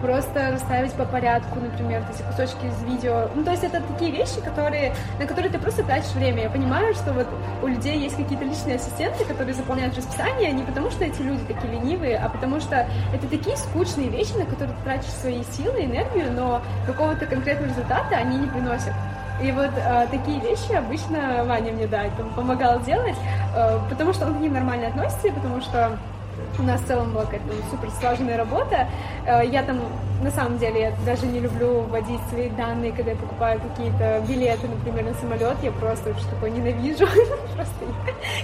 просто 0.00 0.50
расставить 0.52 0.92
по 0.92 1.04
порядку, 1.04 1.60
например, 1.60 2.02
эти 2.10 2.22
кусочки 2.22 2.66
из 2.66 2.82
видео. 2.84 3.28
Ну, 3.34 3.44
то 3.44 3.50
есть 3.50 3.64
это 3.64 3.82
такие 3.82 4.10
вещи, 4.10 4.40
которые, 4.40 4.94
на 5.18 5.26
которые 5.26 5.50
ты 5.50 5.58
просто 5.58 5.82
тратишь 5.82 6.12
время. 6.12 6.44
Я 6.44 6.50
понимаю, 6.50 6.94
что 6.94 7.12
вот 7.12 7.26
у 7.62 7.66
людей 7.66 7.98
есть 7.98 8.16
какие-то 8.16 8.44
личные 8.44 8.76
ассистенты, 8.76 9.24
которые 9.24 9.54
заполняют 9.54 9.96
расписание 9.96 10.52
не 10.52 10.62
потому, 10.62 10.90
что 10.90 11.04
эти 11.04 11.20
люди 11.20 11.42
такие 11.44 11.72
ленивые, 11.72 12.16
а 12.18 12.28
потому 12.28 12.60
что 12.60 12.86
это 13.12 13.26
такие 13.28 13.56
скучные 13.56 14.08
вещи, 14.08 14.32
на 14.32 14.46
которые 14.46 14.76
ты 14.76 14.84
тратишь 14.84 15.10
свои 15.10 15.42
силы, 15.44 15.84
энергию, 15.84 16.32
но 16.32 16.62
какого-то 16.86 17.26
конкретного 17.26 17.68
результата 17.68 18.16
они 18.16 18.38
не 18.38 18.46
приносят. 18.46 18.92
И 19.42 19.52
вот 19.52 19.70
э, 19.76 20.06
такие 20.10 20.40
вещи 20.40 20.72
обычно 20.72 21.44
Ваня 21.44 21.72
мне, 21.72 21.86
да, 21.86 22.04
там, 22.16 22.30
помогал 22.34 22.80
делать, 22.80 23.14
э, 23.54 23.78
потому 23.88 24.12
что 24.12 24.26
он 24.26 24.34
к 24.34 24.40
ним 24.40 24.54
нормально 24.54 24.88
относится, 24.88 25.30
потому 25.32 25.60
что 25.60 25.96
у 26.58 26.62
нас 26.62 26.80
в 26.80 26.86
целом 26.86 27.12
была 27.12 27.24
какая-то 27.24 27.46
супер 27.70 27.90
сложная 28.00 28.36
работа. 28.36 28.88
Э, 29.26 29.42
я 29.44 29.62
там, 29.62 29.80
на 30.22 30.30
самом 30.30 30.58
деле, 30.58 30.80
я 30.80 30.92
даже 31.04 31.26
не 31.26 31.40
люблю 31.40 31.82
вводить 31.82 32.20
свои 32.30 32.48
данные, 32.50 32.92
когда 32.92 33.12
я 33.12 33.16
покупаю 33.16 33.60
какие-то 33.60 34.22
билеты, 34.28 34.68
например, 34.68 35.04
на 35.04 35.14
самолет. 35.14 35.56
Я 35.62 35.72
просто 35.72 36.16
что 36.18 36.30
такое 36.30 36.50
ненавижу. 36.50 37.06
Просто 37.54 37.84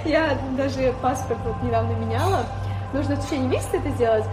я 0.04 0.38
даже 0.56 0.92
паспорт 1.02 1.40
вот 1.44 1.62
недавно 1.62 1.92
меняла. 1.92 2.46
Нужно 2.92 3.16
в 3.16 3.26
течение 3.26 3.48
месяца 3.48 3.76
это 3.76 3.90
сделать 3.90 4.24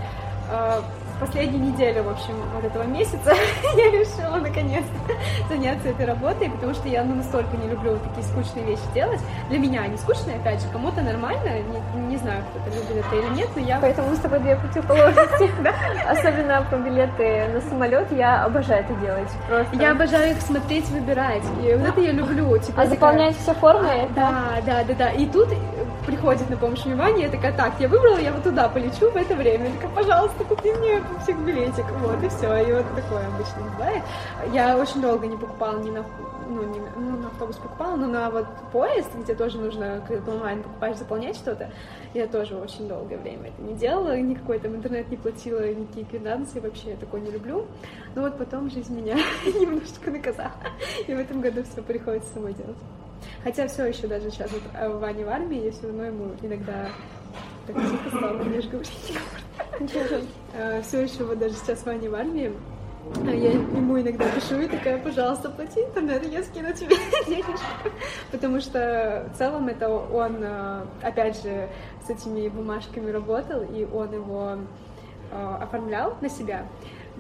э, 0.52 0.82
последнюю 1.22 1.64
неделю, 1.64 2.04
в 2.04 2.10
общем, 2.10 2.34
вот 2.56 2.66
этого 2.66 2.84
месяца 2.84 3.34
я 3.78 3.92
решила 3.92 4.38
наконец 4.38 4.84
заняться 5.50 5.90
этой 5.90 6.06
работой, 6.06 6.50
потому 6.50 6.74
что 6.74 6.90
я 6.90 7.04
ну, 7.04 7.16
настолько 7.16 7.56
не 7.58 7.70
люблю 7.70 7.98
такие 8.00 8.24
скучные 8.24 8.66
вещи 8.66 8.82
делать. 8.94 9.20
Для 9.50 9.60
меня 9.60 9.84
они 9.84 9.98
скучные, 9.98 10.38
опять 10.38 10.62
же, 10.62 10.68
кому-то 10.70 11.02
нормально, 11.02 11.60
не, 11.60 12.02
не 12.10 12.18
знаю, 12.18 12.44
кто-то 12.50 12.76
любит 12.76 13.06
это 13.06 13.16
или 13.16 13.36
нет, 13.36 13.50
но 13.56 13.62
я... 13.62 13.80
Поэтому 13.80 14.10
мы 14.10 14.16
с 14.16 14.20
тобой 14.20 14.40
две 14.40 14.56
противоположности. 14.56 15.52
Особенно 16.10 16.66
про 16.68 16.78
билеты 16.78 17.48
на 17.54 17.62
самолет 17.62 18.12
я 18.12 18.44
обожаю 18.44 18.84
это 18.84 18.94
делать. 18.96 19.30
Просто. 19.48 19.76
Я 19.76 19.92
обожаю 19.92 20.32
их 20.32 20.42
смотреть, 20.42 20.90
выбирать. 20.90 21.44
И 21.64 21.76
вот 21.76 21.88
это 21.88 22.02
я 22.02 22.12
люблю. 22.12 22.58
Типа, 22.58 22.82
а 22.82 22.86
заполнять 22.88 23.38
все 23.38 23.54
формы? 23.54 24.10
Да, 24.16 24.60
да, 24.66 24.84
да, 24.84 24.94
да. 24.96 25.10
И 25.12 25.28
тут 25.28 25.50
приходит 26.06 26.50
на 26.50 26.58
помощь 26.58 26.84
внимание, 26.84 27.26
я 27.26 27.32
такая, 27.32 27.56
так, 27.56 27.74
я 27.80 27.88
выбрала, 27.88 28.18
я 28.18 28.32
вот 28.32 28.44
туда 28.44 28.70
полечу 28.70 29.10
в 29.10 29.16
это 29.16 29.36
время. 29.36 29.68
Я 29.68 29.76
такая, 29.76 29.96
пожалуйста, 29.96 30.44
купи 30.44 30.72
мне 30.74 31.02
всех 31.24 31.38
билетик. 31.40 31.86
Вот, 32.00 32.24
и 32.24 32.30
все. 32.30 32.56
И 32.56 32.74
вот 32.74 32.86
такое 32.96 33.28
обычно 33.28 33.62
бывает. 33.74 34.04
Я 34.54 34.78
очень 34.78 35.02
долго 35.02 35.28
не 35.28 35.38
покупала 35.38 35.80
ни 35.80 35.92
на 35.92 36.04
ну, 36.52 36.64
не, 36.64 36.80
ну, 36.98 37.18
на 37.18 37.28
автобус 37.28 37.56
покупала, 37.56 37.96
но 37.96 38.08
на 38.08 38.30
вот 38.30 38.46
поезд, 38.72 39.10
где 39.16 39.34
тоже 39.34 39.58
нужно, 39.58 40.04
когда 40.08 40.24
ты 40.24 40.32
онлайн 40.32 40.64
покупаешь, 40.64 40.98
заполнять 40.98 41.36
что-то, 41.36 41.72
я 42.14 42.28
тоже 42.28 42.56
очень 42.58 42.88
долгое 42.88 43.18
время 43.18 43.50
это 43.50 43.62
не 43.62 43.74
делала, 43.74 44.18
никакой 44.18 44.60
там 44.60 44.76
интернет 44.76 45.10
не 45.10 45.18
платила, 45.18 45.74
никакие 45.74 46.06
квитанции, 46.06 46.60
вообще 46.60 46.92
я 46.92 46.98
такое 46.98 47.22
не 47.22 47.32
люблю. 47.32 47.66
Но 48.16 48.24
вот 48.24 48.38
потом 48.38 48.70
жизнь 48.70 48.94
меня 48.94 49.16
немножечко 49.46 50.12
наказала, 50.12 50.52
и 51.08 51.14
в 51.14 51.20
этом 51.20 51.42
году 51.42 51.64
все 51.64 51.82
приходится 51.82 52.34
самой 52.34 52.54
делать. 52.54 52.78
Хотя 53.44 53.68
все 53.68 53.86
еще 53.86 54.08
даже 54.08 54.30
сейчас 54.30 54.52
вот 54.52 54.62
э, 54.74 54.90
Ваня 54.90 55.26
в 55.26 55.30
армии, 55.30 55.66
я 55.66 55.72
все 55.72 55.88
равно 55.88 56.06
ему 56.06 56.32
иногда 56.42 56.90
так 57.68 57.76
тихо 57.76 58.18
стало, 58.18 58.44
мне 58.44 58.62
же 58.62 58.70
некомфортно. 58.70 60.82
Все 60.84 61.02
еще 61.02 61.24
вот 61.24 61.40
даже 61.40 61.56
сейчас 61.56 61.86
Ваня 61.86 62.10
в 62.10 62.16
армии, 62.16 62.52
а 63.26 63.32
я 63.32 63.52
ему 63.52 64.00
иногда 64.00 64.26
пишу 64.30 64.62
и 64.62 64.68
такая, 64.68 64.98
пожалуйста, 65.00 65.50
плати 65.50 65.82
интернет, 65.82 66.26
я 66.32 66.44
скину 66.44 66.72
тебе 66.74 66.96
денежку. 67.28 67.90
Потому 68.32 68.62
что 68.62 69.30
в 69.34 69.38
целом 69.38 69.68
это 69.68 69.90
он, 69.90 70.38
э, 70.40 70.82
опять 71.02 71.42
же, 71.42 71.68
с 72.06 72.10
этими 72.10 72.48
бумажками 72.48 73.10
работал, 73.10 73.64
и 73.64 73.86
он 73.86 74.14
его 74.14 74.58
э, 75.32 75.56
оформлял 75.62 76.16
на 76.22 76.30
себя. 76.30 76.68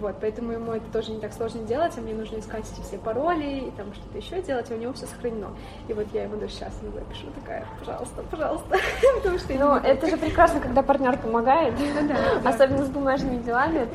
Вот, 0.01 0.15
поэтому 0.19 0.51
ему 0.51 0.71
это 0.71 0.85
тоже 0.91 1.11
не 1.11 1.19
так 1.19 1.31
сложно 1.31 1.61
делать, 1.61 1.93
а 1.95 2.01
мне 2.01 2.15
нужно 2.15 2.39
искать 2.39 2.65
эти 2.73 2.81
все 2.81 2.97
пароли 2.97 3.67
и 3.67 3.71
там 3.77 3.93
что-то 3.93 4.17
еще 4.17 4.41
делать, 4.41 4.65
а 4.71 4.73
у 4.73 4.77
него 4.77 4.93
все 4.93 5.05
сохранено. 5.05 5.51
И 5.87 5.93
вот 5.93 6.07
я 6.11 6.23
ему 6.23 6.37
даже 6.37 6.53
сейчас 6.53 6.73
иногда 6.81 7.01
пишу 7.01 7.27
такая, 7.39 7.63
пожалуйста, 7.77 8.23
пожалуйста, 8.31 8.77
потому 9.17 9.37
что... 9.37 9.53
Ну, 9.53 9.75
это 9.75 10.07
же 10.07 10.17
прекрасно, 10.17 10.59
когда 10.59 10.81
партнер 10.81 11.17
помогает, 11.19 11.75
особенно 12.43 12.83
с 12.83 12.89
бумажными 12.89 13.43
делами. 13.43 13.87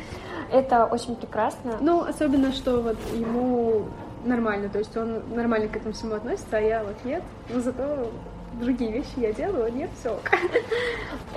Это 0.52 0.86
очень 0.86 1.16
прекрасно. 1.16 1.78
Ну, 1.80 2.04
особенно, 2.04 2.52
что 2.52 2.80
вот 2.80 2.96
ему 3.12 3.86
нормально, 4.24 4.68
то 4.68 4.78
есть 4.78 4.96
он 4.96 5.22
нормально 5.34 5.66
к 5.66 5.76
этому 5.76 5.92
всему 5.92 6.14
относится, 6.14 6.56
а 6.56 6.60
я 6.60 6.84
вот 6.84 6.96
нет, 7.04 7.24
но 7.48 7.60
зато 7.60 8.12
другие 8.60 8.92
вещи 8.92 9.08
я 9.16 9.32
делаю, 9.32 9.72
нет, 9.72 9.90
все. 9.98 10.20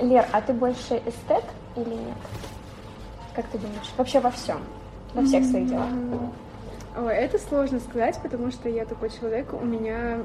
Лер, 0.00 0.26
а 0.30 0.40
ты 0.40 0.52
больше 0.52 1.02
эстет 1.04 1.44
или 1.74 1.94
нет? 1.94 2.16
Как 3.34 3.46
ты 3.46 3.58
думаешь? 3.58 3.92
Вообще 3.96 4.20
во 4.20 4.30
всем, 4.30 4.60
во 5.14 5.22
всех 5.22 5.44
своих 5.44 5.68
делах. 5.68 5.88
Ой, 6.96 7.14
это 7.14 7.38
сложно 7.38 7.78
сказать, 7.80 8.18
потому 8.22 8.50
что 8.50 8.68
я 8.68 8.84
такой 8.84 9.10
человек, 9.10 9.52
у 9.52 9.64
меня 9.64 10.18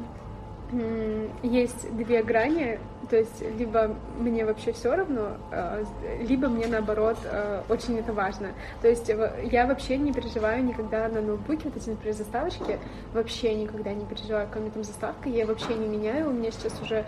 есть 1.43 1.95
две 1.95 2.23
грани, 2.23 2.79
то 3.09 3.17
есть 3.17 3.39
либо 3.59 3.95
мне 4.17 4.45
вообще 4.45 4.71
все 4.71 4.95
равно, 4.95 5.37
а, 5.51 5.83
либо 6.21 6.47
мне 6.47 6.65
наоборот 6.65 7.17
а, 7.25 7.63
очень 7.69 7.99
это 7.99 8.13
важно. 8.13 8.49
То 8.81 8.87
есть 8.87 9.07
я 9.07 9.67
вообще 9.67 9.97
не 9.97 10.11
переживаю 10.11 10.63
никогда 10.63 11.07
на 11.07 11.21
ноутбуке, 11.21 11.65
вот 11.65 11.77
эти, 11.77 11.89
например, 11.89 12.15
заставочки, 12.15 12.79
вообще 13.13 13.53
никогда 13.53 13.93
не 13.93 14.05
переживаю, 14.05 14.47
кроме 14.51 14.71
там 14.71 14.83
заставка, 14.83 15.29
я 15.29 15.45
вообще 15.45 15.75
не 15.75 15.87
меняю, 15.87 16.29
у 16.29 16.33
меня 16.33 16.49
сейчас 16.49 16.81
уже 16.81 17.05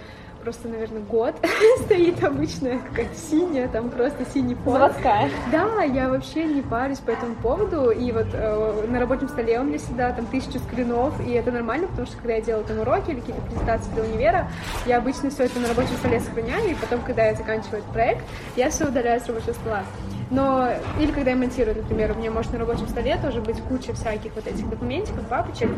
просто, 0.48 0.70
наверное, 0.70 1.02
год 1.02 1.36
стоит 1.86 2.24
обычная 2.24 2.80
какая-то 2.80 3.16
синяя, 3.16 3.68
там 3.68 3.90
просто 3.90 4.26
синий 4.34 4.56
фон. 4.56 4.76
Заводская. 4.76 5.30
Да, 5.52 5.84
я 5.84 6.08
вообще 6.08 6.46
не 6.46 6.62
парюсь 6.62 7.00
по 7.00 7.12
этому 7.12 7.36
поводу, 7.36 7.90
и 7.90 8.14
вот 8.14 8.28
э, 8.32 8.86
на 8.88 8.98
рабочем 8.98 9.28
столе 9.28 9.60
у 9.60 9.66
меня 9.66 9.78
всегда 9.78 10.14
там 10.14 10.26
тысячу 10.28 10.60
скринов, 10.60 11.14
и 11.28 11.34
это 11.34 11.52
нормально, 11.52 11.88
потому 11.88 12.08
что 12.08 12.16
когда 12.16 12.36
я 12.36 12.42
делаю 12.42 12.64
там 12.64 12.80
уроки 12.80 13.12
или 13.12 13.20
какие-то 13.20 13.42
презентации 13.42 13.92
для 13.92 14.04
универа, 14.04 14.48
я 14.86 15.00
обычно 15.00 15.32
все 15.32 15.44
это 15.44 15.60
на 15.60 15.68
рабочем 15.68 15.98
столе 15.98 16.22
сохраняю, 16.22 16.72
и 16.72 16.76
потом, 16.76 17.02
когда 17.02 17.26
я 17.26 17.36
заканчиваю 17.36 17.80
этот 17.80 17.92
проект, 17.92 18.24
я 18.56 18.70
все 18.70 18.86
удаляю 18.88 19.20
с 19.20 19.28
рабочего 19.28 19.52
стола. 19.52 19.84
Но, 20.32 20.70
или 20.98 21.12
когда 21.12 21.32
я 21.32 21.36
монтирую, 21.36 21.76
например, 21.76 22.14
у 22.14 22.20
меня 22.20 22.32
может 22.32 22.54
на 22.54 22.60
рабочем 22.60 22.88
столе 22.88 23.18
тоже 23.22 23.42
быть 23.42 23.62
куча 23.64 23.94
всяких 23.94 24.34
вот 24.34 24.48
этих 24.48 24.70
документиков, 24.70 25.28
папочек, 25.28 25.72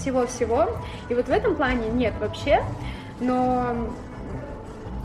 всего-всего. 0.00 0.68
И 1.08 1.14
вот 1.14 1.26
в 1.26 1.30
этом 1.30 1.54
плане 1.54 1.86
нет 1.90 2.14
вообще 2.18 2.60
но 3.20 3.74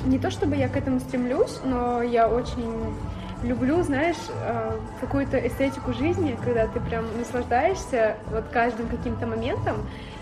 не 0.06 0.20
то 0.20 0.32
чтобы 0.32 0.56
я 0.56 0.70
к 0.70 0.78
этому 0.78 1.00
стремлюсь, 1.00 1.60
но 1.64 2.02
я 2.02 2.28
очень 2.28 2.96
люблю, 3.44 3.82
знаешь, 3.84 4.18
э, 4.30 4.78
какую-то 5.00 5.38
эстетику 5.38 5.94
жизни, 5.94 6.38
когда 6.44 6.68
ты 6.68 6.80
прям 6.80 7.06
наслаждаешься 7.18 8.18
вот 8.32 8.46
каждым 8.52 8.88
каким-то 8.88 9.28
моментом, 9.28 9.78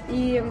и 0.10 0.44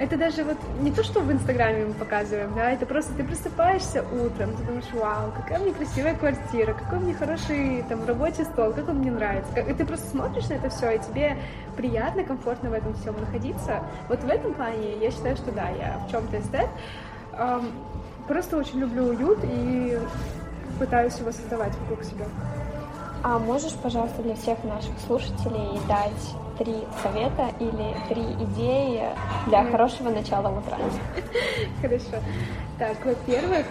это 0.00 0.16
даже 0.16 0.44
вот 0.44 0.56
не 0.80 0.90
то, 0.90 1.04
что 1.04 1.20
в 1.20 1.30
Инстаграме 1.30 1.84
мы 1.84 1.92
показываем, 1.92 2.54
да, 2.54 2.70
это 2.70 2.86
просто 2.86 3.12
ты 3.12 3.22
просыпаешься 3.22 4.02
утром, 4.02 4.56
ты 4.56 4.62
думаешь, 4.62 4.90
вау, 4.94 5.30
какая 5.36 5.58
меня 5.58 5.74
красивая 5.74 6.14
квартира, 6.14 6.72
какой 6.72 7.00
меня 7.00 7.14
хороший 7.14 7.84
там 7.86 8.06
рабочий 8.06 8.44
стол, 8.44 8.72
как 8.72 8.88
он 8.88 8.96
мне 8.96 9.10
нравится. 9.10 9.60
И 9.60 9.74
ты 9.74 9.84
просто 9.84 10.06
смотришь 10.08 10.48
на 10.48 10.54
это 10.54 10.70
все, 10.70 10.92
и 10.92 10.98
тебе 11.00 11.36
приятно, 11.76 12.24
комфортно 12.24 12.70
в 12.70 12.72
этом 12.72 12.94
всем 12.94 13.14
находиться. 13.20 13.82
Вот 14.08 14.24
в 14.24 14.28
этом 14.28 14.54
плане 14.54 14.96
я 14.96 15.10
считаю, 15.10 15.36
что 15.36 15.52
да, 15.52 15.68
я 15.68 15.98
в 16.08 16.10
чем-то 16.10 16.40
эстет. 16.40 16.68
Просто 18.26 18.56
очень 18.56 18.78
люблю 18.78 19.04
уют 19.04 19.40
и 19.42 19.98
пытаюсь 20.78 21.18
его 21.18 21.30
создавать 21.30 21.76
вокруг 21.76 22.04
себя. 22.04 22.24
А 23.22 23.38
можешь, 23.38 23.74
пожалуйста, 23.74 24.22
для 24.22 24.34
всех 24.34 24.64
наших 24.64 24.98
слушателей 25.06 25.78
дать 25.86 26.36
три 26.60 26.74
совета 27.02 27.50
или 27.58 27.96
три 28.10 28.22
идеи 28.44 29.08
для 29.46 29.64
хорошего 29.64 30.10
начала 30.10 30.50
утра? 30.50 30.76
Хорошо. 31.80 32.22
Так, 32.78 32.96
во-первых, 33.04 33.66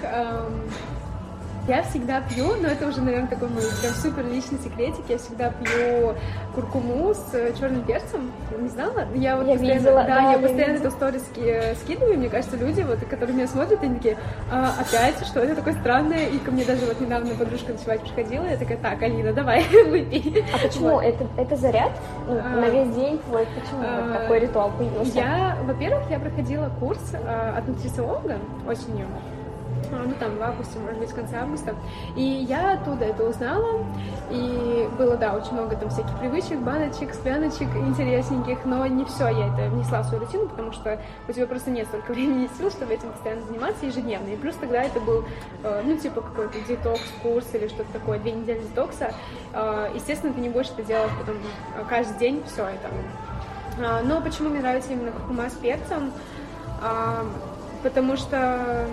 я 1.70 1.84
всегда 1.84 2.22
пью, 2.22 2.56
но 2.60 2.68
это 2.68 2.88
уже, 2.88 3.00
наверное, 3.02 3.30
такой 3.30 3.48
мой 3.48 3.62
прям 3.80 3.94
супер 3.94 4.26
личный 4.26 4.58
секретик. 4.60 5.06
Я 5.08 5.20
всегда 5.20 5.52
пью 5.52 6.16
куркуму 6.56 7.14
с 7.14 7.34
э, 7.34 7.54
черным 7.58 7.84
перцем. 7.84 8.32
Не 8.60 8.70
знала? 8.70 9.06
Я 9.14 9.38
вот 9.38 9.46
я 9.46 9.54
постоянно, 9.54 9.78
видела, 9.78 10.02
да, 10.02 10.08
да, 10.08 10.22
я, 10.22 10.32
я 10.32 10.40
постоянно 10.40 10.76
эту 10.78 10.92
сторис 10.92 11.24
скидываю. 11.84 12.18
Мне 12.18 12.30
кажется, 12.30 12.58
люди, 12.58 12.82
вот, 12.82 13.00
которые 13.08 13.36
меня 13.36 13.48
смотрят, 13.48 13.84
они 13.84 13.96
такие, 13.96 14.18
а, 14.52 14.74
опять, 14.80 15.24
что 15.28 15.42
это 15.42 15.56
такое 15.56 15.74
странное? 15.74 16.26
И 16.26 16.40
ко 16.40 16.52
мне 16.52 16.66
даже 16.66 16.86
вот 16.88 17.00
недавно 17.00 17.36
подружка 17.36 17.74
ночевать 17.74 18.02
приходила, 18.02 18.46
я 18.46 18.58
такая, 18.58 18.78
так, 18.78 19.02
Алина, 19.04 19.32
давай, 19.32 19.64
выпей. 19.86 20.44
А 20.52 20.58
почему? 20.58 20.90
Вот. 20.90 21.04
Это, 21.04 21.28
это 21.38 21.56
заряд? 21.56 21.92
Ну, 22.28 22.40
а, 22.44 22.50
на 22.50 22.70
весь 22.70 22.96
день 22.96 23.20
твой? 23.20 23.46
Почему 23.46 23.84
а, 23.86 24.02
вот 24.02 24.22
такой 24.22 24.40
ритуал 24.40 24.72
появился? 24.72 25.16
Я, 25.16 25.58
во-первых, 25.66 26.10
я 26.10 26.20
проходила 26.20 26.72
курс 26.80 27.14
а, 27.14 27.58
от 27.58 27.68
нутрициолога 27.68 28.38
осенью 28.68 29.06
ну 29.92 30.14
там 30.20 30.38
в 30.38 30.42
августе, 30.42 30.80
может 30.80 31.00
быть, 31.00 31.10
в 31.10 31.16
конце 31.16 31.38
августа. 31.38 31.76
И 32.16 32.22
я 32.22 32.74
оттуда 32.74 33.06
это 33.06 33.24
узнала, 33.24 33.86
и 34.30 34.88
было, 34.98 35.18
да, 35.18 35.36
очень 35.36 35.54
много 35.54 35.76
там 35.76 35.90
всяких 35.90 36.18
привычек, 36.20 36.60
баночек, 36.60 37.14
скляночек 37.14 37.76
интересненьких, 37.76 38.66
но 38.66 38.86
не 38.88 39.06
все 39.06 39.30
я 39.30 39.48
это 39.48 39.70
внесла 39.70 40.02
в 40.02 40.08
свою 40.08 40.26
рутину, 40.26 40.48
потому 40.48 40.72
что 40.72 41.00
у 41.28 41.32
тебя 41.32 41.48
просто 41.48 41.72
нет 41.72 41.88
столько 41.88 42.12
времени 42.14 42.46
и 42.46 42.58
сил, 42.58 42.70
чтобы 42.70 42.94
этим 42.94 43.12
постоянно 43.12 43.44
заниматься 43.46 43.86
ежедневно. 43.86 44.30
И 44.30 44.36
плюс 44.36 44.56
тогда 44.56 44.84
это 44.84 45.00
был, 45.00 45.26
э, 45.64 45.82
ну, 45.86 45.98
типа 45.98 46.22
какой-то 46.22 46.60
детокс-курс 46.68 47.48
или 47.54 47.68
что-то 47.68 47.92
такое, 47.94 48.20
две 48.20 48.32
недели 48.32 48.60
детокса. 48.60 49.14
Э, 49.54 49.90
естественно, 49.94 50.34
ты 50.34 50.42
не 50.42 50.50
будешь 50.50 50.70
это 50.70 50.84
делать 50.84 51.12
потом 51.20 51.38
э, 51.38 51.84
каждый 51.90 52.18
день, 52.18 52.44
все 52.46 52.66
это. 52.66 52.90
Но 54.04 54.20
почему 54.20 54.50
мне 54.50 54.60
нравится 54.60 54.92
именно 54.92 55.12
куркума 55.12 55.50
с 55.50 55.54
перцем? 55.54 56.12
Потому 57.82 58.18
что 58.18 58.90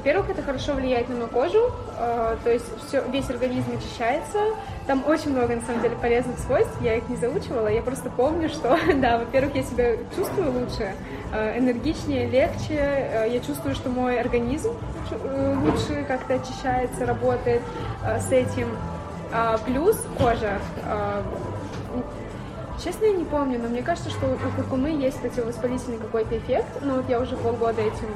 во-первых, 0.00 0.30
это 0.30 0.42
хорошо 0.42 0.72
влияет 0.72 1.10
на 1.10 1.14
мою 1.14 1.28
кожу, 1.28 1.70
э, 1.98 2.36
то 2.42 2.50
есть 2.50 2.64
все, 2.86 3.04
весь 3.12 3.28
организм 3.28 3.76
очищается. 3.76 4.38
Там 4.86 5.04
очень 5.06 5.30
много, 5.30 5.54
на 5.54 5.60
самом 5.60 5.82
деле, 5.82 5.94
полезных 5.96 6.38
свойств, 6.38 6.72
я 6.80 6.96
их 6.96 7.06
не 7.10 7.16
заучивала, 7.16 7.68
я 7.68 7.82
просто 7.82 8.08
помню, 8.08 8.48
что, 8.48 8.78
да, 8.96 9.18
во-первых, 9.18 9.54
я 9.56 9.62
себя 9.62 9.96
чувствую 10.16 10.52
лучше, 10.52 10.94
э, 11.34 11.58
энергичнее, 11.58 12.26
легче, 12.28 12.78
э, 12.78 13.28
я 13.30 13.40
чувствую, 13.40 13.74
что 13.74 13.90
мой 13.90 14.18
организм 14.18 14.72
лучше 15.10 16.04
как-то 16.08 16.34
очищается, 16.34 17.04
работает 17.04 17.62
с 18.20 18.30
этим. 18.30 18.68
А, 19.32 19.58
плюс 19.58 19.96
кожа. 20.18 20.58
Честно, 22.82 23.06
я 23.06 23.12
не 23.12 23.24
помню, 23.24 23.58
но 23.60 23.68
мне 23.68 23.82
кажется, 23.82 24.08
что 24.08 24.26
у 24.26 24.50
куркумы 24.56 24.90
есть 24.90 25.20
противовоспалительный 25.20 25.98
какой-то 25.98 26.38
эффект. 26.38 26.68
Ну, 26.80 26.96
вот 26.96 27.08
я 27.08 27.20
уже 27.20 27.36
полгода 27.36 27.82
этим 27.82 28.08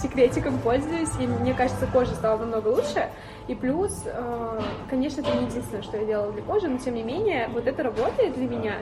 секретиком 0.00 0.58
пользуюсь, 0.58 1.10
и 1.20 1.26
мне 1.26 1.54
кажется, 1.54 1.86
кожа 1.86 2.14
стала 2.14 2.38
намного 2.38 2.68
лучше. 2.68 3.08
И 3.48 3.54
плюс, 3.54 4.02
э, 4.04 4.60
конечно, 4.90 5.20
это 5.20 5.30
не 5.36 5.46
единственное, 5.46 5.82
что 5.82 5.96
я 5.96 6.04
делала 6.04 6.32
для 6.32 6.42
кожи, 6.42 6.68
но 6.68 6.78
тем 6.78 6.94
не 6.94 7.02
менее, 7.02 7.48
вот 7.52 7.66
это 7.66 7.82
работает 7.84 8.34
для 8.34 8.48
меня. 8.48 8.74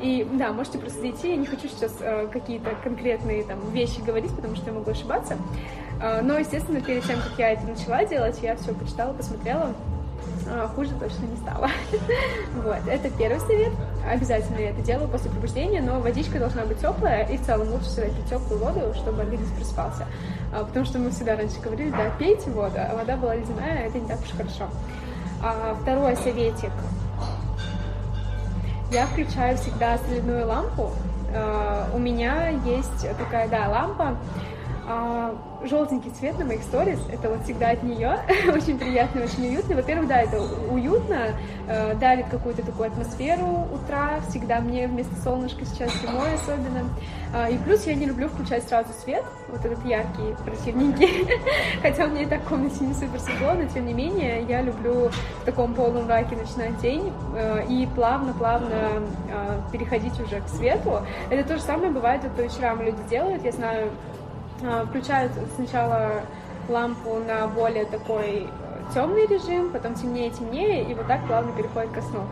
И 0.00 0.26
да, 0.32 0.52
можете 0.52 0.78
просто 0.78 1.00
зайти, 1.00 1.30
я 1.30 1.36
не 1.36 1.46
хочу 1.46 1.68
сейчас 1.68 1.96
э, 2.00 2.28
какие-то 2.28 2.70
конкретные 2.84 3.42
там 3.42 3.58
вещи 3.70 4.00
говорить, 4.00 4.34
потому 4.34 4.54
что 4.54 4.66
я 4.66 4.72
могу 4.72 4.90
ошибаться. 4.90 5.36
Э, 6.00 6.20
но, 6.22 6.38
естественно, 6.38 6.80
перед 6.80 7.04
тем, 7.04 7.16
как 7.16 7.36
я 7.38 7.50
это 7.50 7.66
начала 7.66 8.04
делать, 8.04 8.38
я 8.42 8.54
все 8.56 8.72
почитала, 8.74 9.12
посмотрела, 9.12 9.74
хуже 10.74 10.90
точно 11.00 11.26
не 11.26 11.36
стало. 11.36 11.68
вот, 12.62 12.88
это 12.88 13.10
первый 13.10 13.40
совет. 13.40 13.72
Обязательно 14.06 14.58
я 14.58 14.70
это 14.70 14.82
делаю 14.82 15.08
после 15.08 15.30
пробуждения, 15.30 15.80
но 15.80 16.00
водичка 16.00 16.38
должна 16.38 16.64
быть 16.64 16.78
теплая, 16.78 17.24
и 17.24 17.36
в 17.36 17.44
целом 17.44 17.70
лучше 17.70 17.86
всегда 17.86 18.08
пить 18.08 18.26
теплую 18.28 18.60
воду, 18.60 18.94
чтобы 18.94 19.22
организм 19.22 19.54
проспался. 19.56 20.06
А, 20.52 20.64
потому 20.64 20.84
что 20.84 20.98
мы 20.98 21.10
всегда 21.10 21.36
раньше 21.36 21.60
говорили, 21.60 21.90
да, 21.90 22.10
пейте 22.18 22.50
воду, 22.50 22.76
а 22.76 22.94
вода 22.94 23.16
была 23.16 23.34
ледяная, 23.34 23.86
это 23.86 23.98
не 23.98 24.06
так 24.08 24.20
уж 24.20 24.30
хорошо. 24.36 24.68
А, 25.42 25.76
второй 25.80 26.16
советик. 26.16 26.72
Я 28.90 29.06
включаю 29.06 29.56
всегда 29.56 29.98
соляную 29.98 30.46
лампу. 30.46 30.90
А, 31.34 31.88
у 31.94 31.98
меня 31.98 32.48
есть 32.48 33.08
такая, 33.18 33.48
да, 33.48 33.68
лампа, 33.68 34.16
а, 34.88 35.34
желтенький 35.64 36.10
цвет 36.10 36.38
на 36.38 36.44
моих 36.44 36.62
сторис, 36.62 36.98
это 37.10 37.28
вот 37.28 37.44
всегда 37.44 37.70
от 37.70 37.82
нее, 37.82 38.18
очень 38.52 38.78
приятно, 38.78 39.22
очень 39.22 39.46
уютно. 39.48 39.76
Во-первых, 39.76 40.08
да, 40.08 40.22
это 40.22 40.40
уютно, 40.40 41.28
э, 41.68 42.22
какую-то 42.30 42.62
такую 42.64 42.88
атмосферу 42.88 43.68
утра, 43.72 44.20
всегда 44.28 44.60
мне 44.60 44.88
вместо 44.88 45.14
солнышка 45.22 45.64
сейчас 45.64 45.92
зимой 46.00 46.34
особенно. 46.34 46.88
Э, 47.34 47.52
и 47.52 47.58
плюс 47.58 47.86
я 47.86 47.94
не 47.94 48.06
люблю 48.06 48.28
включать 48.28 48.64
сразу 48.64 48.88
свет, 49.04 49.24
вот 49.48 49.64
этот 49.64 49.84
яркий, 49.84 50.34
противненький, 50.44 51.28
хотя 51.82 52.06
у 52.06 52.08
меня 52.08 52.22
и 52.22 52.26
так 52.26 52.42
в 52.42 52.48
комнате 52.48 52.84
не 52.84 52.94
супер 52.94 53.20
светло, 53.20 53.52
но 53.54 53.64
тем 53.68 53.86
не 53.86 53.94
менее 53.94 54.44
я 54.48 54.62
люблю 54.62 55.10
в 55.42 55.44
таком 55.44 55.74
полном 55.74 56.06
мраке 56.06 56.36
начинать 56.36 56.76
день 56.80 57.12
э, 57.36 57.66
и 57.68 57.86
плавно-плавно 57.94 59.02
э, 59.30 59.60
переходить 59.70 60.18
уже 60.20 60.40
к 60.40 60.48
свету. 60.48 61.02
Это 61.30 61.46
то 61.46 61.56
же 61.56 61.62
самое 61.62 61.92
бывает, 61.92 62.22
вот 62.24 62.32
по 62.32 62.40
вечерам 62.40 62.82
люди 62.82 63.02
делают, 63.08 63.44
я 63.44 63.52
знаю, 63.52 63.88
а, 63.88 64.11
включают 64.88 65.32
сначала 65.56 66.22
лампу 66.68 67.18
на 67.18 67.48
более 67.48 67.84
такой 67.84 68.46
э, 68.46 68.94
темный 68.94 69.26
режим, 69.26 69.70
потом 69.70 69.94
темнее 69.94 70.30
темнее, 70.30 70.84
и 70.84 70.94
вот 70.94 71.06
так 71.06 71.26
плавно 71.26 71.52
переходит 71.52 71.92
ко 71.92 72.02
сну. 72.02 72.24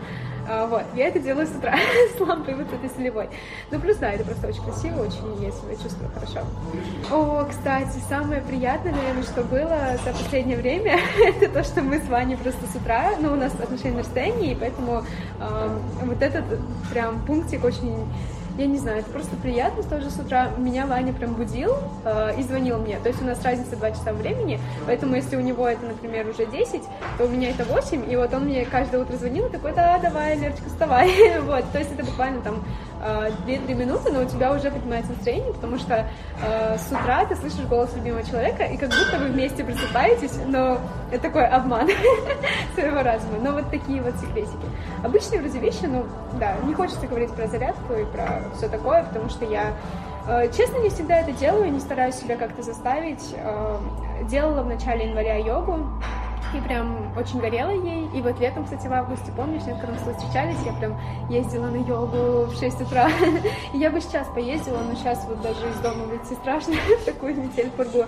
А, 0.49 0.65
вот, 0.65 0.83
я 0.95 1.07
это 1.07 1.19
делаю 1.19 1.47
с 1.47 1.51
утра 1.51 1.75
с 2.17 2.19
лампой 2.19 2.55
вот 2.55 2.71
этой 2.73 2.89
солевой. 2.89 3.29
Ну, 3.69 3.79
плюс, 3.79 3.97
да, 3.97 4.11
это 4.11 4.23
просто 4.23 4.47
очень 4.47 4.63
красиво, 4.63 5.01
очень 5.01 5.43
я 5.43 5.51
себя 5.51 5.75
чувствую 5.81 6.09
хорошо. 6.13 6.39
О, 7.11 7.45
кстати, 7.45 7.97
самое 8.09 8.41
приятное, 8.41 8.93
наверное, 8.93 9.23
что 9.23 9.43
было 9.43 9.97
за 10.03 10.11
последнее 10.11 10.57
время, 10.57 10.99
это 11.19 11.49
то, 11.49 11.63
что 11.63 11.81
мы 11.81 11.99
с 11.99 12.07
Ваней 12.07 12.37
просто 12.37 12.65
с 12.67 12.75
утра, 12.75 13.11
ну, 13.19 13.33
у 13.33 13.35
нас 13.35 13.53
отношения 13.53 13.95
на 13.95 13.99
расстоянии, 13.99 14.51
и 14.51 14.55
поэтому 14.55 15.03
э, 15.39 15.77
вот 16.03 16.21
этот 16.21 16.45
прям 16.91 17.23
пунктик 17.25 17.63
очень 17.63 17.95
я 18.57 18.65
не 18.67 18.77
знаю, 18.77 18.99
это 18.99 19.09
просто 19.09 19.35
приятно. 19.37 19.83
Тоже 19.83 20.09
с 20.09 20.19
утра 20.19 20.49
меня 20.57 20.85
Ваня 20.85 21.13
прям 21.13 21.33
будил 21.33 21.75
э, 22.05 22.39
и 22.39 22.43
звонил 22.43 22.79
мне. 22.79 22.99
То 22.99 23.09
есть 23.09 23.21
у 23.21 23.25
нас 23.25 23.43
разница 23.43 23.75
2 23.75 23.91
часа 23.91 24.13
времени, 24.13 24.59
поэтому 24.85 25.15
если 25.15 25.35
у 25.35 25.41
него 25.41 25.67
это, 25.67 25.85
например, 25.85 26.27
уже 26.27 26.45
10, 26.45 26.81
то 27.17 27.25
у 27.25 27.29
меня 27.29 27.49
это 27.49 27.63
8, 27.63 28.11
и 28.11 28.15
вот 28.15 28.33
он 28.33 28.45
мне 28.45 28.65
каждое 28.65 29.01
утро 29.01 29.15
звонил 29.17 29.47
и 29.47 29.49
такой, 29.49 29.73
да, 29.73 29.97
давай, 29.99 30.37
Лерочка, 30.37 30.67
вставай. 30.67 31.39
вот, 31.41 31.63
то 31.71 31.79
есть 31.79 31.91
это 31.91 32.03
буквально 32.03 32.41
там 32.41 32.63
2-3 33.01 33.73
минуты, 33.73 34.11
но 34.11 34.21
у 34.21 34.25
тебя 34.25 34.51
уже 34.53 34.69
поднимается 34.69 35.11
настроение, 35.11 35.53
потому 35.53 35.77
что 35.77 36.07
э, 36.43 36.77
с 36.77 36.91
утра 36.91 37.25
ты 37.25 37.35
слышишь 37.35 37.65
голос 37.65 37.93
любимого 37.95 38.23
человека, 38.23 38.63
и 38.63 38.77
как 38.77 38.89
будто 38.89 39.17
вы 39.17 39.27
вместе 39.27 39.63
просыпаетесь, 39.63 40.37
но 40.47 40.77
это 41.11 41.23
такой 41.23 41.45
обман 41.47 41.89
своего 42.75 43.01
разума. 43.01 43.37
Но 43.41 43.53
вот 43.53 43.69
такие 43.71 44.01
вот 44.01 44.15
секретики. 44.17 44.65
Обычные 45.03 45.41
вроде 45.41 45.59
вещи, 45.59 45.85
ну 45.85 46.05
да, 46.39 46.55
не 46.63 46.73
хочется 46.73 47.07
говорить 47.07 47.31
про 47.33 47.47
зарядку 47.47 47.93
и 47.93 48.05
про 48.05 48.43
все 48.55 48.69
такое, 48.69 49.03
потому 49.03 49.29
что 49.29 49.45
я 49.45 49.73
э, 50.27 50.51
Честно, 50.55 50.77
не 50.77 50.89
всегда 50.89 51.19
это 51.21 51.31
делаю, 51.31 51.71
не 51.71 51.79
стараюсь 51.79 52.15
себя 52.15 52.35
как-то 52.35 52.61
заставить. 52.61 53.33
Э, 53.35 53.77
делала 54.29 54.61
в 54.61 54.67
начале 54.67 55.07
января 55.07 55.37
йогу, 55.37 55.79
и 56.53 56.61
прям 56.61 57.11
очень 57.17 57.39
горела 57.39 57.69
ей. 57.69 58.09
И 58.13 58.21
вот 58.21 58.39
летом, 58.39 58.63
кстати, 58.63 58.87
в 58.87 58.93
августе, 58.93 59.31
помнишь, 59.35 59.63
нет, 59.63 59.77
когда 59.79 59.93
мы 59.93 60.13
встречались, 60.13 60.57
я 60.65 60.73
прям 60.73 60.97
ездила 61.29 61.67
на 61.67 61.77
йогу 61.77 62.45
в 62.45 62.55
6 62.59 62.81
утра. 62.81 63.09
Я 63.73 63.89
бы 63.89 64.01
сейчас 64.01 64.27
поездила, 64.27 64.79
но 64.79 64.95
сейчас 64.95 65.25
вот 65.27 65.41
даже 65.41 65.69
из 65.69 65.75
дома 65.77 66.03
выйти 66.05 66.33
страшно 66.33 66.73
в 67.01 67.05
такую 67.05 67.35
метель 67.35 67.69
пургу. 67.71 68.05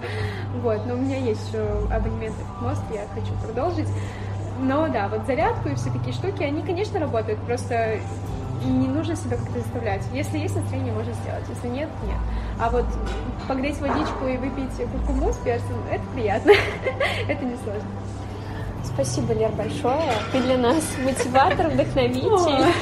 Вот, 0.62 0.86
но 0.86 0.96
у 0.96 0.98
меня 0.98 1.18
есть 1.18 1.48
еще 1.48 1.64
абонемент 1.92 2.36
в 2.36 2.62
мост, 2.62 2.84
я 2.94 3.06
хочу 3.14 3.34
продолжить. 3.44 3.88
Но 4.60 4.88
да, 4.88 5.08
вот 5.08 5.26
зарядку 5.26 5.70
и 5.70 5.76
все 5.76 5.90
такие 5.92 6.14
штуки, 6.14 6.44
они, 6.44 6.62
конечно, 6.62 7.00
работают, 7.00 7.40
просто 7.42 8.00
не 8.66 8.88
нужно 8.88 9.16
себя 9.16 9.38
как-то 9.38 9.60
заставлять. 9.60 10.02
Если 10.14 10.38
есть 10.38 10.56
настроение, 10.56 10.94
можно 10.94 11.14
сделать. 11.14 11.44
Если 11.50 11.68
нет, 11.68 11.90
нет. 12.06 12.18
А 12.60 12.70
вот 12.70 12.86
погреть 13.48 13.80
водичку 13.80 14.26
и 14.28 14.38
выпить 14.38 14.76
куркуму 14.92 15.34
с 15.34 15.38
перцем, 15.38 15.76
это 15.92 16.04
приятно. 16.14 16.52
это 17.28 17.44
не 17.44 17.56
сложно. 17.58 17.90
Спасибо, 18.84 19.34
Лер, 19.34 19.52
большое. 19.52 20.14
Ты 20.32 20.42
для 20.42 20.58
нас 20.58 20.84
мотиватор, 21.04 21.68
вдохновитель. 21.70 22.74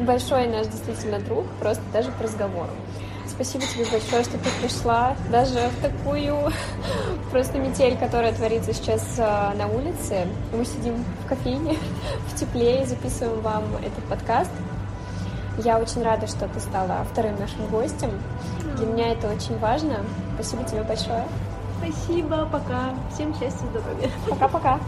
Большой 0.00 0.46
наш 0.46 0.66
действительно 0.66 1.18
друг, 1.20 1.46
просто 1.60 1.82
даже 1.92 2.10
по 2.12 2.24
разговору. 2.24 2.70
Спасибо 3.26 3.64
тебе 3.66 3.84
большое, 3.84 4.24
что 4.24 4.38
ты 4.38 4.50
пришла 4.60 5.14
даже 5.30 5.68
в 5.68 5.82
такую 5.82 6.52
просто 7.30 7.58
метель, 7.58 7.96
которая 7.96 8.32
творится 8.32 8.72
сейчас 8.72 9.02
а, 9.18 9.54
на 9.54 9.68
улице. 9.68 10.26
Мы 10.52 10.64
сидим 10.64 11.04
в 11.24 11.28
кофейне 11.28 11.76
в 12.28 12.34
тепле 12.38 12.82
и 12.82 12.86
записываем 12.86 13.40
вам 13.40 13.64
этот 13.76 14.02
подкаст. 14.04 14.50
Я 15.58 15.78
очень 15.78 16.02
рада, 16.02 16.26
что 16.26 16.48
ты 16.48 16.60
стала 16.60 17.04
вторым 17.12 17.38
нашим 17.38 17.66
гостем. 17.66 18.10
Для 18.76 18.86
меня 18.86 19.12
это 19.12 19.28
очень 19.28 19.58
важно. 19.58 20.04
Спасибо 20.34 20.64
тебе 20.64 20.82
большое. 20.82 21.24
Спасибо, 21.78 22.46
пока. 22.50 22.94
Всем 23.12 23.32
счастья, 23.34 23.66
здоровья. 23.66 24.10
Пока-пока. 24.28 24.78